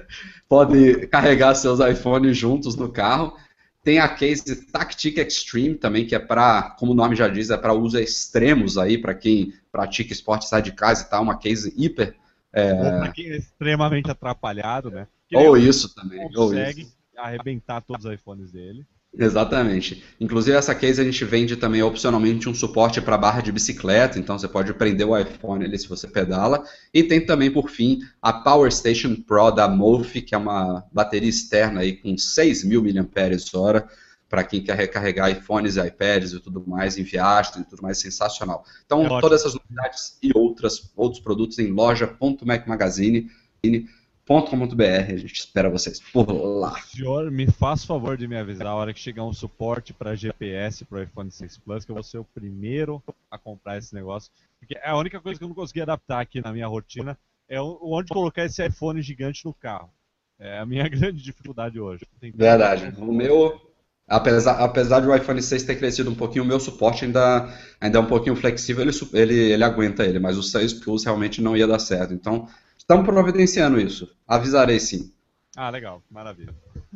[0.48, 3.36] pode carregar seus iPhones juntos no carro.
[3.84, 7.56] Tem a case Tactic Extreme também, que é para, como o nome já diz, é
[7.58, 11.72] para uso extremos aí, para quem pratica esporte, sai de casa e tal, uma case
[11.76, 12.16] hiper.
[12.50, 12.74] É...
[12.74, 15.06] Para quem é extremamente atrapalhado, né?
[15.34, 16.20] Ou isso também.
[16.32, 16.96] Consegue, ou isso.
[17.16, 18.86] arrebentar todos os iPhones dele.
[19.16, 20.04] Exatamente.
[20.20, 24.38] Inclusive, essa case a gente vende também opcionalmente um suporte para barra de bicicleta, então
[24.38, 26.62] você pode prender o iPhone ali se você pedala.
[26.92, 31.28] E tem também, por fim, a Power Station Pro da Mofi, que é uma bateria
[31.28, 33.88] externa aí com 6.000 mAh
[34.28, 37.98] para quem quer recarregar iPhones e iPads e tudo mais em viagem e tudo mais,
[37.98, 38.62] sensacional.
[38.84, 43.97] Então, é todas essas novidades e outras, outros produtos em loja.macmagazine.com
[44.28, 44.82] com.br.
[44.84, 46.78] A gente espera vocês por lá.
[46.82, 50.84] Senhor, me faz favor de me avisar a hora que chegar um suporte para GPS
[50.84, 54.30] para o iPhone 6 Plus, que eu vou ser o primeiro a comprar esse negócio.
[54.60, 57.18] Porque é a única coisa que eu não consegui adaptar aqui na minha rotina
[57.48, 59.90] é onde colocar esse iPhone gigante no carro.
[60.38, 62.04] É a minha grande dificuldade hoje.
[62.34, 62.94] Verdade.
[62.98, 63.58] O meu,
[64.06, 67.48] apesar, apesar de o iPhone 6 ter crescido um pouquinho, o meu suporte ainda,
[67.80, 71.40] ainda é um pouquinho flexível, ele, ele, ele aguenta ele, mas o 6 Plus realmente
[71.40, 72.12] não ia dar certo.
[72.12, 72.46] Então,
[72.90, 74.10] Estamos providenciando isso.
[74.26, 75.12] Avisarei sim.
[75.54, 76.02] Ah, legal.
[76.10, 76.54] Maravilha.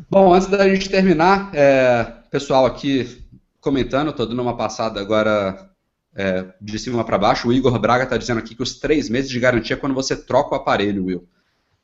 [0.09, 3.23] Bom, antes da gente terminar, é, pessoal aqui
[3.61, 5.71] comentando, estou dando uma passada agora
[6.15, 7.47] é, de cima para baixo.
[7.47, 10.17] O Igor Braga está dizendo aqui que os três meses de garantia é quando você
[10.17, 11.29] troca o aparelho, Will.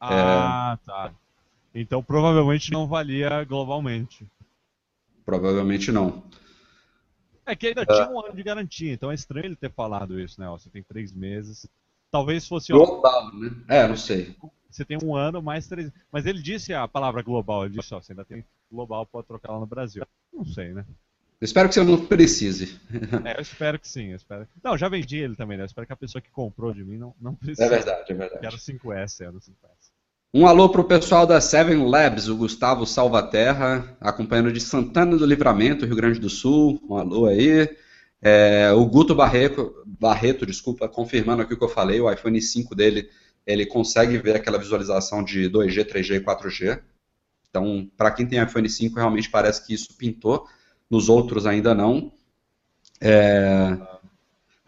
[0.00, 0.86] Ah, é...
[0.86, 1.12] tá.
[1.74, 4.26] Então provavelmente não valia globalmente.
[5.22, 6.22] Provavelmente não.
[7.44, 10.40] É que ainda tinha um ano de garantia, então é estranho ele ter falado isso,
[10.40, 10.48] né?
[10.48, 11.68] Você tem três meses.
[12.10, 12.72] Talvez fosse.
[12.72, 13.50] Global, né?
[13.68, 14.36] É, não sei.
[14.70, 15.90] Você tem um ano mais três.
[16.12, 17.64] Mas ele disse a palavra global.
[17.64, 20.04] Ele disse: ó, você ainda tem global, pode trocar lá no Brasil.
[20.32, 20.84] Não sei, né?
[21.40, 22.80] Eu espero que você não precise.
[23.24, 24.08] É, eu espero que sim.
[24.08, 24.46] Eu espero...
[24.62, 25.62] Não, já vendi ele também, né?
[25.62, 27.62] Eu espero que a pessoa que comprou de mim não, não precise.
[27.62, 28.40] É verdade, é verdade.
[28.40, 29.52] Quero 5S, é do 5S.
[30.34, 35.86] Um alô pro pessoal da Seven Labs, o Gustavo Salvaterra, acompanhando de Santana do Livramento,
[35.86, 36.82] Rio Grande do Sul.
[36.88, 37.68] Um alô aí.
[38.20, 42.74] É, o Guto Barreto, Barreto, desculpa, confirmando aqui o que eu falei, o iPhone 5
[42.74, 43.08] dele,
[43.46, 46.82] ele consegue ver aquela visualização de 2G, 3G e 4G.
[47.48, 50.46] Então, para quem tem iPhone 5, realmente parece que isso pintou.
[50.90, 52.12] Nos outros ainda não.
[53.00, 53.78] É,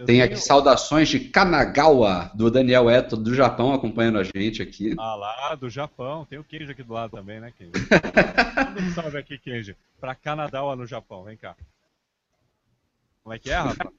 [0.06, 4.94] tem aqui saudações de Kanagawa, do Daniel Eto, do Japão, acompanhando a gente aqui.
[4.98, 6.24] Ah lá, do Japão.
[6.24, 7.72] Tem o Kenji aqui do lado também, né, Kenji?
[8.94, 9.77] Salve aqui, Kenji.
[10.01, 11.24] Para Kanagawa, no Japão.
[11.24, 11.55] Vem cá.
[13.22, 13.92] Como é que é, Rafa?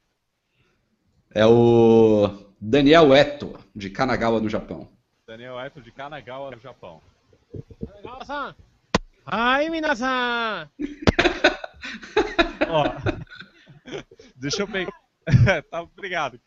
[1.34, 4.88] É o Daniel Eto, de Kanagawa, no Japão.
[5.26, 7.00] Daniel Eto, de Kanagawa, no Japão.
[7.86, 8.54] Kanagawa-san!
[9.24, 10.68] Ai, minasan!
[12.68, 12.84] Ó,
[14.36, 14.92] deixa eu pegar...
[15.70, 16.40] tá, obrigado.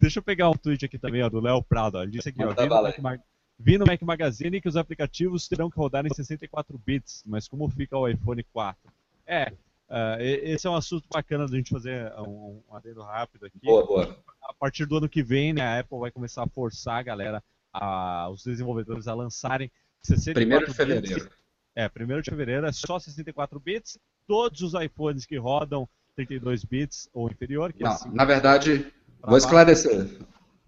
[0.00, 2.02] Deixa eu pegar um tweet aqui também, ó, do Léo Prado.
[2.02, 3.20] Ele disse aqui, ó, vi no, Mac Mag...
[3.58, 7.68] vi no Mac Magazine que os aplicativos terão que rodar em 64 bits, mas como
[7.68, 8.92] fica o iPhone 4?
[9.26, 9.52] É,
[9.88, 13.58] Uh, esse é um assunto bacana da gente fazer um, um adendo rápido aqui.
[13.62, 14.18] Boa, boa.
[14.42, 17.42] A partir do ano que vem, né, a Apple vai começar a forçar a galera,
[17.72, 19.70] a, os desenvolvedores a lançarem
[20.02, 21.24] 64 1 de fevereiro.
[21.24, 21.38] Bits.
[21.74, 23.98] É, 1 de fevereiro é só 64 bits.
[24.26, 27.72] Todos os iPhones que rodam 32 bits ou inferior.
[27.78, 28.92] Não, é na verdade,
[29.22, 30.18] vou esclarecer.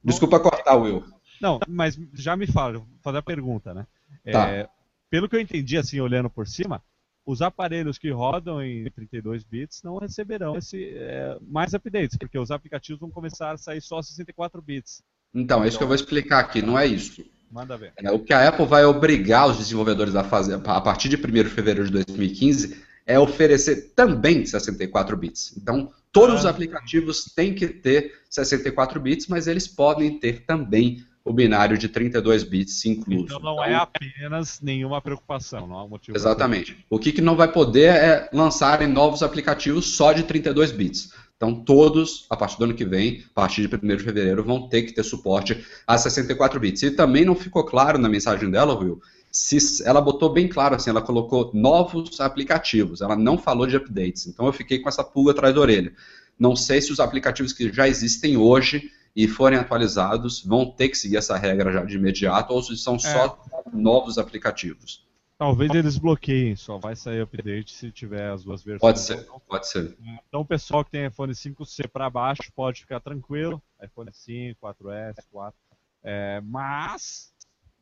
[0.02, 1.04] Desculpa cortar, Will.
[1.42, 3.86] Não, mas já me fala, vou fazer a pergunta, né?
[4.30, 4.48] Tá.
[4.48, 4.68] É,
[5.10, 6.82] pelo que eu entendi, assim, olhando por cima,
[7.30, 12.50] os aparelhos que rodam em 32 bits não receberão esse, é, mais updates, porque os
[12.50, 15.02] aplicativos vão começar a sair só 64 bits.
[15.32, 17.24] Então, é isso que eu vou explicar aqui, não é isso.
[17.50, 17.92] Manda ver.
[17.96, 21.20] É, o que a Apple vai obrigar os desenvolvedores a fazer a partir de 1
[21.20, 25.56] de fevereiro de 2015 é oferecer também 64 bits.
[25.56, 26.38] Então, todos ah.
[26.38, 31.88] os aplicativos têm que ter 64 bits, mas eles podem ter também o binário de
[31.88, 33.26] 32 bits incluso.
[33.26, 36.18] Então não é então, é apenas nenhuma preocupação, não há motivo.
[36.18, 36.84] Exatamente.
[36.90, 41.12] O que, que não vai poder é lançarem novos aplicativos só de 32 bits.
[41.36, 44.68] Então todos, a partir do ano que vem, a partir de 1 de fevereiro, vão
[44.68, 46.82] ter que ter suporte a 64 bits.
[46.82, 49.00] E também não ficou claro na mensagem dela, Will,
[49.30, 54.26] se ela botou bem claro assim, ela colocou novos aplicativos, ela não falou de updates.
[54.26, 55.92] Então eu fiquei com essa pulga atrás da orelha.
[56.36, 60.96] Não sei se os aplicativos que já existem hoje e forem atualizados, vão ter que
[60.96, 63.76] seguir essa regra já de imediato, ou se são só é.
[63.76, 65.08] novos aplicativos.
[65.36, 68.80] Talvez eles bloqueiem, só vai sair update se tiver as duas versões.
[68.80, 69.96] Pode ser, pode ser.
[70.28, 75.16] Então o pessoal que tem iPhone 5C para baixo pode ficar tranquilo, iPhone 5, 4S,
[75.32, 75.58] 4.
[76.02, 77.32] É, mas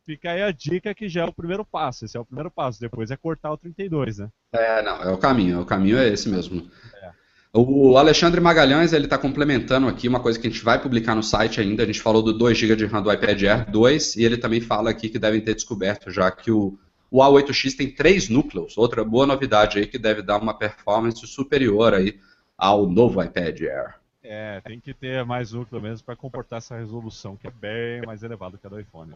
[0.07, 2.05] fica aí a dica que já é o primeiro passo.
[2.05, 2.81] Esse é o primeiro passo.
[2.81, 4.31] Depois é cortar o 32, né?
[4.53, 5.59] É, não, é o caminho.
[5.59, 6.71] É o caminho é esse mesmo.
[6.95, 7.13] É.
[7.53, 11.23] O Alexandre Magalhães ele está complementando aqui uma coisa que a gente vai publicar no
[11.23, 11.83] site ainda.
[11.83, 14.61] A gente falou do 2 GB de RAM do iPad Air 2 e ele também
[14.61, 16.79] fala aqui que devem ter descoberto já que o,
[17.11, 18.77] o A8X tem três núcleos.
[18.77, 22.21] Outra boa novidade aí que deve dar uma performance superior aí
[22.57, 23.95] ao novo iPad Air.
[24.23, 28.23] É, tem que ter mais núcleo mesmo para comportar essa resolução que é bem mais
[28.23, 29.15] elevada que a do iPhone.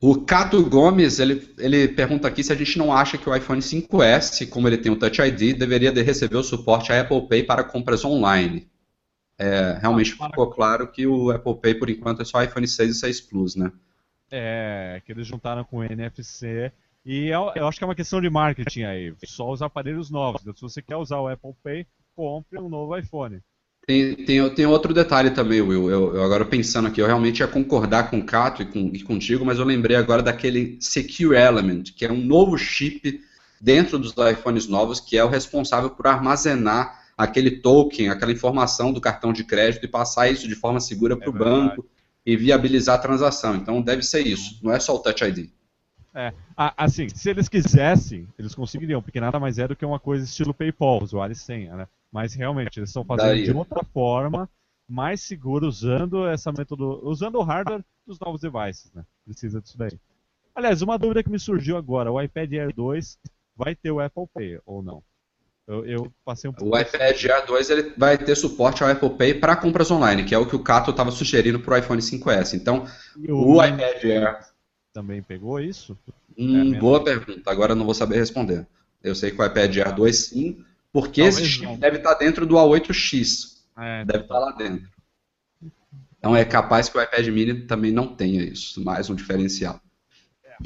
[0.00, 3.60] O Cato Gomes, ele, ele pergunta aqui se a gente não acha que o iPhone
[3.60, 7.44] 5S, como ele tem o Touch ID, deveria de receber o suporte à Apple Pay
[7.44, 8.68] para compras online.
[9.38, 12.94] É, realmente ficou claro que o Apple Pay, por enquanto, é só iPhone 6 e
[12.98, 13.72] 6 Plus, né?
[14.30, 16.72] É, que eles juntaram com o NFC.
[17.04, 19.14] E eu, eu acho que é uma questão de marketing aí.
[19.24, 20.42] Só os aparelhos novos.
[20.42, 23.40] Então, se você quer usar o Apple Pay, compre um novo iPhone.
[23.86, 25.88] Tem, tem, tem outro detalhe também, Will.
[25.88, 29.00] Eu, eu, agora pensando aqui, eu realmente ia concordar com o Cato e, com, e
[29.00, 33.20] contigo, mas eu lembrei agora daquele Secure Element, que é um novo chip
[33.60, 39.00] dentro dos iPhones novos, que é o responsável por armazenar aquele token, aquela informação do
[39.00, 41.86] cartão de crédito e passar isso de forma segura para o é banco
[42.24, 43.54] e viabilizar a transação.
[43.54, 45.48] Então deve ser isso, não é só o Touch ID.
[46.12, 50.24] É, assim, se eles quisessem, eles conseguiriam, porque nada mais é do que uma coisa
[50.24, 51.86] estilo PayPal, usuário senha, né?
[52.16, 53.44] Mas realmente, eles estão fazendo Daí.
[53.44, 54.48] de outra forma,
[54.88, 59.04] mais seguro, usando essa metodologia, usando o hardware dos novos devices, né?
[59.22, 59.90] Precisa disso daí.
[60.54, 63.18] Aliás, uma dúvida que me surgiu agora, o iPad Air 2
[63.54, 65.02] vai ter o Apple Pay ou não?
[65.68, 66.74] Eu, eu passei um pouco...
[66.74, 70.34] O iPad Air 2 ele vai ter suporte ao Apple Pay para compras online, que
[70.34, 72.54] é o que o Cato estava sugerindo para o iPhone 5S.
[72.54, 72.86] Então,
[73.28, 74.38] o, o iPad Air
[74.90, 75.94] também pegou isso?
[76.38, 77.50] Hum, é boa pergunta.
[77.50, 78.66] Agora não vou saber responder.
[79.02, 80.64] Eu sei que o iPad Air 2 sim,
[80.96, 81.76] porque Talvez esse chip não.
[81.76, 83.58] deve estar dentro do A8X.
[83.78, 84.88] É, deve estar lá dentro.
[86.18, 89.78] Então é capaz que o iPad mini também não tenha isso, mais um diferencial.
[90.42, 90.56] É.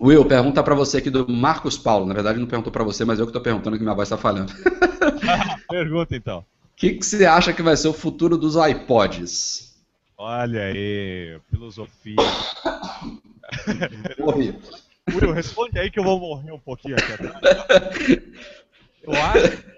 [0.00, 2.06] Will, pergunta para você aqui do Marcos Paulo.
[2.06, 4.16] Na verdade, não perguntou para você, mas eu que estou perguntando que minha voz está
[4.16, 4.52] falhando.
[5.68, 6.38] pergunta então.
[6.38, 9.76] O que, que você acha que vai ser o futuro dos iPods?
[10.16, 12.14] Olha aí, filosofia.
[14.20, 14.56] Morri.
[15.08, 17.36] Will, responde aí que eu vou morrer um pouquinho aqui atrás.
[19.02, 19.70] Eu acho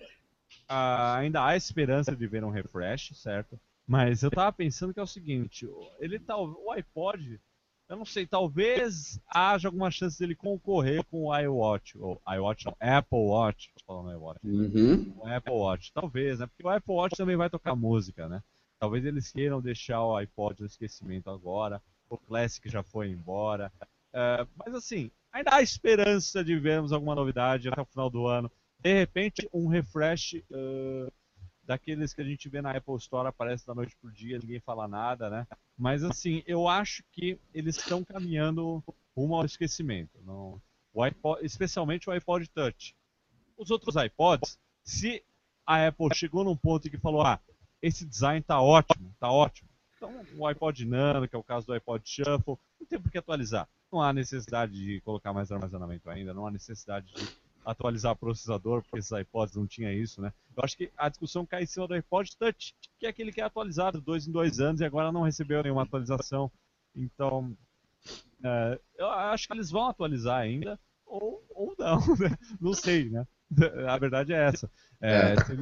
[0.75, 3.61] ah, ainda há esperança de ver um refresh, certo?
[3.87, 5.69] Mas eu tava pensando que é o seguinte,
[6.01, 7.39] ele tá, o iPod,
[7.91, 12.77] eu não sei, talvez haja alguma chance dele concorrer com o iWatch, ou iWatch não,
[12.81, 15.15] Apple Watch, falando iWatch, uhum.
[15.19, 16.47] o Apple Watch, talvez, né?
[16.47, 18.43] Porque o Apple Watch também vai tocar música, né?
[18.79, 21.83] Talvez eles queiram deixar o iPod no esquecimento agora.
[22.09, 23.71] O Classic já foi embora.
[24.13, 28.51] Uh, mas assim, ainda há esperança de vermos alguma novidade até o final do ano.
[28.79, 31.13] De repente, um refresh uh,
[31.63, 34.89] daqueles que a gente vê na Apple Store aparece da noite por dia, ninguém fala
[34.89, 35.47] nada, né?
[35.79, 38.83] Mas assim, eu acho que eles estão caminhando
[39.17, 40.19] rumo ao esquecimento.
[40.25, 40.61] Não,
[40.93, 42.95] o iPod, especialmente o iPod Touch.
[43.57, 45.25] Os outros iPods, se
[45.67, 47.41] a Apple chegou num ponto em que falou, ah,
[47.81, 49.69] esse design tá ótimo, tá ótimo.
[49.97, 53.19] Então, o iPod Nano, que é o caso do iPod Shuffle, não tem por que
[53.19, 53.69] atualizar.
[53.93, 57.29] Não há necessidade de colocar mais armazenamento ainda, não há necessidade de
[57.65, 60.33] atualizar o processador, porque esses iPods não tinham isso, né?
[60.57, 63.41] Eu acho que a discussão cai em cima do iPod Touch, que é aquele que
[63.41, 66.51] é atualizado dois em dois anos e agora não recebeu nenhuma atualização.
[66.97, 67.57] Então,
[68.43, 72.37] é, eu acho que eles vão atualizar ainda, ou, ou não, né?
[72.61, 73.27] Não sei, né?
[73.87, 74.71] A verdade é essa.
[75.01, 75.55] É, é tá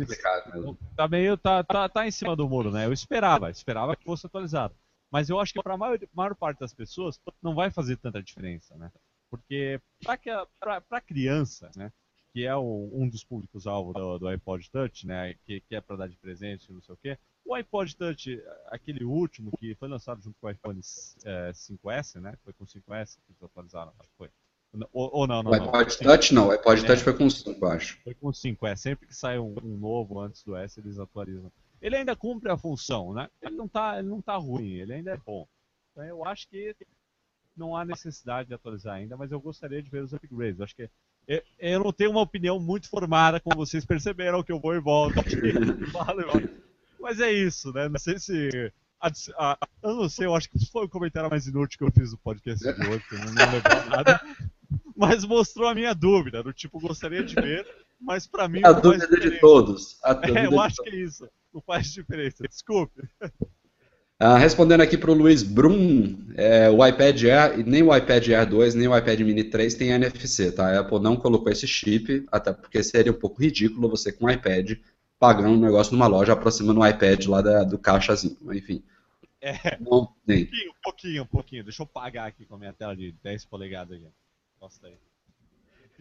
[0.54, 0.78] mesmo.
[0.96, 2.86] Tá meio, tá, tá, tá em cima do muro, né?
[2.86, 4.74] Eu esperava, esperava que fosse atualizado.
[5.10, 8.22] Mas eu acho que para a maior, maior, parte das pessoas não vai fazer tanta
[8.22, 8.92] diferença, né?
[9.28, 11.92] Porque para criança, né?
[12.32, 15.34] Que é o, um dos públicos-alvo do, do, iPod Touch, né?
[15.44, 17.18] Que, que é para dar de presente, não sei o quê.
[17.44, 20.80] O iPod Touch, aquele último que foi lançado junto com o iPhone
[21.24, 22.34] é, 5S, né?
[22.44, 24.30] Foi com o 5S que eles atualizaram, acho que foi.
[24.92, 25.50] Ou, ou não, não.
[25.50, 27.98] O iPod Touch não, o iPod é, Touch foi com 5, acho.
[28.04, 28.76] Foi com 5, é.
[28.76, 31.50] Sempre que sai um, um, novo antes do S, eles atualizam.
[31.80, 33.28] Ele ainda cumpre a função, né?
[33.40, 35.46] Ele não tá, ele não tá ruim, ele ainda é bom.
[35.90, 36.74] Então eu acho que
[37.56, 40.58] não há necessidade de atualizar ainda, mas eu gostaria de ver os upgrades.
[40.58, 40.90] Eu acho que
[41.26, 44.80] eu, eu não tenho uma opinião muito formada, como vocês perceberam, que eu vou e
[44.80, 45.14] volto.
[47.00, 47.88] mas é isso, né?
[47.88, 51.46] Não sei se a, a, eu não sei, eu acho que foi o comentário mais
[51.46, 54.20] inútil que eu fiz no podcast de hoje, não, levou nada
[55.00, 57.66] mas mostrou a minha dúvida, do tipo, gostaria de ver,
[57.98, 58.60] mas para mim.
[58.62, 59.98] A dúvida de todos.
[60.04, 61.26] É, eu acho que é isso.
[61.54, 62.44] Não faz diferença.
[62.48, 63.02] Desculpe.
[64.18, 68.48] Ah, respondendo aqui para o Luiz Brum, é, o iPad Air, nem o iPad Air
[68.48, 70.68] 2, nem o iPad Mini 3 tem NFC, tá?
[70.68, 74.30] A Apple não colocou esse chip, até porque seria um pouco ridículo você com um
[74.30, 74.72] iPad
[75.18, 78.82] pagando um negócio numa loja aproximando o iPad lá da, do caixazinho, enfim.
[79.40, 80.02] É, não.
[80.02, 81.64] Um pouquinho, um pouquinho, um pouquinho.
[81.64, 84.98] Deixa eu pagar aqui com a minha tela de 10 polegadas aqui.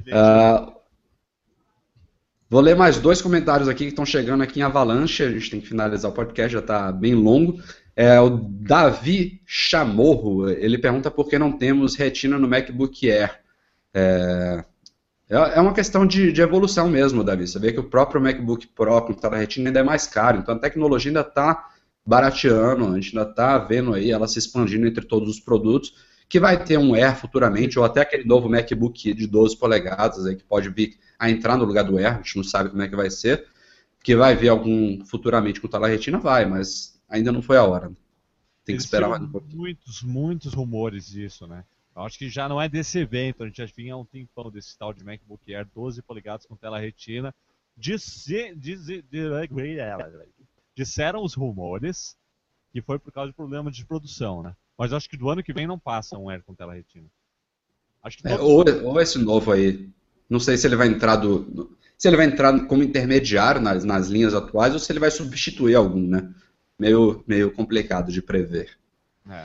[0.10, 0.76] Uh,
[2.50, 5.24] vou ler mais dois comentários aqui que estão chegando aqui em avalanche.
[5.24, 7.62] A gente tem que finalizar o podcast, já está bem longo.
[7.96, 13.40] É, o Davi Chamorro, ele pergunta por que não temos retina no MacBook Air.
[13.94, 14.64] É,
[15.30, 17.48] é, é uma questão de, de, evolução mesmo, Davi.
[17.48, 20.56] Você vê que o próprio MacBook Pro com tela retina ainda é mais caro, então
[20.56, 21.70] a tecnologia ainda está
[22.06, 25.94] barateando, a gente ainda está vendo aí ela se expandindo entre todos os produtos,
[26.30, 30.36] que vai ter um Air futuramente, ou até aquele novo MacBook de 12 polegadas aí
[30.36, 32.88] que pode vir a entrar no lugar do Air, a gente não sabe como é
[32.88, 33.48] que vai ser,
[34.04, 37.92] que vai vir algum futuramente com tela retina, vai, mas ainda não foi a hora.
[38.64, 39.58] Tem que esperar mais um pouquinho.
[39.58, 41.66] Muitos, muitos rumores disso, né?
[41.96, 44.52] Eu acho que já não é desse evento, a gente já vinha há um tempão
[44.52, 47.34] desse tal de MacBook Air 12 polegadas com tela retina.
[47.76, 49.04] Disse, disse,
[50.76, 52.16] disseram os rumores
[52.72, 54.56] que foi por causa de problemas de produção, né?
[54.80, 57.06] Mas acho que do ano que vem não passa um Air com tela retina.
[58.02, 59.90] Acho que é, ou, ou, esse novo aí.
[60.30, 61.78] Não sei se ele vai entrar do.
[61.98, 65.76] Se ele vai entrar como intermediário nas, nas linhas atuais ou se ele vai substituir
[65.76, 66.34] algum, né?
[66.80, 68.70] Meio, meio complicado de prever.
[69.30, 69.44] É.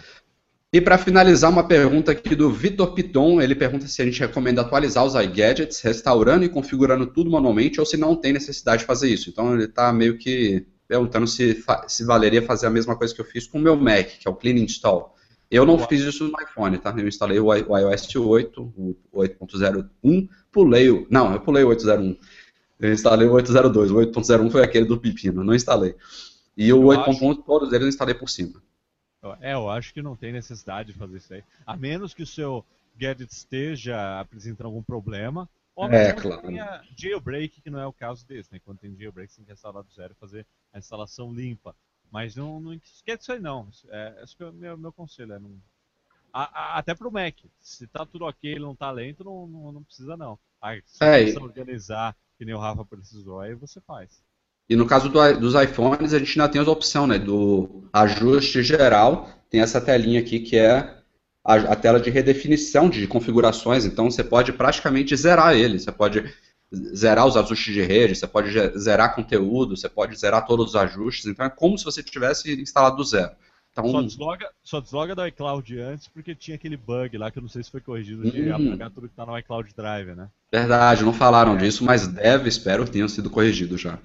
[0.72, 3.42] E para finalizar, uma pergunta aqui do Vitor Piton.
[3.42, 7.86] Ele pergunta se a gente recomenda atualizar os iGadgets, restaurando e configurando tudo manualmente, ou
[7.86, 9.30] se não tem necessidade de fazer isso.
[9.30, 13.24] Então ele está meio que perguntando se, se valeria fazer a mesma coisa que eu
[13.24, 15.13] fiz com o meu Mac, que é o Clean Install.
[15.50, 16.94] Eu não fiz isso no iPhone, tá?
[16.96, 21.06] Eu instalei o iOS 8, o 8.01, pulei o...
[21.10, 22.18] Não, eu pulei o 8.01.
[22.80, 25.94] Eu instalei o 8.02, o 8.01 foi aquele do pepino, não instalei.
[26.56, 27.42] E o 8.1, acho...
[27.42, 28.62] todos eles eu instalei por cima.
[29.40, 31.42] É, eu acho que não tem necessidade de fazer isso aí.
[31.66, 32.64] A menos que o seu
[32.96, 35.48] gadget esteja apresentando algum problema.
[35.74, 36.42] Ou é, claro.
[36.42, 38.60] tenha jailbreak, que não é o caso desse, né?
[38.64, 41.74] Quando tem jailbreak, você tem que instalar do zero e fazer a instalação limpa.
[42.14, 43.66] Mas não, não esquece isso aí não.
[43.88, 45.32] É, esse é o meu, meu conselho.
[45.32, 45.50] É não...
[46.32, 47.34] a, a, até pro Mac.
[47.60, 50.38] Se tá tudo ok, ele não tá lento, não, não, não precisa não.
[50.62, 54.22] Aí, se é, você organizar, que nem o Rafa precisou, aí você faz.
[54.68, 57.18] E no caso do, dos iPhones, a gente ainda tem a opção, né?
[57.18, 59.28] Do ajuste geral.
[59.50, 61.02] Tem essa telinha aqui que é
[61.44, 63.84] a, a, tela de redefinição de configurações.
[63.84, 65.80] Então você pode praticamente zerar ele.
[65.80, 66.32] Você pode
[66.72, 71.26] zerar os ajustes de rede, você pode zerar conteúdo, você pode zerar todos os ajustes.
[71.26, 73.32] Então é como se você tivesse instalado do zero.
[73.72, 77.42] Então, só, desloga, só desloga do iCloud antes porque tinha aquele bug lá que eu
[77.42, 78.54] não sei se foi corrigido de hum.
[78.54, 80.28] apagar tudo que está no iCloud Drive, né?
[80.52, 81.56] Verdade, não falaram é.
[81.56, 83.98] disso, mas deve, espero, tenha sido corrigido já.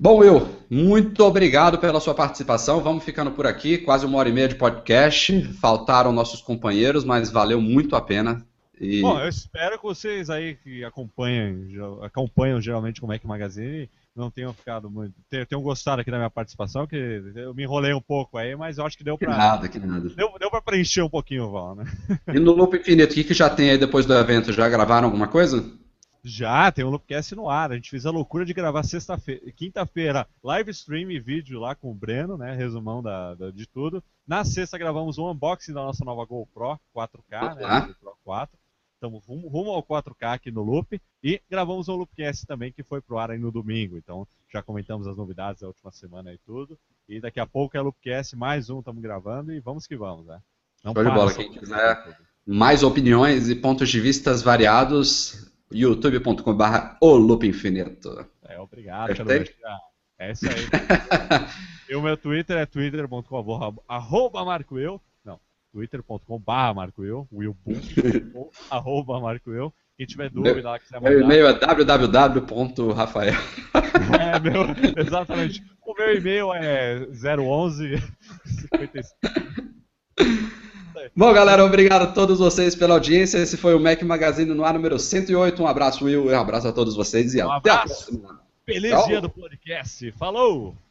[0.00, 2.80] Bom, Will, muito obrigado pela sua participação.
[2.80, 5.42] Vamos ficando por aqui, quase uma hora e meia de podcast.
[5.54, 8.46] Faltaram nossos companheiros, mas valeu muito a pena.
[8.80, 9.00] E...
[9.00, 13.88] Bom, eu espero que vocês aí que acompanham, acompanham geralmente o Mac Magazine
[14.18, 15.14] não tenham ficado muito.
[15.30, 16.96] Tenham gostado aqui da minha participação, que
[17.36, 19.30] eu me enrolei um pouco aí, mas eu acho que deu pra.
[19.30, 20.08] Que nada, que nada.
[20.10, 21.84] Deu, deu pra preencher um pouquinho o Val, né?
[22.34, 24.52] E no Loop Infinito, o que, que já tem aí depois do evento?
[24.52, 25.64] Já gravaram alguma coisa?
[26.24, 27.70] Já, tem um Loopcast no ar.
[27.70, 31.90] A gente fez a loucura de gravar sexta-feira, quinta-feira, live stream e vídeo lá com
[31.90, 32.54] o Breno, né?
[32.54, 34.02] Resumão da, da, de tudo.
[34.26, 37.80] Na sexta gravamos um unboxing da nossa nova GoPro 4K, né?
[37.86, 38.58] GoPro 4.
[38.98, 41.00] Estamos rumo, rumo, ao 4K aqui no Loop.
[41.22, 43.96] E gravamos um Loopcast também que foi pro ar aí no domingo.
[43.96, 46.76] Então já comentamos as novidades da última semana e tudo.
[47.08, 50.40] E daqui a pouco é Loopcast, mais um estamos gravando e vamos que vamos, né?
[50.82, 57.14] Não Show de bola, quem quiser mais opiniões e pontos de vistas variados, youtube.com.br o
[57.14, 58.26] loop infinito.
[58.42, 59.10] É, obrigado
[60.18, 60.54] É isso aí.
[61.88, 64.78] e o meu Twitter é twitter.com arroba marco
[65.78, 65.88] eu.
[65.98, 69.72] Não, twitter.com barra marco eu, willboom, arroba marco eu.
[69.96, 71.10] Quem tiver dúvida lá, quiser mandar.
[71.10, 73.34] Meu e-mail é www.rafael.
[74.08, 74.64] É, meu,
[74.96, 75.62] exatamente.
[75.84, 77.06] O meu e-mail é
[77.40, 77.96] 011
[78.44, 79.16] 55.
[81.16, 83.38] Bom, galera, obrigado a todos vocês pela audiência.
[83.38, 85.62] Esse foi o Mac Magazine no ar número 108.
[85.62, 87.92] Um abraço, Will, um abraço a todos vocês e um até abraço.
[87.92, 88.40] a próxima.
[88.64, 89.06] Feliz Tchau.
[89.06, 90.12] dia do podcast.
[90.12, 90.87] Falou!